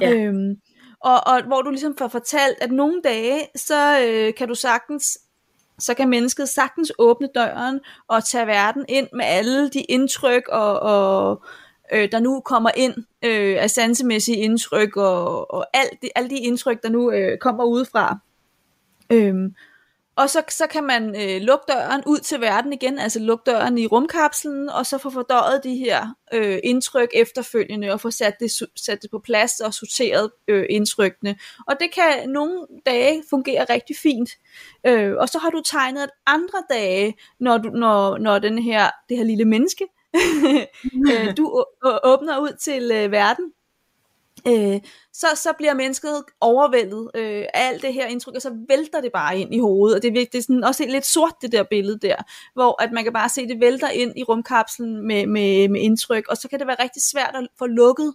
Ja. 0.00 0.14
Øhm, 0.14 0.56
og, 1.00 1.26
og 1.26 1.42
hvor 1.46 1.62
du 1.62 1.70
ligesom 1.70 1.96
får 1.98 2.08
fortalt, 2.08 2.56
at 2.60 2.72
nogle 2.72 3.00
dage, 3.04 3.40
så 3.56 4.00
øh, 4.06 4.34
kan 4.34 4.48
du 4.48 4.54
sagtens 4.54 5.18
så 5.78 5.94
kan 5.94 6.08
mennesket 6.08 6.48
sagtens 6.48 6.92
åbne 6.98 7.28
døren 7.34 7.80
og 8.08 8.24
tage 8.24 8.46
verden 8.46 8.84
ind 8.88 9.08
med 9.12 9.24
alle 9.24 9.70
de 9.70 9.80
indtryk, 9.80 10.48
og, 10.48 10.80
og 10.80 11.42
øh, 11.92 12.08
der 12.12 12.20
nu 12.20 12.40
kommer 12.40 12.70
ind 12.76 12.94
øh, 13.24 13.56
af 13.62 13.70
sansemæssige 13.70 14.36
indtryk, 14.36 14.96
og, 14.96 15.54
og 15.54 15.66
alt 15.74 16.02
de, 16.02 16.08
alle 16.14 16.30
de 16.30 16.38
indtryk, 16.38 16.82
der 16.82 16.88
nu 16.88 17.12
øh, 17.12 17.38
kommer 17.38 17.64
udefra. 17.64 18.18
Øhm, 19.12 19.54
og 20.16 20.30
så, 20.30 20.42
så 20.48 20.66
kan 20.66 20.84
man 20.84 21.22
øh, 21.22 21.40
lukke 21.40 21.64
døren 21.68 22.02
ud 22.06 22.18
til 22.18 22.40
verden 22.40 22.72
igen, 22.72 22.98
altså 22.98 23.18
lukke 23.18 23.42
døren 23.50 23.78
i 23.78 23.86
rumkapslen, 23.86 24.68
og 24.68 24.86
så 24.86 24.98
få 24.98 25.10
fordøjet 25.10 25.64
de 25.64 25.76
her 25.76 26.06
øh, 26.32 26.58
indtryk 26.64 27.08
efterfølgende, 27.14 27.92
og 27.92 28.00
få 28.00 28.10
sat 28.10 28.34
det, 28.40 28.50
sat 28.76 29.02
det 29.02 29.10
på 29.10 29.18
plads 29.18 29.60
og 29.60 29.74
sorteret 29.74 30.30
øh, 30.48 30.66
indtrykkene. 30.70 31.36
Og 31.66 31.76
det 31.80 31.92
kan 31.94 32.28
nogle 32.28 32.66
dage 32.86 33.22
fungere 33.30 33.66
rigtig 33.70 33.96
fint. 33.96 34.30
Øh, 34.86 35.14
og 35.16 35.28
så 35.28 35.38
har 35.38 35.50
du 35.50 35.62
tegnet 35.64 36.02
at 36.02 36.10
andre 36.26 36.62
dage, 36.70 37.14
når, 37.40 37.58
du, 37.58 37.68
når, 37.68 38.18
når 38.18 38.38
den 38.38 38.58
her, 38.58 38.90
det 39.08 39.16
her 39.16 39.24
lille 39.24 39.44
menneske, 39.44 39.84
øh, 41.10 41.36
du 41.36 41.64
åbner 42.04 42.38
ud 42.38 42.56
til 42.60 42.90
øh, 42.92 43.12
verden, 43.12 43.52
øh, 44.48 44.80
så, 45.12 45.26
så 45.34 45.52
bliver 45.58 45.74
mennesket 45.74 46.24
overvældet. 46.40 47.10
Øh, 47.14 47.44
af 47.54 47.68
alt 47.68 47.82
det 47.82 47.94
her 47.94 48.06
indtryk, 48.06 48.34
og 48.34 48.42
så 48.42 48.56
vælter 48.68 49.00
det 49.00 49.12
bare 49.12 49.38
ind 49.38 49.54
i 49.54 49.58
hovedet, 49.58 49.96
og 49.96 50.02
det 50.02 50.08
er, 50.08 50.12
virkelig, 50.12 50.32
det 50.32 50.38
er 50.38 50.42
sådan 50.42 50.64
også 50.64 50.86
lidt 50.88 51.06
sort 51.06 51.34
det 51.42 51.52
der 51.52 51.62
billede 51.62 51.98
der, 51.98 52.16
hvor 52.54 52.82
at 52.82 52.92
man 52.92 53.04
kan 53.04 53.12
bare 53.12 53.28
se, 53.28 53.48
det 53.48 53.60
vælter 53.60 53.88
ind 53.88 54.18
i 54.18 54.22
rumkapslen 54.22 55.06
med, 55.06 55.26
med, 55.26 55.68
med 55.68 55.80
indtryk, 55.80 56.28
og 56.28 56.36
så 56.36 56.48
kan 56.48 56.58
det 56.58 56.66
være 56.66 56.82
rigtig 56.82 57.02
svært 57.02 57.34
at 57.34 57.48
få 57.58 57.66
lukket 57.66 58.14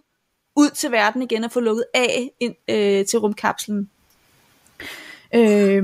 ud 0.56 0.70
til 0.70 0.92
verden 0.92 1.22
igen, 1.22 1.44
og 1.44 1.52
få 1.52 1.60
lukket 1.60 1.84
af 1.94 2.30
ind, 2.40 2.54
øh, 2.68 3.06
til 3.06 3.18
rumkapslen. 3.18 3.90
Øh, 5.34 5.82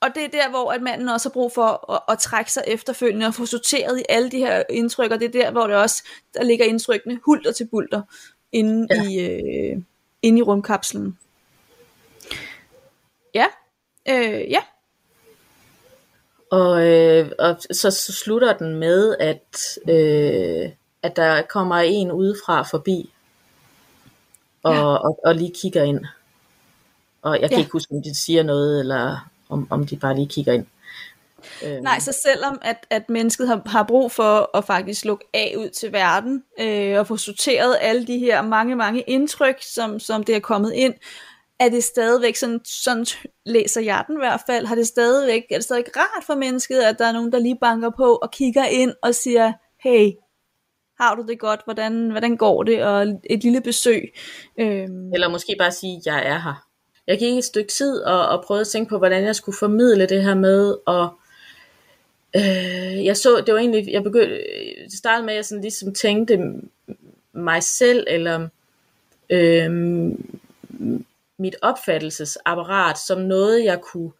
og 0.00 0.08
det 0.14 0.24
er 0.24 0.28
der, 0.28 0.50
hvor 0.50 0.72
at 0.72 0.82
manden 0.82 1.08
også 1.08 1.28
har 1.28 1.32
brug 1.32 1.52
for 1.52 1.92
at, 1.92 2.00
at 2.08 2.18
trække 2.18 2.52
sig 2.52 2.64
efterfølgende 2.66 3.26
og 3.26 3.34
få 3.34 3.46
sorteret 3.46 3.98
i 3.98 4.04
alle 4.08 4.30
de 4.30 4.38
her 4.38 4.62
indtryk, 4.70 5.10
og 5.10 5.20
det 5.20 5.26
er 5.26 5.42
der, 5.42 5.50
hvor 5.50 5.66
det 5.66 5.76
også 5.76 6.04
der 6.34 6.42
ligger 6.42 6.64
indtrykkene 6.64 7.20
hulter 7.24 7.52
til 7.52 7.68
bulter 7.70 8.02
inde, 8.52 8.86
ja. 8.90 9.08
i, 9.08 9.18
øh, 9.18 9.82
inde 10.22 10.38
i 10.38 10.42
rumkapslen. 10.42 11.18
Ja, 13.34 13.46
øh, 14.08 14.50
ja. 14.50 14.60
Og, 16.50 16.86
øh, 16.86 17.30
og 17.38 17.56
så, 17.70 17.90
så 17.90 18.12
slutter 18.12 18.56
den 18.56 18.76
med, 18.76 19.16
at, 19.20 19.78
øh, 19.88 20.70
at 21.02 21.16
der 21.16 21.42
kommer 21.42 21.76
en 21.76 22.12
udefra 22.12 22.62
forbi, 22.62 23.12
og, 24.62 24.74
ja. 24.74 24.84
og, 24.84 25.18
og 25.24 25.34
lige 25.34 25.54
kigger 25.54 25.82
ind. 25.82 26.04
Og 27.22 27.40
jeg 27.40 27.48
kan 27.48 27.58
ja. 27.58 27.62
ikke 27.62 27.72
huske, 27.72 27.94
om 27.94 28.02
de 28.02 28.14
siger 28.14 28.42
noget, 28.42 28.80
eller 28.80 29.30
om, 29.48 29.66
om 29.70 29.86
de 29.86 29.96
bare 29.96 30.14
lige 30.14 30.28
kigger 30.28 30.52
ind. 30.52 30.66
Øh. 31.64 31.80
Nej, 31.82 31.98
så 31.98 32.20
selvom 32.24 32.58
at, 32.62 32.86
at 32.90 33.02
mennesket 33.08 33.48
har, 33.48 33.62
har 33.66 33.82
brug 33.82 34.12
for 34.12 34.56
at 34.56 34.64
faktisk 34.64 35.04
lukke 35.04 35.24
af 35.34 35.54
ud 35.58 35.68
til 35.68 35.92
verden, 35.92 36.42
øh, 36.60 36.98
og 36.98 37.06
få 37.06 37.16
sorteret 37.16 37.76
alle 37.80 38.06
de 38.06 38.18
her 38.18 38.42
mange, 38.42 38.76
mange 38.76 39.00
indtryk, 39.00 39.56
som, 39.62 40.00
som 40.00 40.24
det 40.24 40.36
er 40.36 40.40
kommet 40.40 40.72
ind, 40.74 40.94
er 41.60 41.68
det 41.68 41.84
stadigvæk, 41.84 42.36
sådan, 42.36 42.60
sådan 42.64 43.06
læser 43.46 43.80
jeg 43.80 44.04
den 44.06 44.16
i 44.16 44.20
hvert 44.20 44.40
fald, 44.46 44.66
har 44.66 44.74
det 44.74 44.86
stadigvæk, 44.86 45.42
er 45.50 45.54
det 45.54 45.64
stadigvæk 45.64 45.96
rart 45.96 46.24
for 46.26 46.34
mennesket, 46.34 46.80
at 46.80 46.98
der 46.98 47.04
er 47.04 47.12
nogen, 47.12 47.32
der 47.32 47.38
lige 47.38 47.58
banker 47.60 47.90
på 47.96 48.14
og 48.22 48.30
kigger 48.30 48.64
ind 48.64 48.92
og 49.02 49.14
siger, 49.14 49.52
hey, 49.82 50.12
har 51.00 51.14
du 51.14 51.22
det 51.28 51.38
godt, 51.38 51.60
hvordan, 51.64 52.10
hvordan 52.10 52.36
går 52.36 52.62
det, 52.62 52.84
og 52.84 53.06
et 53.30 53.42
lille 53.42 53.60
besøg. 53.60 54.02
Øhm. 54.60 55.12
Eller 55.12 55.28
måske 55.28 55.56
bare 55.58 55.72
sige, 55.72 56.02
jeg 56.06 56.26
er 56.26 56.38
her. 56.38 56.64
Jeg 57.06 57.18
gik 57.18 57.38
et 57.38 57.44
stykke 57.44 57.72
tid 57.72 58.02
og, 58.02 58.28
og 58.28 58.44
prøvede 58.44 58.60
at 58.60 58.68
tænke 58.68 58.88
på, 58.88 58.98
hvordan 58.98 59.24
jeg 59.24 59.36
skulle 59.36 59.58
formidle 59.58 60.06
det 60.06 60.22
her 60.22 60.34
med, 60.34 60.76
og 60.86 61.08
Øh, 62.36 63.04
jeg 63.04 63.16
så, 63.16 63.42
det 63.46 63.54
var 63.54 63.60
egentlig, 63.60 63.92
jeg 63.92 64.02
begyndte, 64.02 64.44
det 64.84 64.98
startede 64.98 65.26
med, 65.26 65.32
at 65.32 65.36
jeg 65.36 65.44
sådan 65.44 65.62
ligesom 65.62 65.94
tænkte 65.94 66.52
mig 67.32 67.62
selv, 67.62 68.06
eller 68.08 68.48
øh, 69.30 69.70
mit 71.38 71.56
opfattelsesapparat, 71.62 72.98
som 72.98 73.20
noget, 73.20 73.64
jeg 73.64 73.80
kunne 73.80 74.10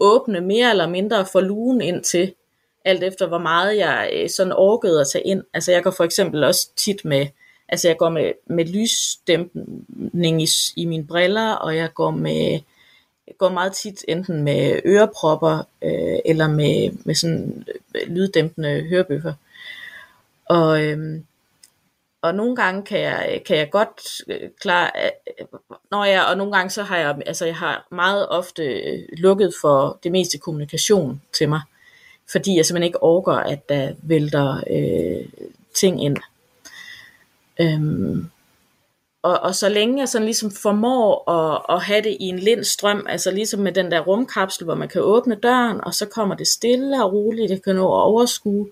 åbne 0.00 0.40
mere 0.40 0.70
eller 0.70 0.88
mindre 0.88 1.26
for 1.26 1.40
lugen 1.40 1.80
ind 1.80 2.04
til, 2.04 2.34
alt 2.84 3.02
efter 3.02 3.26
hvor 3.26 3.38
meget 3.38 3.76
jeg 3.76 4.10
øh, 4.14 4.30
sådan 4.30 4.52
orkede 4.52 5.00
at 5.00 5.08
tage 5.08 5.26
ind. 5.26 5.42
Altså 5.54 5.72
jeg 5.72 5.82
går 5.82 5.90
for 5.90 6.04
eksempel 6.04 6.44
også 6.44 6.70
tit 6.76 7.04
med, 7.04 7.26
altså 7.68 7.88
jeg 7.88 7.96
går 7.96 8.08
med, 8.08 8.32
med 8.46 8.64
lysdæmpning 8.64 10.42
i, 10.42 10.46
i 10.76 10.84
mine 10.84 11.06
briller, 11.06 11.52
og 11.52 11.76
jeg 11.76 11.94
går 11.94 12.10
med 12.10 12.60
går 13.38 13.48
meget 13.48 13.72
tit 13.72 14.04
enten 14.08 14.44
med 14.44 14.80
ørepropper 14.84 15.58
øh, 15.82 16.18
eller 16.24 16.48
med, 16.48 16.90
med 17.04 17.14
sådan 17.14 17.64
øh, 17.94 18.08
lyddæmpende 18.08 18.86
hørebøffer. 18.88 19.32
Og, 20.46 20.84
øh, 20.84 21.20
og 22.22 22.34
nogle 22.34 22.56
gange 22.56 22.82
kan 22.82 23.00
jeg, 23.00 23.42
kan 23.46 23.56
jeg 23.56 23.70
godt 23.70 24.00
øh, 24.28 24.50
klare, 24.60 24.90
øh, 25.04 25.10
øh 25.40 25.46
når 25.90 26.04
jeg, 26.04 26.24
og 26.24 26.36
nogle 26.36 26.52
gange 26.52 26.70
så 26.70 26.82
har 26.82 26.96
jeg, 26.96 27.22
altså 27.26 27.46
jeg 27.46 27.56
har 27.56 27.86
meget 27.90 28.28
ofte 28.28 28.62
øh, 28.62 29.08
lukket 29.12 29.54
for 29.60 29.98
det 30.02 30.12
meste 30.12 30.38
kommunikation 30.38 31.22
til 31.32 31.48
mig, 31.48 31.60
fordi 32.32 32.56
jeg 32.56 32.66
simpelthen 32.66 32.86
ikke 32.86 33.02
orker, 33.02 33.32
at 33.32 33.68
der 33.68 33.94
vælter 34.02 34.62
øh, 34.70 35.46
ting 35.74 36.04
ind. 36.04 36.16
Øhm, 37.60 38.30
og, 39.26 39.40
og 39.40 39.54
så 39.54 39.68
længe 39.68 40.00
jeg 40.00 40.08
sådan 40.08 40.24
ligesom 40.24 40.50
formår 40.50 41.30
at, 41.30 41.76
at 41.76 41.82
have 41.82 42.02
det 42.02 42.16
i 42.20 42.24
en 42.24 42.38
lind 42.38 42.64
strøm, 42.64 43.06
altså 43.08 43.30
ligesom 43.30 43.60
med 43.60 43.72
den 43.72 43.90
der 43.90 44.00
rumkapsel, 44.00 44.64
hvor 44.64 44.74
man 44.74 44.88
kan 44.88 45.02
åbne 45.02 45.34
døren, 45.34 45.84
og 45.84 45.94
så 45.94 46.06
kommer 46.06 46.34
det 46.34 46.46
stille 46.46 47.04
og 47.04 47.12
roligt, 47.12 47.50
det 47.50 47.64
kan 47.64 47.76
nå 47.76 47.82
at 47.82 48.02
overskue. 48.02 48.70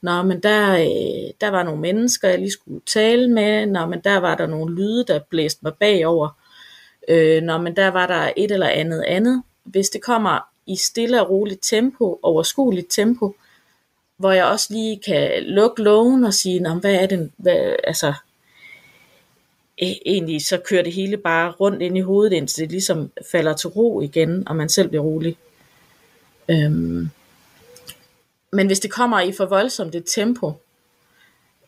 Nå, 0.00 0.22
men 0.22 0.40
der, 0.40 0.72
øh, 0.72 1.30
der 1.40 1.50
var 1.50 1.62
nogle 1.62 1.80
mennesker, 1.80 2.28
jeg 2.28 2.38
lige 2.38 2.50
skulle 2.50 2.80
tale 2.86 3.30
med. 3.30 3.66
Nå, 3.66 3.86
men 3.86 4.00
der 4.00 4.16
var 4.16 4.34
der 4.34 4.46
nogle 4.46 4.74
lyde, 4.74 5.04
der 5.04 5.20
blæste 5.30 5.60
mig 5.62 5.72
bagover. 5.74 6.28
Øh, 7.08 7.42
nå, 7.42 7.58
men 7.58 7.76
der 7.76 7.88
var 7.88 8.06
der 8.06 8.32
et 8.36 8.52
eller 8.52 8.68
andet 8.68 9.02
andet. 9.02 9.42
Hvis 9.64 9.88
det 9.88 10.02
kommer 10.02 10.38
i 10.66 10.76
stille 10.76 11.22
og 11.22 11.30
roligt 11.30 11.62
tempo, 11.62 12.18
overskueligt 12.22 12.90
tempo, 12.90 13.34
hvor 14.16 14.32
jeg 14.32 14.44
også 14.44 14.66
lige 14.70 15.00
kan 15.06 15.42
lukke 15.42 15.82
lågen 15.82 16.24
og 16.24 16.34
sige, 16.34 16.60
Nå, 16.60 16.74
hvad 16.74 16.94
er 16.94 17.06
det, 17.06 17.30
hvad, 17.36 17.76
altså, 17.84 18.12
E, 19.78 19.98
egentlig 20.06 20.46
så 20.46 20.58
kører 20.58 20.82
det 20.82 20.92
hele 20.92 21.16
bare 21.16 21.50
rundt 21.50 21.82
ind 21.82 21.98
i 21.98 22.00
hovedet, 22.00 22.32
indtil 22.32 22.62
det 22.62 22.70
ligesom 22.70 23.10
falder 23.32 23.52
til 23.52 23.68
ro 23.68 24.00
igen, 24.00 24.48
og 24.48 24.56
man 24.56 24.68
selv 24.68 24.88
bliver 24.88 25.02
rolig. 25.02 25.36
Øhm, 26.48 27.08
men 28.52 28.66
hvis 28.66 28.80
det 28.80 28.90
kommer 28.90 29.20
i 29.20 29.32
for 29.32 29.46
voldsomt 29.46 29.94
et 29.94 30.04
tempo, 30.06 30.52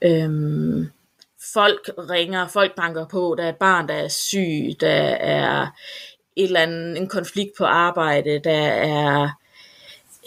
øhm, 0.03 0.91
folk 1.55 1.91
ringer, 1.99 2.49
folk 2.49 2.77
banker 2.77 3.07
på, 3.07 3.35
der 3.39 3.45
er 3.45 3.49
et 3.49 3.57
barn, 3.57 3.89
der 3.89 3.95
er 3.95 4.09
syg, 4.09 4.77
der 4.81 4.89
er 5.21 5.67
et 6.37 6.45
eller 6.45 6.61
andet, 6.61 6.97
en 6.97 7.09
konflikt 7.09 7.51
på 7.59 7.65
arbejde, 7.65 8.39
der 8.45 8.67
er 8.69 9.29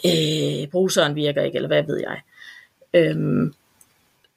øh, 0.04 0.70
bruseren 0.70 1.14
virker 1.14 1.42
ikke, 1.42 1.56
eller 1.56 1.68
hvad 1.68 1.82
ved 1.82 1.98
jeg. 1.98 2.20
Øhm, 2.94 3.54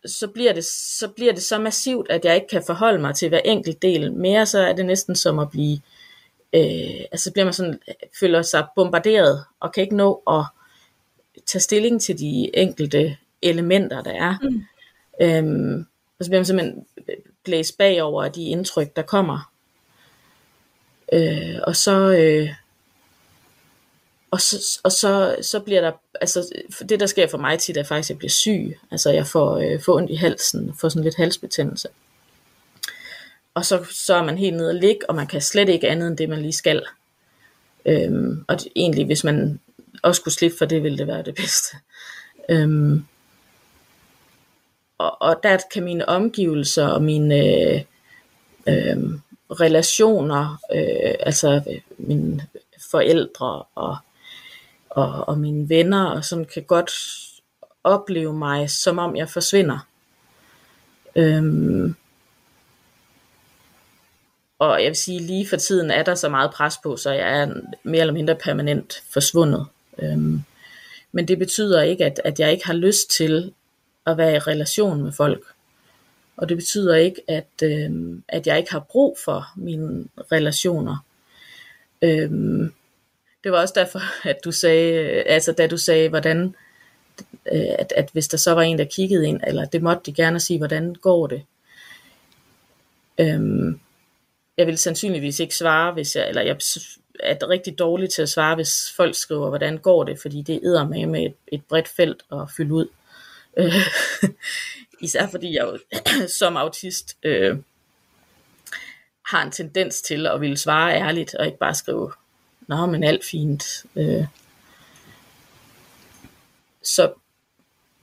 så 0.06 0.28
bliver, 0.28 0.54
det, 0.54 0.66
så 0.66 1.08
bliver 1.08 1.34
det 1.34 1.44
så 1.44 1.60
massivt, 1.60 2.10
at 2.10 2.26
jeg 2.26 2.36
ikke 2.36 2.48
kan 2.48 2.64
forholde 2.66 3.00
mig 3.02 3.16
til 3.16 3.30
hver 3.30 3.40
enkelt 3.46 3.82
del. 3.82 4.14
Mere 4.14 4.46
så 4.46 4.60
er 4.60 4.74
det 4.74 4.86
næsten 4.86 5.16
som 5.16 5.40
at 5.40 5.50
blive, 5.50 5.80
øh, 6.54 7.06
altså 7.12 7.32
bliver 7.32 7.46
man 7.46 7.54
sådan, 7.54 7.80
føler 8.20 8.42
sig 8.42 8.68
bombarderet, 8.76 9.46
og 9.60 9.74
kan 9.74 9.84
ikke 9.84 9.96
nå 9.96 10.24
at 10.28 10.46
tage 11.46 11.62
stilling 11.62 12.02
til 12.02 12.20
de 12.20 12.50
enkelte 12.54 13.18
elementer, 13.42 14.04
der 14.04 14.12
er. 14.12 14.36
Mm. 14.42 14.64
Øhm, 15.22 15.86
og 16.20 16.26
så 16.26 16.32
bliver 16.32 16.40
man 16.40 16.46
simpelthen 16.46 16.86
blæst 17.44 17.78
bagover 17.78 18.24
af 18.24 18.32
de 18.32 18.44
indtryk, 18.44 18.96
der 18.96 19.02
kommer. 19.02 19.52
Øh, 21.14 21.60
og 21.64 21.76
så, 21.76 22.12
øh, 22.12 22.50
og 24.32 24.42
så, 24.42 24.80
og 24.84 24.92
så, 24.92 25.36
så 25.42 25.60
bliver 25.60 25.82
der, 25.82 25.92
altså 26.22 26.50
det 26.90 27.00
der 27.00 27.06
sker 27.06 27.28
for 27.28 27.38
mig 27.38 27.60
tit 27.60 27.78
er 27.78 27.84
faktisk, 27.84 28.06
at 28.06 28.10
jeg 28.10 28.18
bliver 28.18 28.30
syg. 28.30 28.80
Altså 28.92 29.12
jeg 29.12 29.28
får, 29.28 29.58
øh, 29.58 29.82
får 29.82 29.96
ondt 29.96 30.12
i 30.12 30.16
halsen, 30.16 30.74
får 30.80 30.90
sådan 30.90 31.04
lidt 31.04 31.16
halsbetændelse. 31.16 31.88
Og 33.54 33.66
så, 33.66 33.86
så 33.92 34.16
er 34.16 34.24
man 34.24 34.38
helt 34.38 34.56
nede 34.56 34.70
og 34.70 34.76
ligge, 34.76 35.10
og 35.10 35.16
man 35.16 35.28
kan 35.28 35.42
slet 35.42 35.70
ikke 35.70 35.90
andet 35.90 36.08
end 36.08 36.18
det, 36.18 36.30
man 36.30 36.42
lige 36.42 36.54
skal. 36.54 36.86
Øhm, 37.86 38.46
og 38.48 38.60
det, 38.60 38.68
egentlig, 38.76 39.06
hvis 39.06 39.24
man 39.24 39.60
også 40.04 40.22
kunne 40.22 40.32
slippe 40.32 40.58
for 40.58 40.66
det, 40.66 40.84
ville 40.84 40.98
det 40.98 41.08
være 41.08 41.24
det 41.24 41.36
bedste. 41.36 41.78
Øhm, 42.50 43.06
og, 44.98 45.22
og 45.22 45.40
der 45.44 45.58
kan 45.74 45.84
mine 45.84 46.10
omgivelser 46.10 46.88
og 46.88 47.04
mine 47.04 47.36
øh, 47.36 47.82
øh, 48.68 48.98
relationer, 49.52 50.60
øh, 50.74 51.16
altså 51.20 51.62
øh, 51.70 51.82
mine 51.98 52.48
forældre 52.92 53.64
og 53.76 53.98
og, 54.92 55.28
og 55.28 55.38
mine 55.38 55.70
venner, 55.70 56.06
og 56.06 56.26
sådan 56.26 56.46
kan 56.46 56.64
godt 56.64 56.92
opleve 57.84 58.34
mig, 58.34 58.70
som 58.70 58.98
om 58.98 59.16
jeg 59.16 59.30
forsvinder. 59.30 59.88
Øhm, 61.16 61.96
og 64.60 64.84
jeg 64.84 64.88
vil 64.88 64.96
sige, 64.96 65.20
lige 65.20 65.48
for 65.48 65.56
tiden 65.56 65.92
er 65.92 66.04
der 66.04 66.16
så 66.16 66.30
meget 66.30 66.52
pres 66.52 66.76
på, 66.84 66.98
så 66.98 67.12
jeg 67.12 67.42
er 67.42 67.54
mere 67.84 68.02
eller 68.02 68.14
mindre 68.14 68.36
permanent 68.36 69.04
forsvundet. 69.10 69.66
Øhm, 70.00 70.44
men 71.12 71.28
det 71.28 71.40
betyder 71.40 71.82
ikke, 71.82 72.06
at, 72.06 72.22
at 72.24 72.40
jeg 72.40 72.52
ikke 72.52 72.66
har 72.66 72.74
lyst 72.74 73.12
til 73.12 73.54
at 74.06 74.18
være 74.18 74.36
i 74.36 74.40
relation 74.40 75.04
med 75.04 75.12
folk. 75.12 75.44
Og 76.38 76.50
det 76.50 76.58
betyder 76.58 76.96
ikke, 76.96 77.22
at, 77.28 77.64
øhm, 77.64 78.24
at 78.28 78.48
jeg 78.48 78.58
ikke 78.58 78.72
har 78.72 78.80
brug 78.80 79.18
for 79.26 79.48
mine 79.56 80.08
relationer. 80.32 80.98
Øhm, 82.02 82.74
det 83.44 83.52
var 83.52 83.62
også 83.62 83.74
derfor, 83.78 84.28
at 84.28 84.38
du 84.44 84.52
sagde, 84.52 84.94
altså 85.24 85.52
da 85.52 85.68
du 85.68 85.78
sagde, 85.78 86.10
hvordan, 86.10 86.56
øh, 87.52 87.76
at, 87.80 87.94
at 87.96 88.10
hvis 88.14 88.28
der 88.28 88.38
så 88.38 88.52
var 88.52 88.62
en, 88.62 88.78
der 88.78 88.86
kiggede 88.86 89.28
ind, 89.28 89.42
eller 89.48 89.66
det 89.66 89.82
måtte 89.82 90.02
de 90.06 90.14
gerne 90.14 90.40
sige, 90.40 90.58
hvordan 90.58 90.96
går 90.96 91.28
det? 91.28 91.44
Øhm, 93.18 93.80
jeg 94.58 94.68
vil 94.68 94.78
sandsynligvis 94.78 95.40
ikke 95.40 95.56
svare, 95.56 95.94
hvis 95.94 96.16
jeg, 96.16 96.30
eller 96.30 96.42
jeg 96.42 96.58
er 97.20 97.50
rigtig 97.50 97.80
dårlig 97.80 98.10
til 98.10 98.22
at 98.22 98.30
svare, 98.30 98.56
hvis 98.56 98.92
folk 98.96 99.16
skriver, 99.16 99.48
hvordan 99.50 99.78
går 99.78 100.04
det, 100.04 100.20
fordi 100.22 100.42
det 100.42 100.60
æder 100.64 100.88
med 100.88 101.06
med 101.06 101.26
et, 101.26 101.34
et 101.48 101.66
bredt 101.70 101.88
felt 101.88 102.24
at 102.32 102.38
fylde 102.58 102.74
ud. 102.74 102.88
Øh, 103.58 103.74
især 105.06 105.28
fordi 105.28 105.56
jeg 105.56 105.64
jo 105.64 105.80
som 106.40 106.58
autist 106.58 107.18
øh, 107.24 107.58
har 109.26 109.44
en 109.46 109.52
tendens 109.52 110.02
til 110.02 110.28
at 110.28 110.42
ville 110.42 110.58
svare 110.58 110.94
ærligt, 110.94 111.36
og 111.36 111.46
ikke 111.46 111.58
bare 111.58 111.76
skrive, 111.76 112.12
nå, 112.68 112.86
men 112.86 113.04
alt 113.04 113.26
fint. 113.26 113.86
Øh, 113.96 114.26
så 116.84 117.14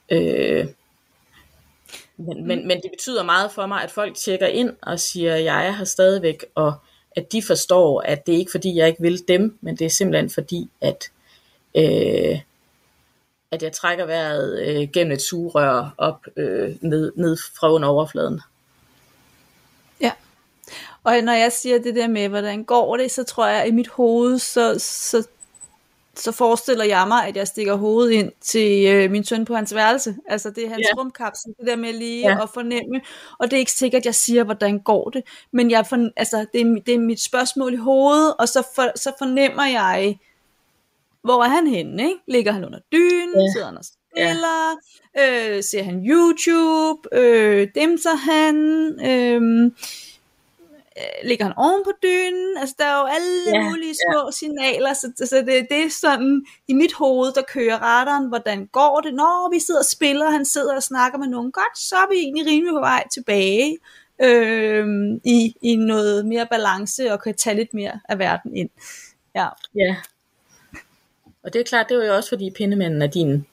øh, 0.08 0.66
men, 2.16 2.46
men, 2.46 2.66
men 2.66 2.82
det 2.82 2.90
betyder 2.90 3.22
meget 3.22 3.52
for 3.52 3.66
mig, 3.66 3.82
at 3.82 3.90
folk 3.90 4.16
tjekker 4.16 4.46
ind 4.46 4.76
og 4.82 5.00
siger, 5.00 5.34
at 5.34 5.44
jeg 5.44 5.66
er 5.66 5.70
her 5.70 5.84
stadigvæk, 5.84 6.44
og 6.54 6.74
at 7.16 7.32
de 7.32 7.42
forstår, 7.42 8.00
at 8.00 8.26
det 8.26 8.34
er 8.34 8.38
ikke 8.38 8.50
fordi, 8.50 8.76
jeg 8.76 8.88
ikke 8.88 9.02
vil 9.02 9.28
dem, 9.28 9.58
men 9.60 9.76
det 9.76 9.84
er 9.84 9.90
simpelthen 9.90 10.30
fordi, 10.30 10.70
at, 10.80 11.10
øh, 11.74 12.40
at 13.50 13.62
jeg 13.62 13.72
trækker 13.72 14.06
vejret 14.06 14.60
øh, 14.62 14.88
gennem 14.92 15.12
et 15.12 15.22
sugerør 15.22 15.94
op 15.98 16.26
øh, 16.36 16.76
ned, 16.80 17.12
ned 17.16 17.36
fra 17.36 17.72
under 17.72 17.88
overfladen. 17.88 18.40
Og 21.04 21.20
når 21.22 21.32
jeg 21.32 21.52
siger 21.52 21.78
det 21.78 21.94
der 21.94 22.08
med, 22.08 22.28
hvordan 22.28 22.64
går 22.64 22.96
det, 22.96 23.10
så 23.10 23.24
tror 23.24 23.46
jeg, 23.46 23.62
at 23.62 23.68
i 23.68 23.72
mit 23.72 23.88
hoved, 23.88 24.38
så, 24.38 24.74
så 24.78 25.26
så 26.18 26.32
forestiller 26.32 26.84
jeg 26.84 27.04
mig, 27.08 27.26
at 27.26 27.36
jeg 27.36 27.46
stikker 27.46 27.74
hovedet 27.74 28.12
ind 28.12 28.32
til 28.40 28.86
øh, 28.86 29.10
min 29.10 29.24
søn 29.24 29.44
på 29.44 29.54
hans 29.54 29.74
værelse. 29.74 30.16
Altså 30.28 30.50
det 30.50 30.64
er 30.64 30.68
hans 30.68 30.86
ja. 30.92 31.00
rumkapsel, 31.00 31.54
det 31.58 31.66
der 31.66 31.76
med 31.76 31.92
lige 31.92 32.28
ja. 32.28 32.42
at 32.42 32.48
fornemme. 32.54 33.00
Og 33.38 33.50
det 33.50 33.52
er 33.52 33.58
ikke 33.58 33.72
sikkert, 33.72 34.00
at 34.00 34.06
jeg 34.06 34.14
siger, 34.14 34.44
hvordan 34.44 34.78
går 34.78 35.10
det. 35.10 35.22
Men 35.52 35.70
jeg 35.70 35.86
for, 35.86 36.08
altså, 36.16 36.46
det, 36.52 36.60
er, 36.60 36.80
det 36.86 36.94
er 36.94 36.98
mit 36.98 37.20
spørgsmål 37.20 37.74
i 37.74 37.76
hovedet, 37.76 38.34
og 38.38 38.48
så, 38.48 38.66
for, 38.74 38.98
så 38.98 39.12
fornemmer 39.18 39.64
jeg, 39.64 40.18
hvor 41.22 41.44
er 41.44 41.48
han 41.48 41.66
henne? 41.66 42.02
Ikke? 42.02 42.20
Ligger 42.28 42.52
han 42.52 42.64
under 42.64 42.78
dynen? 42.92 43.34
Ja. 43.34 43.52
Sidder 43.52 43.66
han 43.66 43.76
og 43.76 43.84
spiller? 43.84 44.78
Ja. 45.16 45.56
Øh, 45.56 45.62
ser 45.62 45.82
han 45.82 46.06
YouTube? 46.06 47.08
Øh, 47.12 47.68
demser 47.74 48.14
han? 48.14 48.56
Øh, 49.06 49.70
ligger 51.24 51.44
han 51.44 51.54
oven 51.56 51.84
på 51.84 51.90
dynen? 52.02 52.56
Altså, 52.58 52.74
der 52.78 52.84
er 52.84 52.98
jo 53.00 53.06
alle 53.06 53.58
ja, 53.58 53.68
mulige 53.68 53.94
små 53.94 54.20
ja. 54.26 54.30
signaler, 54.30 54.92
så, 54.92 55.12
så 55.16 55.36
det, 55.36 55.66
det 55.70 55.84
er 55.84 55.90
sådan 55.90 56.46
i 56.68 56.72
mit 56.72 56.92
hoved, 56.92 57.32
der 57.32 57.42
kører 57.42 57.78
radaren, 57.78 58.28
hvordan 58.28 58.66
går 58.66 59.00
det? 59.00 59.14
Når 59.14 59.50
vi 59.52 59.60
sidder 59.60 59.80
og 59.80 59.86
spiller, 59.86 60.30
han 60.30 60.44
sidder 60.44 60.76
og 60.76 60.82
snakker 60.82 61.18
med 61.18 61.28
nogen, 61.28 61.52
godt, 61.52 61.78
så 61.78 61.96
er 61.96 62.08
vi 62.10 62.16
egentlig 62.16 62.46
rimelig 62.46 62.72
på 62.72 62.80
vej 62.80 63.04
tilbage 63.14 63.78
øh, 64.22 64.86
i, 65.24 65.56
i 65.62 65.76
noget 65.76 66.26
mere 66.26 66.46
balance, 66.46 67.12
og 67.12 67.22
kan 67.22 67.34
tage 67.34 67.56
lidt 67.56 67.74
mere 67.74 68.00
af 68.08 68.18
verden 68.18 68.56
ind. 68.56 68.70
Ja. 69.34 69.48
ja. 69.74 69.96
Og 71.42 71.52
det 71.52 71.60
er 71.60 71.64
klart, 71.64 71.88
det 71.88 72.02
er 72.02 72.06
jo 72.06 72.14
også 72.14 72.28
fordi 72.28 72.50
pindemanden 72.50 73.02
er 73.02 73.06
din, 73.06 73.46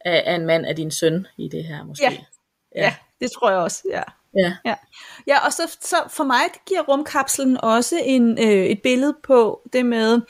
er 0.00 0.34
en 0.34 0.46
mand 0.46 0.66
af 0.66 0.76
din 0.76 0.90
søn 0.90 1.26
i 1.36 1.48
det 1.48 1.64
her 1.64 1.84
måske. 1.84 2.04
Ja, 2.04 2.10
ja. 2.74 2.82
ja 2.82 2.94
det 3.20 3.30
tror 3.30 3.50
jeg 3.50 3.58
også, 3.58 3.82
ja. 3.90 4.02
Ja. 4.38 4.56
ja. 4.64 4.74
Ja, 5.26 5.46
og 5.46 5.52
så, 5.52 5.76
så 5.80 5.96
for 6.08 6.24
mig 6.24 6.42
giver 6.66 6.82
rumkapslen 6.82 7.60
også 7.62 7.96
en, 8.04 8.38
øh, 8.38 8.66
et 8.66 8.82
billede 8.82 9.16
på 9.22 9.60
det 9.72 9.86
med, 9.86 10.20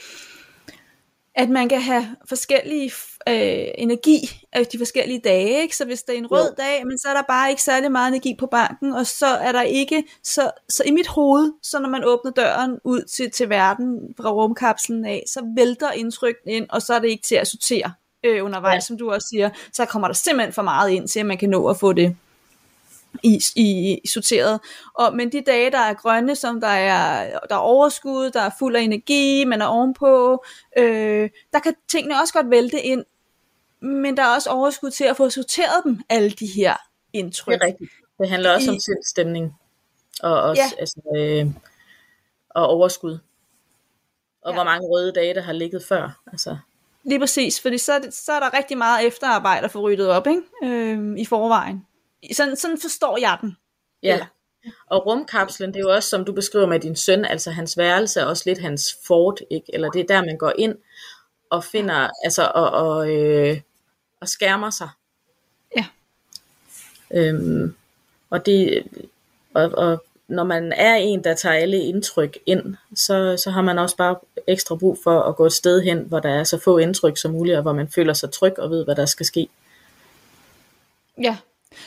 at 1.35 1.49
man 1.49 1.69
kan 1.69 1.81
have 1.81 2.17
forskellige 2.29 2.93
øh, 3.29 3.69
energi 3.79 4.19
af 4.53 4.67
de 4.67 4.79
forskellige 4.79 5.21
dage. 5.25 5.63
Ikke? 5.63 5.77
Så 5.77 5.85
hvis 5.85 6.03
det 6.03 6.15
er 6.15 6.19
en 6.19 6.27
rød 6.27 6.49
jo. 6.49 6.55
dag, 6.59 6.87
men 6.87 6.99
så 6.99 7.09
er 7.09 7.15
der 7.15 7.23
bare 7.23 7.51
ikke 7.51 7.63
særlig 7.63 7.93
meget 7.93 8.09
energi 8.09 8.37
på 8.39 8.47
banken, 8.47 8.93
og 8.93 9.07
så 9.07 9.27
er 9.27 9.53
der 9.53 9.63
ikke, 9.63 10.05
så, 10.23 10.51
så 10.69 10.83
i 10.87 10.91
mit 10.91 11.07
hoved, 11.07 11.53
så 11.63 11.79
når 11.79 11.89
man 11.89 12.05
åbner 12.05 12.31
døren 12.31 12.79
ud 12.85 13.03
til, 13.03 13.31
til 13.31 13.49
verden 13.49 14.15
fra 14.21 14.31
rumkapslen 14.31 15.05
af, 15.05 15.25
så 15.27 15.53
vælter 15.57 15.93
indtrykken 15.93 16.51
ind, 16.51 16.67
og 16.71 16.83
så 16.83 16.95
er 16.95 16.99
det 16.99 17.09
ikke 17.09 17.27
til 17.27 17.35
at 17.35 17.47
sortere 17.47 17.93
øh, 18.25 18.45
undervejs, 18.45 18.75
ja. 18.75 18.81
som 18.81 18.99
du 18.99 19.11
også 19.13 19.29
siger. 19.29 19.51
Så 19.73 19.85
kommer 19.85 20.09
der 20.09 20.15
simpelthen 20.15 20.53
for 20.53 20.63
meget 20.63 20.91
ind 20.91 21.09
til, 21.09 21.21
at 21.21 21.27
man 21.27 21.39
kan 21.39 21.51
nå 21.51 21.67
at 21.67 21.77
få 21.77 21.93
det 21.93 22.17
i, 23.23 23.41
i, 23.57 24.01
i 24.05 24.09
sorteret. 24.09 24.61
Og, 24.95 25.17
men 25.17 25.33
de 25.33 25.41
dage, 25.47 25.71
der 25.71 25.79
er 25.79 25.95
grønne, 25.95 26.37
som 26.37 26.61
der 26.61 26.69
er, 26.69 27.31
der 27.49 27.55
er 27.55 27.61
overskud, 27.61 28.31
der 28.31 28.41
er 28.41 28.51
fuld 28.59 28.77
af 28.77 28.81
energi, 28.81 29.45
man 29.45 29.63
er 29.63 29.67
ovenpå, 29.67 30.45
øh, 30.79 31.31
der 31.53 31.59
kan 31.59 31.75
tingene 31.89 32.21
også 32.21 32.35
godt 32.35 32.51
vælte 32.51 32.83
ind, 32.83 33.05
men 33.81 34.17
der 34.17 34.23
er 34.23 34.35
også 34.35 34.51
overskud 34.51 34.91
til 34.91 35.05
at 35.05 35.17
få 35.17 35.31
sorteret 35.31 35.85
dem, 35.85 36.01
alle 36.09 36.31
de 36.31 36.47
her 36.47 36.77
indtryk. 37.13 37.55
Det 37.55 37.63
er 37.63 37.67
rigtigt. 37.67 37.91
Det 38.19 38.29
handler 38.29 38.55
også 38.55 38.71
I, 38.71 38.75
om 38.75 38.81
stemning 39.05 39.55
og, 40.23 40.43
også, 40.43 40.63
ja. 40.63 40.81
altså, 40.81 41.01
øh, 41.17 41.47
og 42.51 42.67
overskud. 42.67 43.19
Og 44.43 44.51
ja. 44.51 44.55
hvor 44.55 44.65
mange 44.65 44.89
røde 44.89 45.13
dage, 45.13 45.35
der 45.35 45.43
har 45.43 45.53
ligget 45.53 45.85
før. 45.89 46.21
Altså. 46.33 46.57
Lige 47.05 47.19
præcis, 47.19 47.61
fordi 47.61 47.79
så 47.79 47.93
er, 47.93 48.01
så 48.11 48.33
er 48.33 48.41
der 48.41 48.57
rigtig 48.59 48.79
meget 48.79 49.07
efterarbejde 49.07 49.65
at 49.65 49.71
få 49.71 49.81
ryddet 49.81 50.09
op 50.09 50.27
ikke? 50.27 50.43
Øh, 50.63 51.19
i 51.19 51.25
forvejen. 51.25 51.87
Sådan, 52.33 52.57
sådan 52.57 52.79
forstår 52.81 53.19
jeg 53.19 53.39
den. 53.41 53.57
Ja. 54.03 54.13
Eller? 54.13 54.27
Og 54.87 55.07
rumkapslen, 55.07 55.75
det 55.75 55.77
er 55.77 55.81
jo 55.81 55.95
også, 55.95 56.09
som 56.09 56.25
du 56.25 56.33
beskriver 56.33 56.67
med 56.67 56.81
din 56.81 56.97
søn, 56.97 57.25
altså 57.25 57.51
hans 57.51 57.79
værelse 57.79 58.21
er 58.21 58.25
også 58.25 58.43
lidt 58.47 58.59
hans 58.59 58.97
fort, 59.07 59.41
ikke? 59.51 59.67
Eller 59.75 59.91
det 59.91 60.01
er 60.01 60.07
der, 60.07 60.25
man 60.25 60.39
går 60.39 60.53
ind 60.59 60.75
og 61.51 61.65
finder, 61.65 62.09
altså, 62.25 62.53
og, 62.55 62.71
og, 62.71 63.11
øh, 63.11 63.61
og 64.21 64.29
skærmer 64.29 64.71
sig. 64.71 64.89
Ja. 65.77 65.87
Øhm, 67.11 67.75
og 68.31 68.47
det, 68.47 68.83
og, 69.55 69.71
og 69.71 70.05
når 70.29 70.45
man 70.45 70.73
er 70.73 70.95
en, 70.95 71.25
der 71.25 71.35
tager 71.35 71.55
alle 71.55 71.79
indtryk 71.79 72.39
ind, 72.47 72.77
så, 72.95 73.37
så 73.45 73.51
har 73.51 73.63
man 73.63 73.79
også 73.79 73.97
bare 73.97 74.17
ekstra 74.47 74.77
brug 74.77 74.99
for 75.05 75.21
at 75.21 75.37
gå 75.37 75.47
et 75.47 75.53
sted 75.53 75.83
hen, 75.83 75.99
hvor 75.99 76.21
der 76.21 76.29
er 76.29 76.45
så 76.45 76.59
få 76.59 76.79
indtryk 76.79 77.17
som 77.17 77.31
muligt, 77.31 77.57
og 77.57 77.63
hvor 77.63 77.73
man 77.73 77.89
føler 77.89 78.13
sig 78.13 78.33
tryg 78.33 78.59
og 78.59 78.71
ved, 78.71 78.85
hvad 78.85 78.97
der 78.97 79.07
skal 79.07 79.27
ske. 79.27 79.49
Ja, 81.23 81.37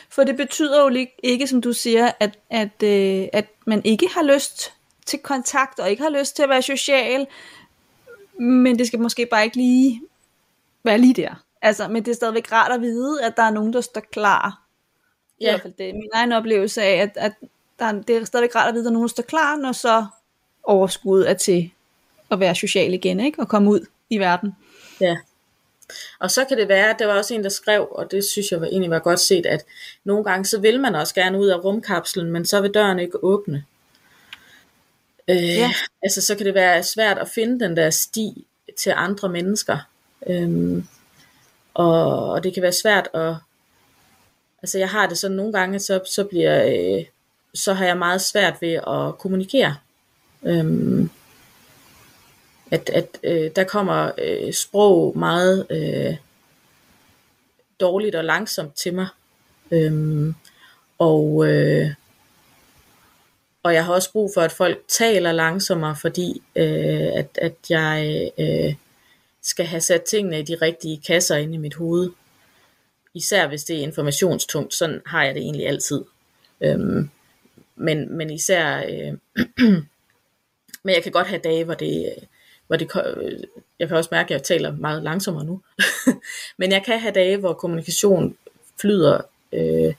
for 0.10 0.24
det 0.24 0.38
betyder 0.38 0.82
jo 0.82 1.06
ikke, 1.24 1.48
som 1.48 1.62
du 1.62 1.74
siger, 1.74 2.12
at, 2.20 2.40
at, 2.50 2.84
øh, 2.84 3.28
at 3.34 3.46
man 3.66 3.82
ikke 3.86 4.10
har 4.14 4.24
lyst 4.24 4.74
til 5.06 5.20
kontakt, 5.20 5.80
og 5.80 5.90
ikke 5.90 6.04
har 6.04 6.20
lyst 6.20 6.36
til 6.36 6.44
at 6.44 6.50
være 6.50 6.62
social, 6.62 7.28
men 8.40 8.80
det 8.80 8.88
skal 8.88 9.00
måske 9.00 9.26
bare 9.26 9.44
ikke 9.44 9.58
lige 9.58 10.02
være 10.84 10.98
lige 10.98 11.14
der. 11.14 11.44
Altså, 11.62 11.88
men 11.88 12.06
det 12.06 12.12
er 12.12 12.16
stadigvæk 12.16 12.52
rart 12.52 12.72
at 12.72 12.82
vide, 12.82 13.24
at 13.24 13.38
der 13.38 13.44
er 13.44 13.52
nogen, 13.52 13.74
der 13.74 13.82
står 13.82 14.02
klar. 14.12 14.62
Ja. 15.42 15.48
I 15.48 15.52
hvert 15.52 15.62
fald 15.62 15.74
det 15.78 15.90
er 15.90 15.94
min 15.94 16.10
egen 16.14 16.32
oplevelse 16.32 16.82
af, 16.82 17.02
at, 17.02 17.12
at 17.16 17.34
der 17.80 17.86
er, 17.86 17.92
det 17.92 18.18
er 18.18 18.26
stadigvæk 18.26 18.56
rart 18.56 18.68
at 18.68 18.74
vide, 18.74 18.82
at 18.82 18.86
der 18.86 18.90
er 18.90 18.94
nogen, 18.94 19.08
der 19.08 19.10
står 19.10 19.24
klar, 19.24 19.56
når 19.56 19.72
så 19.72 20.06
overskud 20.64 21.22
er 21.22 21.34
til 21.34 21.72
at 22.32 22.40
være 22.40 22.56
social 22.56 22.94
igen, 22.94 23.20
ikke? 23.20 23.40
Og 23.40 23.48
komme 23.48 23.70
ud 23.70 23.86
i 24.10 24.18
verden. 24.18 24.56
Ja. 25.02 25.18
Og 26.20 26.32
så 26.32 26.46
kan 26.46 26.58
det 26.58 26.68
være, 26.68 26.90
at 26.90 26.96
der 27.00 27.06
var 27.06 27.18
også 27.18 27.34
en, 27.34 27.44
der 27.44 27.50
skrev, 27.50 27.88
og 27.92 28.12
det 28.12 28.24
synes 28.24 28.52
jeg 28.52 28.58
egentlig 28.58 28.90
var 28.90 29.00
godt 29.00 29.20
set, 29.20 29.46
at 29.46 29.66
nogle 30.04 30.24
gange 30.24 30.46
så 30.46 30.60
vil 30.60 30.80
man 30.80 30.96
også 30.96 31.14
gerne 31.14 31.40
ud 31.40 31.48
af 31.48 31.64
rumkapslen, 31.64 32.32
men 32.32 32.46
så 32.46 32.62
vil 32.62 32.74
døren 32.74 33.00
ikke 33.00 33.24
åbne. 33.24 33.64
Øh, 35.28 35.56
ja. 35.56 35.74
Altså 36.04 36.22
så 36.22 36.36
kan 36.36 36.46
det 36.46 36.54
være 36.54 36.84
svært 36.84 37.18
at 37.18 37.30
finde 37.30 37.60
den 37.60 37.78
der 37.78 37.90
sti 37.90 38.46
til 38.78 38.94
andre 38.96 39.30
mennesker. 39.30 39.78
Øhm, 40.28 40.88
og, 41.74 42.30
og 42.30 42.44
det 42.44 42.54
kan 42.54 42.64
være 42.64 42.72
svært 42.72 43.10
at, 43.14 43.36
altså 44.62 44.78
jeg 44.80 44.90
har 44.90 45.08
det 45.08 45.18
sådan 45.18 45.38
nogle 45.38 45.54
gange, 45.54 45.80
så, 45.80 46.00
så 46.06 46.24
bliver, 46.24 46.66
øh, 46.66 47.06
så 47.54 47.74
har 47.74 47.86
jeg 47.86 47.98
meget 47.98 48.22
svært 48.22 48.62
ved 48.62 48.74
at 48.74 49.18
kommunikere. 49.18 49.76
Øhm, 50.44 51.10
at, 52.72 52.90
at 52.90 53.20
øh, 53.24 53.52
der 53.56 53.64
kommer 53.64 54.12
øh, 54.18 54.54
sprog 54.54 55.18
meget 55.18 55.68
øh, 55.70 56.16
dårligt 57.80 58.16
og 58.16 58.26
langsomt 58.26 58.76
til 58.76 58.94
mig. 58.94 59.08
Øhm, 59.72 60.36
og, 61.00 61.48
øh, 61.48 61.94
og 63.64 63.74
jeg 63.74 63.86
har 63.86 63.94
også 63.94 64.12
brug 64.12 64.32
for, 64.34 64.42
at 64.42 64.52
folk 64.52 64.84
taler 64.88 65.32
langsommere, 65.32 65.96
fordi 65.96 66.42
øh, 66.56 67.08
at, 67.14 67.30
at 67.42 67.56
jeg 67.70 68.32
øh, 68.40 68.76
skal 69.42 69.66
have 69.66 69.82
sat 69.82 70.04
tingene 70.04 70.40
i 70.40 70.44
de 70.44 70.56
rigtige 70.62 71.02
kasser 71.08 71.36
inde 71.36 71.54
i 71.54 71.58
mit 71.58 71.76
hoved. 71.76 72.12
Især 73.14 73.48
hvis 73.48 73.64
det 73.64 73.78
er 73.78 73.82
informationstungt, 73.82 74.74
sådan 74.74 75.02
har 75.06 75.24
jeg 75.24 75.36
det 75.36 75.42
egentlig 75.42 75.68
altid. 75.68 76.04
Øhm, 76.62 77.10
men, 77.76 78.18
men 78.18 78.30
især, 78.30 78.78
øh, 78.78 79.14
men 80.84 80.96
jeg 80.96 81.04
kan 81.04 81.12
godt 81.12 81.28
have 81.28 81.42
dage, 81.44 81.64
hvor 81.64 81.74
det, 81.74 82.16
hvor 82.70 82.78
det, 82.78 82.92
øh, 83.18 83.44
jeg 83.80 83.88
kan 83.88 83.98
også 83.98 84.10
mærke, 84.12 84.26
at 84.26 84.32
jeg 84.32 84.44
taler 84.44 84.78
meget 84.78 85.04
langsommere 85.04 85.46
nu, 85.46 85.62
men 86.60 86.72
jeg 86.72 86.84
kan 86.86 87.00
have 87.00 87.14
dage, 87.14 87.38
hvor 87.38 87.54
kommunikation 87.54 88.38
flyder, 88.82 89.22
øh, 89.54 89.94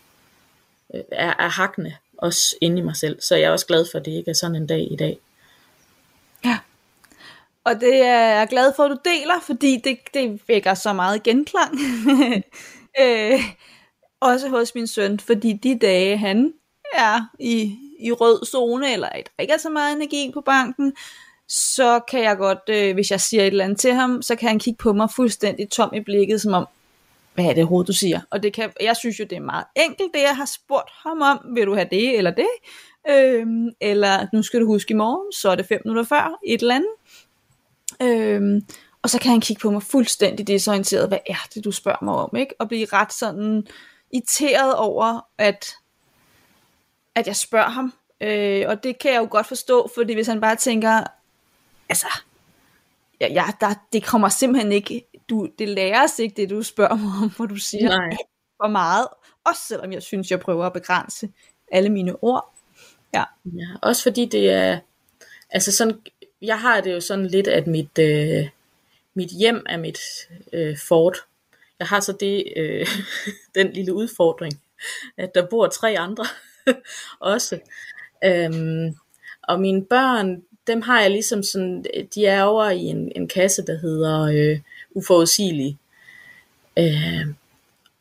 øh, 0.95 1.03
er, 1.13 1.35
er 1.39 1.49
hakkende, 1.49 1.95
også 2.19 2.57
inde 2.61 2.79
i 2.79 2.85
mig 2.85 2.97
selv. 2.97 3.21
Så 3.21 3.37
jeg 3.37 3.45
er 3.45 3.51
også 3.51 3.67
glad 3.67 3.87
for, 3.91 3.99
at 3.99 4.05
det 4.05 4.13
ikke 4.13 4.31
er 4.31 4.35
sådan 4.35 4.57
en 4.57 4.67
dag 4.67 4.93
i 4.93 4.97
dag. 4.97 5.19
Ja. 6.45 6.59
Og 7.65 7.81
det 7.81 7.97
er 7.97 8.39
jeg 8.39 8.49
glad 8.51 8.73
for, 8.77 8.83
at 8.83 8.91
du 8.91 8.97
deler, 9.05 9.41
fordi 9.47 9.81
det, 9.85 9.99
det 10.15 10.41
vækker 10.49 10.75
så 10.75 10.93
meget 10.93 11.23
genklang. 11.23 11.75
øh, 13.03 13.41
også 14.21 14.49
hos 14.49 14.75
min 14.75 14.87
søn, 14.87 15.21
fordi 15.21 15.53
de 15.53 15.79
dage, 15.79 16.17
han 16.17 16.53
er 16.95 17.21
i, 17.39 17.79
i 18.01 18.13
rød 18.13 18.47
zone, 18.47 18.93
eller 18.93 19.09
ikke 19.39 19.53
er 19.53 19.59
så 19.59 19.71
meget 19.71 19.97
energi 19.97 20.31
på 20.35 20.41
banken, 20.41 20.97
så 21.51 22.01
kan 22.09 22.23
jeg 22.23 22.37
godt, 22.37 22.59
øh, 22.69 22.95
hvis 22.95 23.11
jeg 23.11 23.21
siger 23.21 23.43
et 23.43 23.47
eller 23.47 23.65
andet 23.65 23.79
til 23.79 23.95
ham, 23.95 24.23
så 24.23 24.37
kan 24.37 24.49
han 24.49 24.59
kigge 24.59 24.79
på 24.79 24.93
mig 24.93 25.11
fuldstændig 25.11 25.71
tom 25.71 25.95
i 25.95 26.01
blikket, 26.01 26.41
som 26.41 26.53
om, 26.53 26.67
hvad 27.35 27.45
er 27.45 27.53
det 27.53 27.67
hoved, 27.67 27.87
du 27.87 27.93
siger? 27.93 28.21
Og 28.31 28.43
det 28.43 28.53
kan, 28.53 28.73
jeg 28.81 28.97
synes 28.97 29.21
jo, 29.21 29.25
det 29.25 29.37
er 29.37 29.41
meget 29.41 29.65
enkelt, 29.77 30.15
det 30.15 30.21
jeg 30.21 30.37
har 30.37 30.45
spurgt 30.45 30.91
ham 30.93 31.21
om, 31.21 31.55
vil 31.55 31.67
du 31.67 31.75
have 31.75 31.89
det 31.91 32.19
eller 32.19 32.31
det? 32.31 32.49
Øhm, 33.09 33.71
eller 33.81 34.27
nu 34.33 34.43
skal 34.43 34.61
du 34.61 34.67
huske 34.67 34.95
i 34.95 34.97
morgen, 34.97 35.33
så 35.33 35.51
er 35.51 35.55
det 35.55 35.67
fem 35.67 35.81
minutter 35.85 36.05
før, 36.05 36.39
et 36.47 36.61
eller 36.61 36.75
andet. 36.75 36.91
Øhm, 38.03 38.67
og 39.03 39.11
så 39.11 39.19
kan 39.19 39.31
han 39.31 39.41
kigge 39.41 39.61
på 39.61 39.71
mig 39.71 39.83
fuldstændig 39.83 40.47
desorienteret, 40.47 41.09
hvad 41.09 41.19
er 41.27 41.47
det, 41.55 41.65
du 41.65 41.73
spørger 41.73 42.05
mig 42.05 42.15
om, 42.15 42.37
ikke? 42.37 42.55
Og 42.59 42.69
blive 42.69 42.87
ret 42.93 43.13
sådan 43.13 43.67
irriteret 44.13 44.75
over, 44.75 45.21
at, 45.39 45.75
at 47.15 47.27
jeg 47.27 47.37
spørger 47.37 47.71
ham. 47.71 47.93
Øh, 48.21 48.65
og 48.69 48.85
det 48.85 48.99
kan 48.99 49.13
jeg 49.13 49.19
jo 49.19 49.29
godt 49.31 49.47
forstå, 49.47 49.91
fordi 49.95 50.15
hvis 50.15 50.27
han 50.27 50.41
bare 50.41 50.57
tænker, 50.57 51.05
altså, 51.91 52.07
ja, 53.21 53.29
ja, 53.33 53.45
der, 53.61 53.75
det 53.93 54.05
kommer 54.05 54.29
simpelthen 54.29 54.73
ikke, 54.73 55.07
du, 55.29 55.49
det 55.59 55.69
læres 55.69 56.19
ikke, 56.19 56.37
det 56.37 56.51
du 56.51 56.63
spørger 56.63 56.95
mig 56.95 57.13
om, 57.23 57.31
hvor 57.37 57.47
du 57.47 57.57
siger 57.57 57.89
Nej. 57.89 58.17
for 58.63 58.69
meget. 58.69 59.07
Også 59.45 59.63
selvom 59.69 59.93
jeg 59.93 60.03
synes, 60.03 60.31
jeg 60.31 60.41
prøver 60.41 60.67
at 60.67 60.73
begrænse 60.73 61.29
alle 61.73 61.89
mine 61.89 62.25
ord. 62.25 62.55
Ja. 63.15 63.25
Ja, 63.45 63.67
også 63.83 64.03
fordi 64.03 64.27
det 64.27 64.51
er, 64.51 64.79
altså 65.51 65.73
sådan, 65.73 66.01
jeg 66.43 66.61
har 66.61 66.81
det 66.81 66.93
jo 66.93 67.01
sådan 67.01 67.27
lidt, 67.27 67.49
at 67.49 67.67
mit, 67.67 67.99
øh, 67.99 68.49
mit 69.15 69.31
hjem 69.31 69.67
er 69.69 69.77
mit 69.77 69.99
øh, 70.53 70.79
fort. 70.89 71.17
Jeg 71.79 71.87
har 71.87 72.01
så 72.01 72.13
det, 72.13 72.45
øh, 72.57 72.87
den 73.55 73.73
lille 73.73 73.95
udfordring, 73.95 74.61
at 75.17 75.35
der 75.35 75.47
bor 75.47 75.67
tre 75.67 75.99
andre 75.99 76.25
også. 77.35 77.59
Øhm, 78.25 78.97
og 79.43 79.61
mine 79.61 79.85
børn, 79.85 80.43
dem 80.71 80.83
har 80.83 81.01
jeg 81.01 81.11
ligesom 81.11 81.43
sådan, 81.43 81.85
øh, 81.95 82.05
de 82.15 82.27
er 82.27 82.43
over 82.43 82.71
i 82.71 82.83
en, 82.85 83.13
en 83.17 83.29
kasse, 83.29 83.67
der 83.67 83.79
hedder 83.79 84.23
øh, 84.23 84.61
uforudsigelig. 84.91 85.79
Øh, 86.79 87.27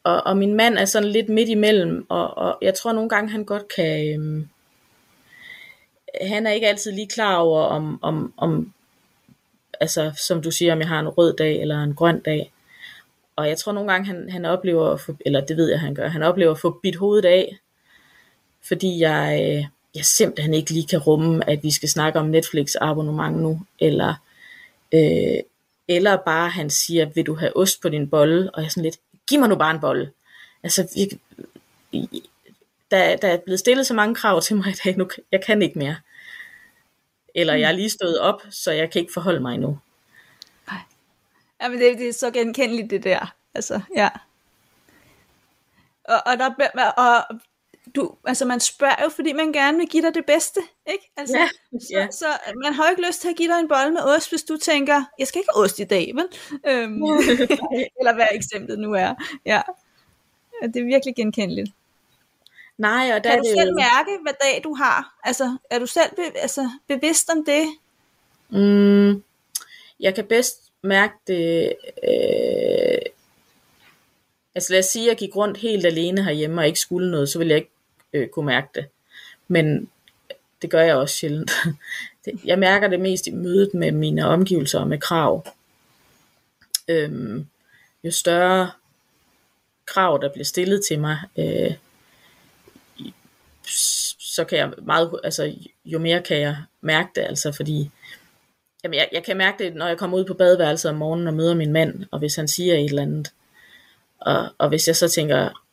og, 0.04 0.24
og 0.26 0.38
min 0.38 0.54
mand 0.54 0.78
er 0.78 0.86
sådan 0.86 1.10
lidt 1.10 1.30
midt 1.30 1.50
imellem, 1.50 2.06
og, 2.10 2.38
og 2.38 2.58
jeg 2.62 2.74
tror 2.74 2.94
nogle 2.94 3.10
gange, 3.10 3.32
han 3.32 3.44
godt 3.44 3.68
kan... 3.76 4.20
Øh, 4.20 4.46
han 6.22 6.48
er 6.48 6.52
ikke 6.52 6.68
altid 6.68 6.92
lige 6.92 7.08
klar 7.08 7.38
over, 7.38 7.62
om, 7.62 8.00
om, 8.02 8.34
om 8.38 8.74
altså 9.80 10.12
som 10.28 10.42
du 10.42 10.52
siger, 10.52 10.74
om 10.74 10.80
jeg 10.80 10.88
har 10.88 11.00
en 11.00 11.08
rød 11.10 11.36
dag 11.36 11.62
eller 11.62 11.84
en 11.84 11.96
grøn 11.96 12.20
dag. 12.20 12.52
Og 13.36 13.48
jeg 13.50 13.58
tror 13.58 13.72
nogle 13.72 13.92
gange, 13.92 14.08
han, 14.08 14.30
han 14.30 14.46
oplever, 14.46 14.90
at 14.90 15.02
få, 15.02 15.16
eller 15.26 15.46
det 15.46 15.58
ved 15.58 15.70
jeg, 15.70 15.80
han 15.80 15.96
gør, 15.96 16.08
han 16.08 16.24
oplever 16.24 16.52
at 16.52 16.60
få 16.60 16.80
bidt 16.84 16.96
hovedet 16.96 17.26
af, 17.26 17.58
fordi 18.68 19.00
jeg, 19.00 19.58
øh, 19.58 19.66
jeg 19.96 20.06
simpelthen 20.06 20.54
ikke 20.54 20.72
lige 20.72 20.88
kan 20.88 21.00
rumme, 21.00 21.50
at 21.50 21.64
vi 21.64 21.72
skal 21.72 21.90
snakke 21.90 22.20
om 22.20 22.26
Netflix 22.26 22.76
abonnement 22.82 23.38
nu, 23.38 23.62
eller, 23.80 24.14
øh, 24.94 25.44
eller 25.88 26.18
bare 26.18 26.50
han 26.50 26.70
siger, 26.70 27.06
vil 27.06 27.26
du 27.26 27.36
have 27.36 27.58
ost 27.58 27.82
på 27.82 27.90
din 27.90 28.10
bolle, 28.10 28.52
og 28.54 28.62
jeg 28.62 28.66
er 28.66 28.70
sådan 28.70 28.84
lidt, 28.84 28.98
giv 29.28 29.40
mig 29.40 29.50
nu 29.50 29.56
bare 29.56 29.72
en 29.72 29.82
bolle. 29.82 30.12
Altså, 30.64 30.88
jeg, 30.96 31.08
der, 32.92 33.16
der 33.16 33.28
er 33.28 33.38
blevet 33.38 33.60
stillet 33.60 33.88
så 33.88 33.94
mange 33.94 34.16
krav 34.16 34.42
til 34.42 34.56
mig 34.56 34.68
i 34.68 34.76
dag, 34.84 34.98
nu, 34.98 35.10
jeg 35.32 35.44
kan 35.46 35.62
ikke 35.62 35.80
mere. 35.80 35.96
Eller 37.36 37.54
jeg 37.54 37.68
er 37.68 37.76
lige 37.76 37.90
stået 37.90 38.20
op, 38.20 38.42
så 38.50 38.72
jeg 38.72 38.92
kan 38.92 39.02
ikke 39.02 39.14
forholde 39.14 39.40
mig 39.40 39.54
endnu. 39.54 39.80
Ja, 41.62 41.68
men 41.68 41.80
det, 41.80 41.98
det 41.98 42.10
er 42.10 42.14
så 42.14 42.32
genkendeligt, 42.32 42.90
det 42.90 43.04
der. 43.04 43.34
Altså, 43.54 43.82
ja. 43.96 44.10
Og, 46.04 46.22
og, 46.26 46.38
der, 46.38 46.90
og 46.92 47.40
du, 47.96 48.16
altså 48.26 48.46
man 48.46 48.60
spørger 48.60 49.04
jo, 49.04 49.10
fordi 49.10 49.34
man 49.34 49.54
gerne 49.54 49.78
vil 49.78 49.88
give 49.88 50.04
dig 50.04 50.16
det 50.16 50.26
bedste, 50.26 50.60
ikke? 50.92 51.12
Altså, 51.18 51.38
Ja, 51.38 51.48
så, 51.80 51.88
ja. 51.92 52.08
så 52.12 52.26
man 52.64 52.74
har 52.74 52.84
jo 52.86 52.90
ikke 52.90 53.08
lyst 53.08 53.22
til 53.22 53.30
at 53.30 53.36
give 53.36 53.54
dig 53.54 53.60
en 53.60 53.68
bolle 53.68 53.92
med 53.92 54.02
ost, 54.02 54.30
hvis 54.30 54.44
du 54.44 54.58
tænker, 54.58 55.04
jeg 55.20 55.28
skal 55.28 55.40
ikke 55.40 55.50
have 55.56 55.64
ost 55.64 55.80
i 55.80 55.84
dag, 55.84 56.12
vel? 56.16 56.26
Øhm, 56.68 57.04
eller 58.00 58.14
hvad 58.14 58.28
eksemplet 58.32 58.80
nu 58.80 58.94
er. 58.94 59.16
Ja. 59.46 59.62
Det 60.64 60.76
er 60.76 60.86
virkelig 60.86 61.16
genkendeligt. 61.16 61.72
Nej, 62.78 63.12
og 63.16 63.24
der 63.24 63.30
Kan 63.30 63.40
du 63.40 63.50
det 63.50 63.58
selv 63.60 63.76
mærke, 63.76 64.12
hvad 64.22 64.34
dag 64.42 64.62
du 64.64 64.74
har? 64.74 65.20
Altså, 65.24 65.58
er 65.70 65.80
du 65.80 65.86
selv 65.86 66.16
be, 66.16 66.38
altså, 66.38 66.70
bevidst 66.88 67.30
om 67.30 67.46
det? 67.46 67.68
mm, 68.50 69.24
jeg 70.00 70.16
kan 70.16 70.26
bedst 70.26 70.72
mærke 70.82 71.14
det, 71.28 71.76
øh, 72.04 72.98
altså 74.56 74.74
lad 74.74 74.80
os 74.80 74.86
sige, 74.86 75.06
at 75.06 75.10
jeg 75.10 75.18
gik 75.18 75.36
rundt 75.36 75.58
helt 75.58 75.86
alene 75.86 76.24
herhjemme 76.24 76.62
og 76.62 76.68
ikke 76.68 76.80
skulle 76.80 77.12
noget, 77.12 77.30
så 77.30 77.38
ville 77.38 77.52
jeg 77.52 77.58
ikke 77.58 77.72
øh, 78.14 78.28
kunne 78.28 78.46
mærke 78.46 78.68
det. 78.76 78.86
Men 79.48 79.90
det 80.62 80.70
gør 80.70 80.82
jeg 80.82 80.96
også 80.96 81.16
sjældent. 81.16 81.52
Jeg 82.46 82.60
mærker 82.60 82.88
det 82.88 83.00
mest 83.00 83.28
i 83.28 83.32
mødet 83.32 83.74
med 83.74 83.92
mine 83.92 84.26
omgivelser 84.26 84.80
og 84.80 84.88
med 84.88 84.98
krav. 84.98 85.48
Øhm, 86.88 87.48
jo 88.04 88.12
større 88.12 88.72
krav, 89.86 90.20
der 90.22 90.30
bliver 90.30 90.46
stillet 90.46 90.82
til 90.88 91.00
mig, 91.00 91.18
øh, 91.38 91.74
så 94.20 94.46
kan 94.46 94.58
jeg 94.58 94.74
meget, 94.82 95.20
altså 95.24 95.56
jo 95.86 96.00
mere 96.00 96.22
kan 96.22 96.38
jeg 96.38 96.58
mærke 96.82 97.10
det, 97.16 97.22
altså 97.22 97.52
fordi, 97.52 97.92
jamen 98.84 98.96
jeg, 98.96 99.10
jeg 99.12 99.24
kan 99.24 99.38
mærke 99.38 99.64
det, 99.64 99.76
når 99.76 99.88
jeg 99.88 99.98
kommer 99.98 100.18
ud 100.18 100.26
på 100.26 100.34
badeværelset 100.34 100.92
om 100.92 100.98
morgenen 100.98 101.28
og 101.28 101.34
møder 101.34 101.56
min 101.56 101.74
mand, 101.74 102.06
og 102.12 102.20
hvis 102.20 102.36
han 102.36 102.48
siger 102.48 102.74
et 102.74 102.86
eller 102.86 103.02
andet, 103.02 103.34
og, 104.20 104.50
og 104.58 104.70
hvis 104.70 104.88
jeg 104.88 104.96
så 104.96 105.08
tænker, 105.10 105.64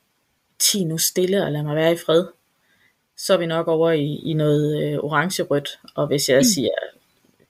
ti 0.59 0.85
nu 0.85 0.99
stille 0.99 1.45
og 1.45 1.53
lad 1.53 1.63
mig 1.63 1.77
være 1.77 1.93
i 1.93 1.97
fred, 1.97 2.27
så 3.17 3.33
er 3.35 3.39
vi 3.39 3.47
nok 3.47 3.69
over 3.69 3.91
i, 3.91 4.15
i 4.25 4.33
noget 4.33 4.83
øh, 4.83 4.99
orange-rødt, 4.99 5.79
og 5.95 6.07
hvis 6.07 6.29
jeg 6.29 6.39
mm. 6.39 6.45
siger, 6.45 6.71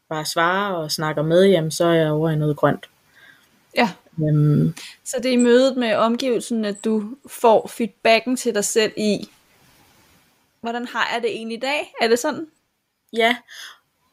bare 0.09 0.25
svarer 0.25 0.73
og 0.73 0.93
snakker 0.93 1.23
med, 1.23 1.45
jamen 1.45 1.71
så 1.71 1.85
er 1.85 1.95
jeg 1.95 2.11
over 2.11 2.31
i 2.31 2.37
noget 2.37 2.57
grønt. 2.57 2.87
Ja. 3.77 3.91
Øhm, 4.19 4.75
Så 5.05 5.17
det 5.17 5.27
er 5.27 5.33
i 5.33 5.37
mødet 5.37 5.77
med 5.77 5.95
omgivelsen, 5.95 6.65
at 6.65 6.85
du 6.85 7.17
får 7.27 7.69
feedbacken 7.69 8.37
til 8.37 8.55
dig 8.55 8.65
selv 8.65 8.93
i, 8.97 9.29
hvordan 10.61 10.87
har 10.87 11.11
jeg 11.15 11.23
det 11.23 11.31
egentlig 11.31 11.57
i 11.57 11.61
dag? 11.61 11.93
Er 12.01 12.09
det 12.09 12.19
sådan? 12.19 12.47
Ja, 13.13 13.37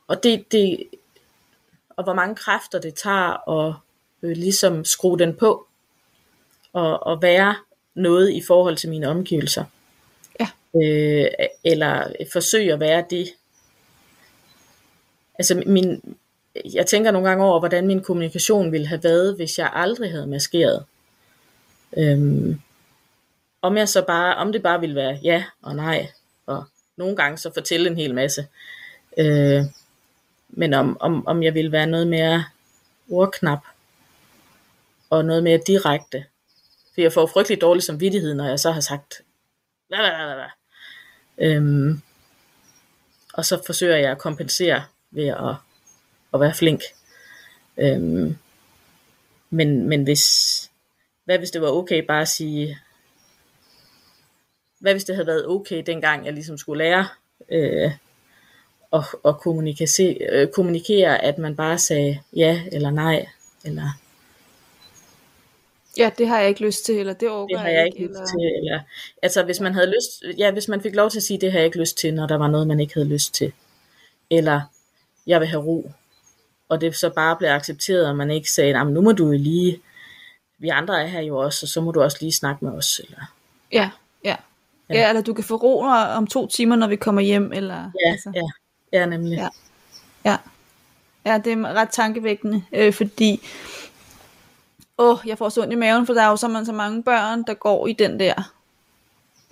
og 0.08 0.24
det, 0.24 0.52
det 0.52 0.84
og 1.90 2.04
hvor 2.04 2.14
mange 2.14 2.36
kræfter 2.36 2.80
det 2.80 2.94
tager 2.94 3.50
at 3.50 3.76
øh, 4.22 4.32
ligesom 4.32 4.86
skrue 4.86 5.20
den 5.20 5.36
på 5.36 5.68
og, 6.74 7.04
og 7.04 7.22
være 7.22 7.56
noget 7.96 8.32
i 8.32 8.42
forhold 8.48 8.78
til 8.78 8.90
mine 8.90 9.08
omgivelser. 9.08 9.64
Ja. 10.40 10.48
Øh, 10.84 11.28
eller 11.64 12.08
forsøge 12.34 12.74
at 12.74 12.80
være 12.80 13.06
det. 13.10 13.30
Altså 15.40 15.64
min, 15.66 16.16
jeg 16.74 16.86
tænker 16.86 17.12
nogle 17.12 17.30
gange 17.30 17.46
over, 17.46 17.60
hvordan 17.60 17.88
min 17.88 18.04
kommunikation 18.04 18.72
ville 18.72 18.88
have 18.88 19.04
været, 19.04 19.36
hvis 19.36 19.58
jeg 19.58 19.72
aldrig 19.74 20.12
havde 20.12 20.28
maskeret. 20.28 20.86
Øhm, 21.98 22.62
om 23.62 23.78
jeg 23.78 23.90
så 23.90 24.06
bare, 24.06 24.36
om 24.36 24.52
det 24.52 24.64
bare 24.64 24.80
ville 24.80 24.96
være 24.96 25.20
ja 25.24 25.44
og 25.62 25.76
nej, 25.76 26.08
og 26.46 26.64
nogle 26.98 27.16
gange 27.16 27.38
så 27.38 27.54
fortælle 27.54 27.90
en 27.90 27.98
hel 27.98 28.14
masse. 28.14 28.48
Øh, 29.18 29.62
men 30.50 30.74
om, 30.74 30.98
om, 31.00 31.28
om 31.28 31.44
jeg 31.44 31.54
ville 31.54 31.72
være 31.72 31.88
noget 31.88 32.08
mere 32.08 32.46
ordknap, 33.10 33.60
og 35.10 35.26
noget 35.26 35.44
mere 35.44 35.60
direkte. 35.68 36.26
For 36.94 37.02
jeg 37.02 37.14
får 37.14 37.26
frygtelig 37.26 37.62
dårlig 37.62 37.84
samvittighed, 37.84 38.34
når 38.34 38.48
jeg 38.48 38.60
så 38.60 38.72
har 38.72 38.82
sagt, 38.82 39.22
hvad, 39.88 39.98
hvad, 39.98 40.26
hvad, 40.26 40.36
hvad. 40.36 40.50
Øhm, 41.38 42.02
og 43.34 43.46
så 43.46 43.62
forsøger 43.66 43.98
jeg 43.98 44.12
at 44.12 44.18
kompensere 44.18 44.84
ved 45.12 45.28
at, 45.28 45.56
at 46.34 46.40
være 46.40 46.54
flink. 46.54 46.82
Øhm, 47.78 48.38
men, 49.50 49.90
men 49.90 50.04
hvis, 50.04 50.26
hvad 51.26 51.38
hvis 51.38 51.52
det 51.52 51.62
var 51.62 51.68
okay 51.68 52.06
bare 52.08 52.22
at 52.22 52.28
sige, 52.28 52.80
hvad 54.80 54.94
hvis 54.94 55.04
det 55.04 55.16
havde 55.16 55.28
været 55.28 55.48
okay 55.48 55.84
dengang 55.86 56.26
jeg 56.26 56.34
ligesom 56.34 56.58
skulle 56.58 56.84
lære 56.84 57.08
øh, 57.50 57.92
at, 58.94 59.04
at 59.26 59.38
kommunikere, 59.40 60.16
øh, 60.32 60.48
kommunikere, 60.48 61.24
at 61.24 61.38
man 61.38 61.56
bare 61.56 61.78
sagde 61.78 62.20
ja 62.36 62.62
eller 62.72 62.90
nej, 62.90 63.26
eller 63.66 64.00
Ja, 65.98 66.12
det 66.18 66.28
har 66.28 66.40
jeg 66.40 66.50
ikke 66.50 66.66
lyst 66.66 66.86
til, 66.86 67.00
eller 67.00 67.14
det 67.14 67.30
overgår 67.30 67.48
det 67.48 67.60
har 67.60 67.70
jeg 67.70 67.86
ikke 67.86 68.00
lyst 68.00 68.10
eller... 68.10 68.26
til. 68.26 68.58
Eller, 68.58 68.80
altså 69.24 69.44
hvis 69.44 69.60
man 69.60 69.74
havde 69.74 69.88
lyst, 69.88 70.38
ja, 70.38 70.52
hvis 70.52 70.68
man 70.68 70.82
fik 70.82 70.96
lov 70.96 71.10
til 71.10 71.20
at 71.20 71.24
sige, 71.24 71.42
det 71.42 71.52
har 71.52 71.60
jeg 71.60 71.66
ikke 71.66 71.80
lyst 71.80 71.98
til, 71.98 72.14
når 72.14 72.28
der 72.28 72.38
var 72.38 72.48
noget, 72.48 72.68
man 72.68 72.80
ikke 72.80 72.94
havde 72.94 73.08
lyst 73.08 73.34
til. 73.34 73.54
Eller, 74.30 74.62
jeg 75.28 75.40
vil 75.40 75.48
have 75.48 75.64
ro. 75.64 75.92
Og 76.70 76.82
det 76.82 76.96
så 76.96 77.10
bare 77.10 77.36
blev 77.36 77.50
accepteret, 77.50 78.08
og 78.08 78.16
man 78.16 78.32
ikke 78.32 78.52
sagde, 78.52 78.86
nu 78.86 79.02
må 79.02 79.12
du 79.12 79.26
jo 79.26 79.32
lige, 79.32 79.82
vi 80.58 80.70
andre 80.70 81.02
er 81.02 81.08
her 81.08 81.22
jo 81.22 81.38
også, 81.38 81.66
og 81.66 81.68
så 81.68 81.82
må 81.82 81.92
du 81.92 82.02
også 82.02 82.18
lige 82.22 82.34
snakke 82.34 82.66
med 82.66 82.74
os. 82.74 83.02
Eller, 83.04 83.34
Ja, 83.74 83.90
ja. 84.24 84.36
Ja, 84.90 84.96
ja 84.96 85.10
eller 85.10 85.22
du 85.22 85.34
kan 85.34 85.44
få 85.44 85.56
ro 85.56 85.80
om 86.18 86.28
to 86.28 86.48
timer, 86.48 86.76
når 86.76 86.88
vi 86.88 86.96
kommer 86.96 87.22
hjem. 87.22 87.54
Eller, 87.54 87.76
ja, 87.76 88.12
altså. 88.12 88.32
ja, 88.36 88.50
ja, 89.00 89.06
nemlig. 89.06 89.38
Ja. 89.38 89.50
ja. 90.26 90.38
Ja, 91.26 91.38
det 91.38 91.54
er 91.54 91.74
ret 91.74 91.90
tankevækkende, 91.90 92.64
øh, 92.74 92.94
fordi 92.94 93.42
åh, 94.98 95.18
jeg 95.26 95.38
får 95.38 95.50
så 95.50 95.62
ondt 95.62 95.74
i 95.74 95.76
maven, 95.76 96.06
for 96.06 96.14
der 96.14 96.22
er 96.22 96.30
jo 96.30 96.36
så, 96.36 96.64
så 96.66 96.72
mange 96.72 97.04
børn, 97.04 97.44
der 97.48 97.54
går 97.54 97.88
i 97.88 97.94
den 97.94 98.20
der, 98.20 98.54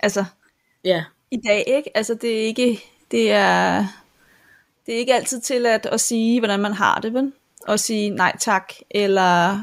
altså, 0.00 0.24
ja. 0.84 1.04
i 1.30 1.36
dag, 1.36 1.64
ikke? 1.66 1.96
Altså, 1.96 2.14
det 2.14 2.40
er 2.40 2.44
ikke, 2.44 2.84
det 3.10 3.32
er, 3.32 3.86
det 4.86 4.94
er 4.94 4.98
ikke 4.98 5.14
altid 5.14 5.40
tilladt 5.40 5.86
at 5.86 6.00
sige, 6.00 6.40
hvordan 6.40 6.60
man 6.60 6.72
har 6.72 7.00
det, 7.00 7.14
vel? 7.14 7.32
Og 7.66 7.80
sige 7.80 8.10
nej 8.10 8.36
tak, 8.40 8.72
eller 8.90 9.60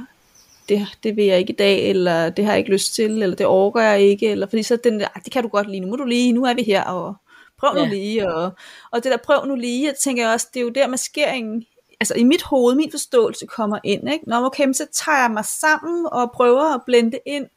det, 0.70 0.88
det 1.04 1.16
vil 1.16 1.26
jeg 1.26 1.40
ikke 1.40 1.54
i 1.54 1.56
dag, 1.56 1.90
eller 1.90 2.30
det 2.30 2.46
har 2.46 2.52
jeg 2.52 2.60
ikke 2.60 2.72
lyst 2.72 2.94
til, 2.94 3.24
eller 3.24 3.36
det 3.36 3.46
overgår 3.46 3.80
jeg 3.80 4.02
ikke, 4.02 4.30
eller 4.30 4.48
fordi 4.48 4.64
så 4.64 4.76
den 4.84 5.00
der, 5.00 5.08
det 5.08 5.34
kan 5.34 5.44
du 5.44 5.50
godt 5.50 5.70
lige, 5.70 5.80
nu 5.80 5.88
må 5.88 5.96
du 5.96 6.06
lige, 6.06 6.32
nu 6.32 6.44
er 6.44 6.54
vi 6.54 6.64
her, 6.64 6.84
og 6.84 7.16
prøv 7.58 7.74
nu 7.74 7.82
ja. 7.82 7.90
lige, 7.90 8.34
og, 8.34 8.52
og 8.92 9.04
det 9.04 9.12
der 9.12 9.18
prøv 9.18 9.46
nu 9.46 9.56
lige, 9.56 9.86
jeg 9.86 9.96
tænker 9.96 10.30
også, 10.30 10.48
det 10.54 10.60
er 10.60 10.64
jo 10.64 10.70
der 10.70 10.88
maskeringen, 10.88 11.66
altså 12.00 12.14
i 12.16 12.24
mit 12.24 12.44
hoved, 12.44 12.76
min 12.76 12.92
forståelse 12.92 13.46
kommer 13.46 13.80
ind, 13.84 14.10
ikke? 14.14 14.30
Nå, 14.30 14.36
okay, 14.46 14.74
så 14.74 14.88
tager 14.92 15.22
jeg 15.22 15.32
mig 15.32 15.46
sammen 15.46 16.08
og 16.12 16.32
prøver 16.32 16.74
at 16.76 16.82
blende 16.86 17.20
ind. 17.26 17.48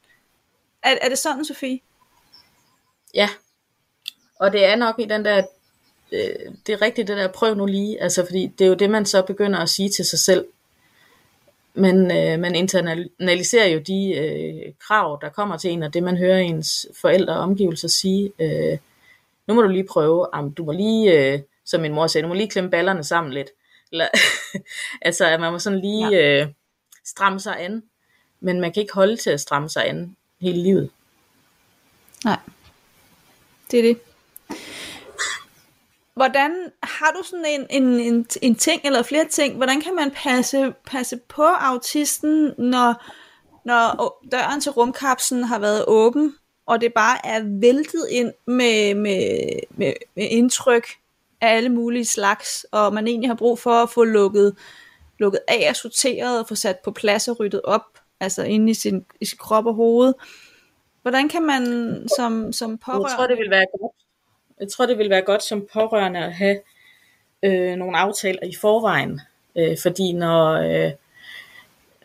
Er, 0.82 0.96
er 1.00 1.08
det 1.08 1.18
sådan, 1.18 1.44
Sofie? 1.44 1.80
Ja, 3.14 3.28
og 4.40 4.52
det 4.52 4.64
er 4.64 4.76
nok 4.76 4.98
i 4.98 5.04
den 5.04 5.24
der, 5.24 5.42
øh, 6.12 6.52
det 6.66 6.72
er 6.72 6.82
rigtigt 6.82 7.08
det 7.08 7.16
der, 7.16 7.28
prøv 7.28 7.54
nu 7.54 7.66
lige, 7.66 8.02
altså 8.02 8.24
fordi 8.26 8.46
det 8.46 8.64
er 8.64 8.68
jo 8.68 8.74
det, 8.74 8.90
man 8.90 9.06
så 9.06 9.22
begynder 9.22 9.58
at 9.58 9.68
sige 9.68 9.88
til 9.88 10.04
sig 10.04 10.18
selv, 10.18 10.46
men 11.74 11.96
øh, 12.10 12.40
man 12.40 12.54
internaliserer 12.54 13.66
jo 13.66 13.78
de 13.78 14.14
øh, 14.14 14.72
krav, 14.78 15.18
der 15.22 15.28
kommer 15.28 15.56
til 15.56 15.70
en, 15.70 15.82
og 15.82 15.94
det 15.94 16.02
man 16.02 16.16
hører 16.16 16.38
ens 16.38 16.86
forældre 17.00 17.34
og 17.34 17.40
omgivelser 17.40 17.88
sige, 17.88 18.32
øh, 18.38 18.78
nu 19.46 19.54
må 19.54 19.62
du 19.62 19.68
lige 19.68 19.86
prøve, 19.90 20.26
am, 20.32 20.54
du 20.54 20.64
må 20.64 20.72
lige, 20.72 21.32
øh, 21.32 21.40
som 21.64 21.80
min 21.80 21.92
mor 21.92 22.06
sagde, 22.06 22.22
du 22.22 22.28
må 22.28 22.34
lige 22.34 22.50
klemme 22.50 22.70
ballerne 22.70 23.04
sammen 23.04 23.32
lidt. 23.32 23.50
Eller, 23.92 24.08
altså, 25.02 25.24
at 25.24 25.40
man 25.40 25.52
må 25.52 25.58
sådan 25.58 25.80
lige 25.80 26.08
ja. 26.08 26.42
øh, 26.42 26.48
stramme 27.04 27.40
sig 27.40 27.60
an, 27.60 27.82
men 28.40 28.60
man 28.60 28.72
kan 28.72 28.80
ikke 28.80 28.94
holde 28.94 29.16
til 29.16 29.30
at 29.30 29.40
stramme 29.40 29.68
sig 29.68 29.88
an 29.88 30.16
hele 30.40 30.62
livet. 30.62 30.90
Nej, 32.24 32.38
det 33.70 33.78
er 33.78 33.82
det. 33.82 33.98
Hvordan 36.14 36.72
har 36.82 37.12
du 37.12 37.22
sådan 37.24 37.46
en, 37.46 37.66
en, 37.70 38.00
en, 38.00 38.26
en 38.42 38.54
ting 38.54 38.80
eller 38.84 39.02
flere 39.02 39.28
ting, 39.28 39.56
hvordan 39.56 39.80
kan 39.80 39.94
man 39.94 40.10
passe, 40.10 40.74
passe 40.86 41.16
på 41.28 41.42
autisten, 41.42 42.54
når, 42.58 43.04
når 43.64 44.18
døren 44.32 44.60
til 44.60 44.72
rumkapslen 44.72 45.44
har 45.44 45.58
været 45.58 45.84
åben, 45.88 46.34
og 46.66 46.80
det 46.80 46.94
bare 46.94 47.26
er 47.26 47.40
væltet 47.60 48.06
ind 48.10 48.32
med, 48.46 48.94
med, 48.94 49.50
med, 49.70 49.92
med 50.16 50.26
indtryk 50.30 50.86
af 51.42 51.56
alle 51.56 51.68
mulige 51.68 52.04
slags, 52.04 52.66
og 52.72 52.94
man 52.94 53.06
egentlig 53.06 53.30
har 53.30 53.34
brug 53.34 53.58
for 53.58 53.82
at 53.82 53.90
få 53.90 54.04
lukket, 54.04 54.56
lukket 55.18 55.40
af 55.48 55.66
og 55.68 55.76
sorteret 55.76 56.40
og 56.40 56.48
få 56.48 56.54
sat 56.54 56.76
på 56.84 56.90
plads 56.90 57.28
og 57.28 57.40
ryddet 57.40 57.60
op, 57.64 57.84
altså 58.20 58.42
inde 58.42 58.70
i 58.70 58.74
sin, 58.74 59.04
i 59.20 59.24
sin 59.24 59.38
krop 59.38 59.66
og 59.66 59.74
hoved. 59.74 60.14
Hvordan 61.02 61.28
kan 61.28 61.42
man 61.42 61.62
som, 62.16 62.52
som 62.52 62.78
pårørende... 62.78 63.08
Jeg 63.08 63.16
tror, 63.16 63.26
det 63.26 63.38
vil 63.38 63.50
være 63.50 63.66
godt 63.80 63.92
jeg 64.62 64.70
tror, 64.70 64.86
det 64.86 64.98
vil 64.98 65.10
være 65.10 65.22
godt 65.22 65.42
som 65.42 65.66
pårørende 65.72 66.20
at 66.20 66.32
have 66.32 66.60
øh, 67.42 67.76
nogle 67.76 67.98
aftaler 67.98 68.44
i 68.44 68.54
forvejen. 68.60 69.20
Øh, 69.56 69.76
fordi 69.82 70.12
når, 70.12 70.52
øh, 70.52 70.90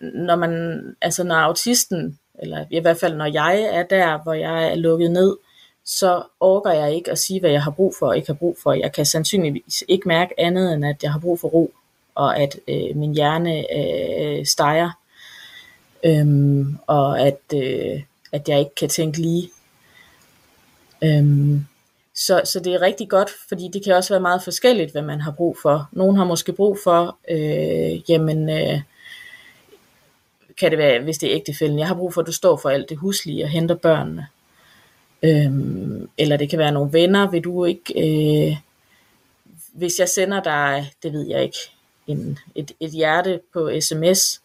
når 0.01 0.35
man, 0.35 0.81
altså 1.01 1.23
når 1.23 1.35
autisten, 1.35 2.19
eller 2.39 2.65
i 2.71 2.79
hvert 2.79 2.97
fald 2.97 3.15
når 3.15 3.25
jeg 3.25 3.61
er 3.61 3.83
der, 3.83 4.23
hvor 4.23 4.33
jeg 4.33 4.71
er 4.71 4.75
lukket 4.75 5.11
ned, 5.11 5.38
så 5.89 6.23
orker 6.39 6.71
jeg 6.71 6.95
ikke 6.95 7.11
at 7.11 7.19
sige, 7.19 7.39
hvad 7.39 7.49
jeg 7.49 7.63
har 7.63 7.71
brug 7.71 7.95
for 7.99 8.07
og 8.07 8.17
ikke 8.17 8.27
har 8.27 8.33
brug 8.33 8.57
for. 8.63 8.73
Jeg 8.73 8.93
kan 8.93 9.05
sandsynligvis 9.05 9.83
ikke 9.88 10.07
mærke 10.07 10.39
andet, 10.39 10.73
end 10.73 10.85
at 10.85 11.03
jeg 11.03 11.11
har 11.11 11.19
brug 11.19 11.39
for 11.39 11.47
ro, 11.47 11.73
og 12.15 12.39
at 12.39 12.59
øh, 12.67 12.95
min 12.95 13.13
hjerne 13.13 13.65
øh, 13.77 14.45
steger, 14.45 14.91
øhm, 16.05 16.77
og 16.88 17.19
at, 17.19 17.39
øh, 17.55 18.01
at 18.31 18.49
jeg 18.49 18.59
ikke 18.59 18.75
kan 18.75 18.89
tænke 18.89 19.17
lige. 19.17 19.49
Øhm, 21.03 21.65
så, 22.15 22.41
så 22.45 22.59
det 22.59 22.73
er 22.73 22.81
rigtig 22.81 23.09
godt, 23.09 23.29
fordi 23.47 23.69
det 23.73 23.83
kan 23.83 23.95
også 23.95 24.13
være 24.13 24.21
meget 24.21 24.43
forskelligt, 24.43 24.91
hvad 24.91 25.01
man 25.01 25.21
har 25.21 25.31
brug 25.31 25.57
for. 25.61 25.89
Nogle 25.91 26.17
har 26.17 26.25
måske 26.25 26.53
brug 26.53 26.77
for, 26.83 27.17
øh, 27.31 28.11
jamen, 28.11 28.49
øh, 28.49 28.81
kan 30.57 30.71
det 30.71 30.77
være, 30.77 31.03
hvis 31.03 31.17
det 31.17 31.31
er 31.31 31.35
ægtefælden, 31.35 31.79
jeg 31.79 31.88
har 31.88 31.95
brug 31.95 32.13
for, 32.13 32.21
at 32.21 32.27
du 32.27 32.31
står 32.31 32.57
for 32.57 32.69
alt 32.69 32.89
det 32.89 32.97
huslige 32.97 33.43
og 33.43 33.49
henter 33.49 33.75
børnene. 33.75 34.27
Øhm, 35.24 36.09
eller 36.18 36.38
det 36.38 36.49
kan 36.49 36.59
være 36.59 36.72
nogle 36.72 36.93
venner, 36.93 37.32
vil 37.32 37.43
du 37.43 37.65
ikke, 37.65 37.93
øh, 37.97 38.57
hvis 39.74 39.99
jeg 39.99 40.09
sender 40.09 40.43
dig, 40.43 40.91
det 41.03 41.13
ved 41.13 41.28
jeg 41.28 41.43
ikke, 41.43 41.57
en, 42.07 42.39
et, 42.55 42.72
et 42.80 42.91
hjerte 42.91 43.39
på 43.53 43.72
sms, 43.82 44.41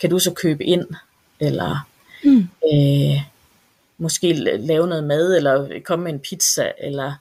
kan 0.00 0.10
du 0.10 0.18
så 0.18 0.32
købe 0.32 0.64
ind, 0.64 0.86
eller 1.40 1.88
mm. 2.24 2.48
øh, 2.72 3.22
måske 3.98 4.32
lave 4.58 4.86
noget 4.86 5.04
mad, 5.04 5.36
eller 5.36 5.80
komme 5.84 6.04
med 6.04 6.12
en 6.12 6.20
pizza, 6.20 6.72
eller 6.78 7.12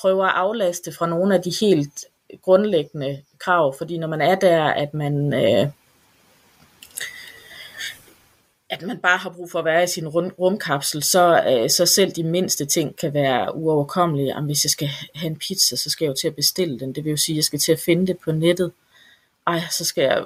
prøve 0.00 0.24
at 0.24 0.32
aflaste 0.34 0.92
fra 0.92 1.06
nogle 1.06 1.34
af 1.34 1.42
de 1.42 1.52
helt 1.60 2.04
grundlæggende 2.42 3.22
krav, 3.38 3.74
fordi 3.78 3.98
når 3.98 4.08
man 4.08 4.20
er 4.20 4.34
der, 4.34 4.64
at 4.64 4.94
man 4.94 5.34
øh, 5.34 5.68
at 8.70 8.82
man 8.82 8.98
bare 8.98 9.18
har 9.18 9.30
brug 9.30 9.50
for 9.50 9.58
at 9.58 9.64
være 9.64 9.84
i 9.84 9.86
sin 9.86 10.08
rum, 10.08 10.30
rumkapsel, 10.38 11.02
så, 11.02 11.44
øh, 11.48 11.70
så 11.70 11.86
selv 11.86 12.12
de 12.12 12.24
mindste 12.24 12.64
ting 12.64 12.96
kan 12.96 13.14
være 13.14 13.56
uoverkommelige. 13.56 14.26
Jamen, 14.26 14.46
hvis 14.46 14.64
jeg 14.64 14.70
skal 14.70 14.88
have 15.14 15.30
en 15.30 15.36
pizza, 15.36 15.76
så 15.76 15.90
skal 15.90 16.04
jeg 16.04 16.10
jo 16.10 16.14
til 16.14 16.28
at 16.28 16.34
bestille 16.34 16.80
den. 16.80 16.94
Det 16.94 17.04
vil 17.04 17.10
jo 17.10 17.16
sige, 17.16 17.34
at 17.34 17.36
jeg 17.36 17.44
skal 17.44 17.58
til 17.58 17.72
at 17.72 17.80
finde 17.80 18.06
det 18.06 18.18
på 18.18 18.32
nettet. 18.32 18.72
Ej, 19.46 19.60
så 19.70 19.84
skal 19.84 20.02
jeg 20.02 20.24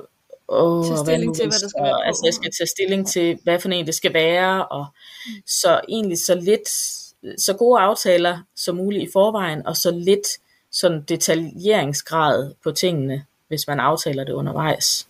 Åh, 0.48 0.86
tage 0.86 0.98
stilling 0.98 1.36
til, 1.36 1.44
hvad 1.44 1.58
der 1.60 1.68
skal 1.68 1.82
være 1.82 1.92
på. 1.92 2.00
Altså, 2.00 2.22
jeg 2.24 2.34
skal 2.34 2.50
tage 2.58 2.68
stilling 2.68 3.08
til, 3.08 3.38
hvad 3.42 3.60
for 3.60 3.68
en 3.68 3.86
det 3.86 3.94
skal 3.94 4.14
være, 4.14 4.66
og 4.66 4.86
så 5.46 5.80
egentlig 5.88 6.24
så 6.24 6.34
lidt, 6.34 6.68
så 7.40 7.54
gode 7.58 7.80
aftaler 7.80 8.38
som 8.56 8.76
muligt 8.76 9.08
i 9.08 9.12
forvejen, 9.12 9.66
og 9.66 9.76
så 9.76 9.90
lidt 9.90 10.26
sådan 10.70 11.02
detaljeringsgrad 11.08 12.54
på 12.62 12.70
tingene, 12.70 13.24
hvis 13.48 13.66
man 13.66 13.80
aftaler 13.80 14.24
det 14.24 14.32
undervejs. 14.32 15.06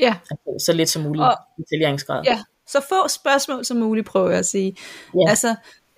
Ja. 0.00 0.14
Altså, 0.30 0.64
så 0.66 0.72
lidt 0.72 0.88
som 0.88 1.02
muligt 1.02 1.24
og, 1.24 1.34
detaljeringsgrad. 1.56 2.24
Ja, 2.24 2.42
så 2.66 2.80
få 2.88 3.08
spørgsmål 3.08 3.64
som 3.64 3.76
muligt, 3.76 4.06
prøver 4.06 4.30
jeg 4.30 4.38
at 4.38 4.46
sige. 4.46 4.76
Ja. 5.14 5.30
Altså, 5.30 5.54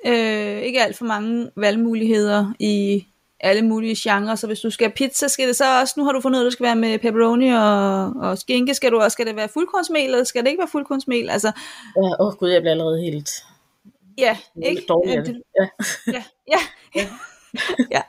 øh, 0.07 0.63
ikke 0.63 0.83
alt 0.83 0.97
for 0.97 1.05
mange 1.05 1.51
valgmuligheder 1.57 2.53
i 2.59 3.07
alle 3.41 3.63
mulige 3.63 3.97
genrer, 3.99 4.35
så 4.35 4.47
hvis 4.47 4.61
du 4.61 4.71
skal 4.71 4.87
have 4.87 4.95
pizza, 4.95 5.29
skal 5.29 5.49
det 5.49 5.57
så 5.57 5.81
også, 5.81 5.95
nu 5.97 6.05
har 6.05 6.13
du 6.13 6.21
fundet 6.21 6.41
ud 6.41 6.45
det 6.45 6.53
skal 6.53 6.65
være 6.65 6.77
med 6.77 6.99
pepperoni 6.99 7.49
og, 7.49 8.05
og 8.07 8.39
skinke, 8.39 8.75
skal 8.75 8.93
du 8.93 9.01
også, 9.01 9.15
skal 9.15 9.27
det 9.27 9.37
være 9.37 9.49
fuldkornsmel, 9.49 10.05
eller 10.05 10.25
skal 10.25 10.43
det 10.43 10.49
ikke 10.49 10.61
være 10.61 10.69
fuldkornsmel? 10.69 11.31
Altså, 11.31 11.53
ja, 11.97 12.03
åh 12.03 12.27
oh, 12.27 12.35
gud, 12.35 12.49
jeg 12.49 12.63
bliver 12.63 12.73
allerede 12.73 13.01
helt 13.03 13.31
ja, 14.19 14.37
ikke? 14.63 14.85
dårlig 14.89 15.27
det. 15.27 15.43
Ja. 15.61 15.69
ja, 16.13 16.23
ja. 16.49 16.59
ja. 17.01 17.07
ja. 17.97 18.03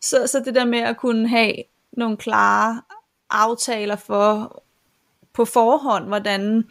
Så, 0.00 0.26
så 0.26 0.42
det 0.44 0.54
der 0.54 0.64
med 0.64 0.78
at 0.78 0.96
kunne 0.96 1.28
have 1.28 1.54
nogle 1.92 2.16
klare 2.16 2.82
aftaler 3.30 3.96
for 3.96 4.62
på 5.34 5.44
forhånd, 5.44 6.06
hvordan 6.06 6.64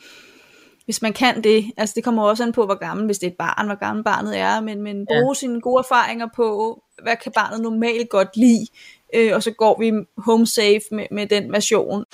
hvis 0.85 1.01
man 1.01 1.13
kan 1.13 1.43
det, 1.43 1.71
altså 1.77 1.93
det 1.95 2.03
kommer 2.03 2.23
også 2.23 2.43
an 2.43 2.51
på, 2.51 2.65
hvor 2.65 2.75
gammel, 2.75 3.05
hvis 3.05 3.19
det 3.19 3.27
er 3.27 3.31
et 3.31 3.37
barn, 3.37 3.65
hvor 3.65 3.75
gammel 3.75 4.03
barnet 4.03 4.39
er, 4.39 4.61
men, 4.61 4.81
men 4.81 5.05
bruge 5.05 5.29
ja. 5.29 5.39
sine 5.39 5.61
gode 5.61 5.79
erfaringer 5.79 6.27
på, 6.35 6.79
hvad 7.03 7.15
kan 7.23 7.31
barnet 7.35 7.61
normalt 7.61 8.09
godt 8.09 8.37
lide, 8.37 8.67
øh, 9.15 9.31
og 9.35 9.43
så 9.43 9.51
går 9.51 9.79
vi 9.79 9.91
home 10.17 10.47
safe 10.47 10.81
med, 10.91 11.05
med 11.11 11.27
den 11.27 11.51
version. 11.51 12.05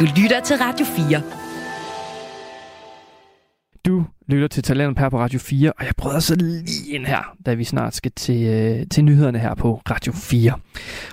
Du 0.00 0.04
lytter 0.16 0.40
til 0.44 0.56
Radio 0.56 0.86
4. 0.86 1.22
Du 3.86 4.04
lytter 4.26 4.48
til 4.48 4.62
Talent 4.62 4.98
her 4.98 5.08
på 5.08 5.18
Radio 5.18 5.38
4, 5.38 5.72
og 5.78 5.84
jeg 5.84 5.92
prøver 5.96 6.18
så 6.18 6.34
lige 6.34 6.94
ind 6.94 7.06
her, 7.06 7.36
da 7.46 7.54
vi 7.54 7.64
snart 7.64 7.94
skal 7.94 8.12
til, 8.16 8.46
øh, 8.46 8.86
til 8.90 9.04
nyhederne 9.04 9.38
her 9.38 9.54
på 9.54 9.82
Radio 9.90 10.12
4. 10.12 10.52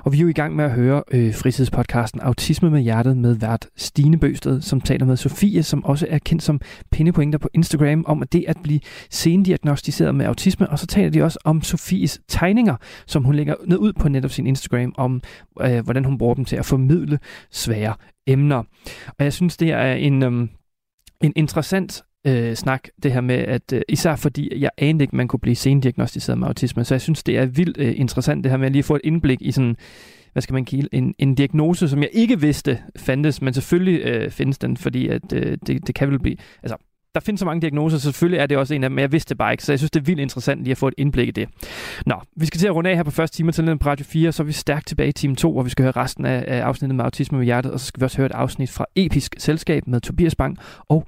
Og 0.04 0.12
vi 0.12 0.18
er 0.18 0.22
jo 0.22 0.28
i 0.28 0.34
gang 0.34 0.56
med 0.56 0.66
at 0.66 0.72
høre 0.72 1.04
øh, 1.12 1.34
fritidspodcasten 1.34 2.22
Autisme 2.22 2.70
med 2.70 2.82
Hjertet 2.82 3.18
med 3.18 3.36
vært 3.36 3.68
Stine 3.78 4.20
Bøsted, 4.20 4.62
som 4.62 4.82
taler 4.82 5.06
med 5.06 5.18
Sofie, 5.18 5.64
som 5.64 5.86
også 5.86 6.08
er 6.10 6.20
kendt 6.20 6.44
som 6.44 6.62
pindepointer 6.92 7.40
på 7.40 7.50
Instagram, 7.54 8.04
om 8.08 8.22
at 8.22 8.34
det 8.34 8.46
at 8.48 8.58
blive 8.64 8.80
sendiagnostiseret 9.10 10.16
med 10.16 10.26
autisme, 10.26 10.70
og 10.70 10.80
så 10.80 10.88
taler 10.88 11.10
de 11.10 11.24
også 11.24 11.40
om 11.44 11.62
Sofies 11.62 12.22
tegninger, 12.28 12.76
som 13.08 13.24
hun 13.24 13.36
lægger 13.36 13.56
ned 13.66 13.78
ud 13.78 13.94
på 13.94 14.10
netop 14.10 14.32
sin 14.32 14.48
Instagram, 14.48 14.94
om 14.98 15.22
øh, 15.62 15.84
hvordan 15.84 16.06
hun 16.06 16.18
bruger 16.18 16.36
dem 16.36 16.46
til 16.46 16.56
at 16.56 16.66
formidle 16.66 17.20
svære 17.52 17.94
emner. 18.28 18.64
Og 19.08 19.24
jeg 19.24 19.34
synes, 19.34 19.58
det 19.58 19.72
er 19.72 19.94
en... 19.94 20.24
Øh, 20.24 20.48
en 21.24 21.34
interessant 21.36 22.04
øh, 22.28 22.56
snak, 22.56 22.88
det 23.04 23.14
her 23.14 23.22
med, 23.22 23.36
at 23.36 23.74
øh, 23.74 23.82
især 23.90 24.16
fordi 24.16 24.62
jeg 24.62 24.70
anede 24.78 25.04
ikke, 25.04 25.16
man 25.16 25.28
kunne 25.28 25.40
blive 25.40 25.56
sendiagnostiseret 25.56 26.40
med 26.40 26.48
autisme, 26.48 26.84
så 26.84 26.94
jeg 26.94 27.02
synes, 27.02 27.24
det 27.24 27.38
er 27.38 27.46
vildt 27.46 27.78
øh, 27.78 27.94
interessant 28.00 28.44
det 28.44 28.52
her 28.52 28.58
med 28.58 28.66
at 28.66 28.72
lige 28.72 28.84
få 28.84 28.96
et 28.96 29.02
indblik 29.04 29.42
i 29.42 29.52
sådan, 29.52 29.76
hvad 30.32 30.42
skal 30.42 30.54
man 30.54 30.66
kalde, 30.66 30.88
en, 30.92 31.14
en 31.20 31.36
diagnose, 31.36 31.90
som 31.90 32.02
jeg 32.02 32.10
ikke 32.14 32.42
vidste 32.42 32.80
fandtes, 32.96 33.42
men 33.42 33.54
selvfølgelig 33.54 34.02
øh, 34.06 34.32
findes 34.32 34.58
den, 34.58 34.78
fordi 34.78 35.08
at, 35.08 35.34
øh, 35.34 35.58
det, 35.68 35.88
det 35.88 35.96
kan 35.96 36.10
vel 36.10 36.20
blive, 36.20 36.38
altså 36.64 36.78
der 37.16 37.20
findes 37.22 37.40
så 37.40 37.46
mange 37.46 37.62
diagnoser, 37.62 37.98
så 37.98 38.04
selvfølgelig 38.04 38.40
er 38.40 38.46
det 38.46 38.58
også 38.58 38.74
en 38.74 38.84
af 38.84 38.90
dem, 38.90 38.96
men 38.96 39.02
jeg 39.02 39.12
vidste 39.12 39.30
det 39.30 39.38
bare 39.38 39.52
ikke, 39.52 39.64
så 39.64 39.72
jeg 39.72 39.80
synes, 39.80 39.92
det 39.92 40.00
er 40.00 40.04
vildt 40.04 40.22
interessant 40.22 40.64
lige 40.64 40.72
at 40.72 40.78
få 40.78 40.88
et 40.88 40.94
indblik 40.98 41.28
i 41.28 41.32
det. 41.32 41.50
Nå, 42.06 42.16
vi 42.36 42.46
skal 42.46 42.60
til 42.60 42.68
at 42.68 42.76
runde 42.76 42.90
af 42.90 42.96
her 42.96 43.04
på 43.04 43.12
første 43.12 43.38
time 43.38 43.52
til 43.52 43.78
på 43.78 43.90
Radio 43.90 44.06
4, 44.06 44.32
så 44.32 44.44
er 44.44 44.46
vi 44.46 44.52
stærkt 44.52 44.88
tilbage 44.88 45.10
i 45.10 45.12
time 45.12 45.36
2, 45.36 45.52
hvor 45.52 45.64
vi 45.64 45.70
skal 45.70 45.84
høre 45.84 45.92
resten 45.92 46.26
af, 46.26 46.44
af 46.48 46.62
afsnittet 46.62 46.96
med 46.96 47.06
Autisme 47.06 47.38
med 47.38 47.46
Hjertet, 47.46 47.72
og 47.72 47.80
så 47.80 47.86
skal 47.86 48.02
vi 48.02 48.04
også 48.04 48.18
høre 48.18 48.26
et 48.26 48.32
afsnit 48.32 48.70
fra 48.70 48.86
Episk 48.96 49.36
Selskab 49.38 49.88
med 49.88 50.02
Tobias 50.02 50.36
Bang 50.36 50.58
og 50.90 51.08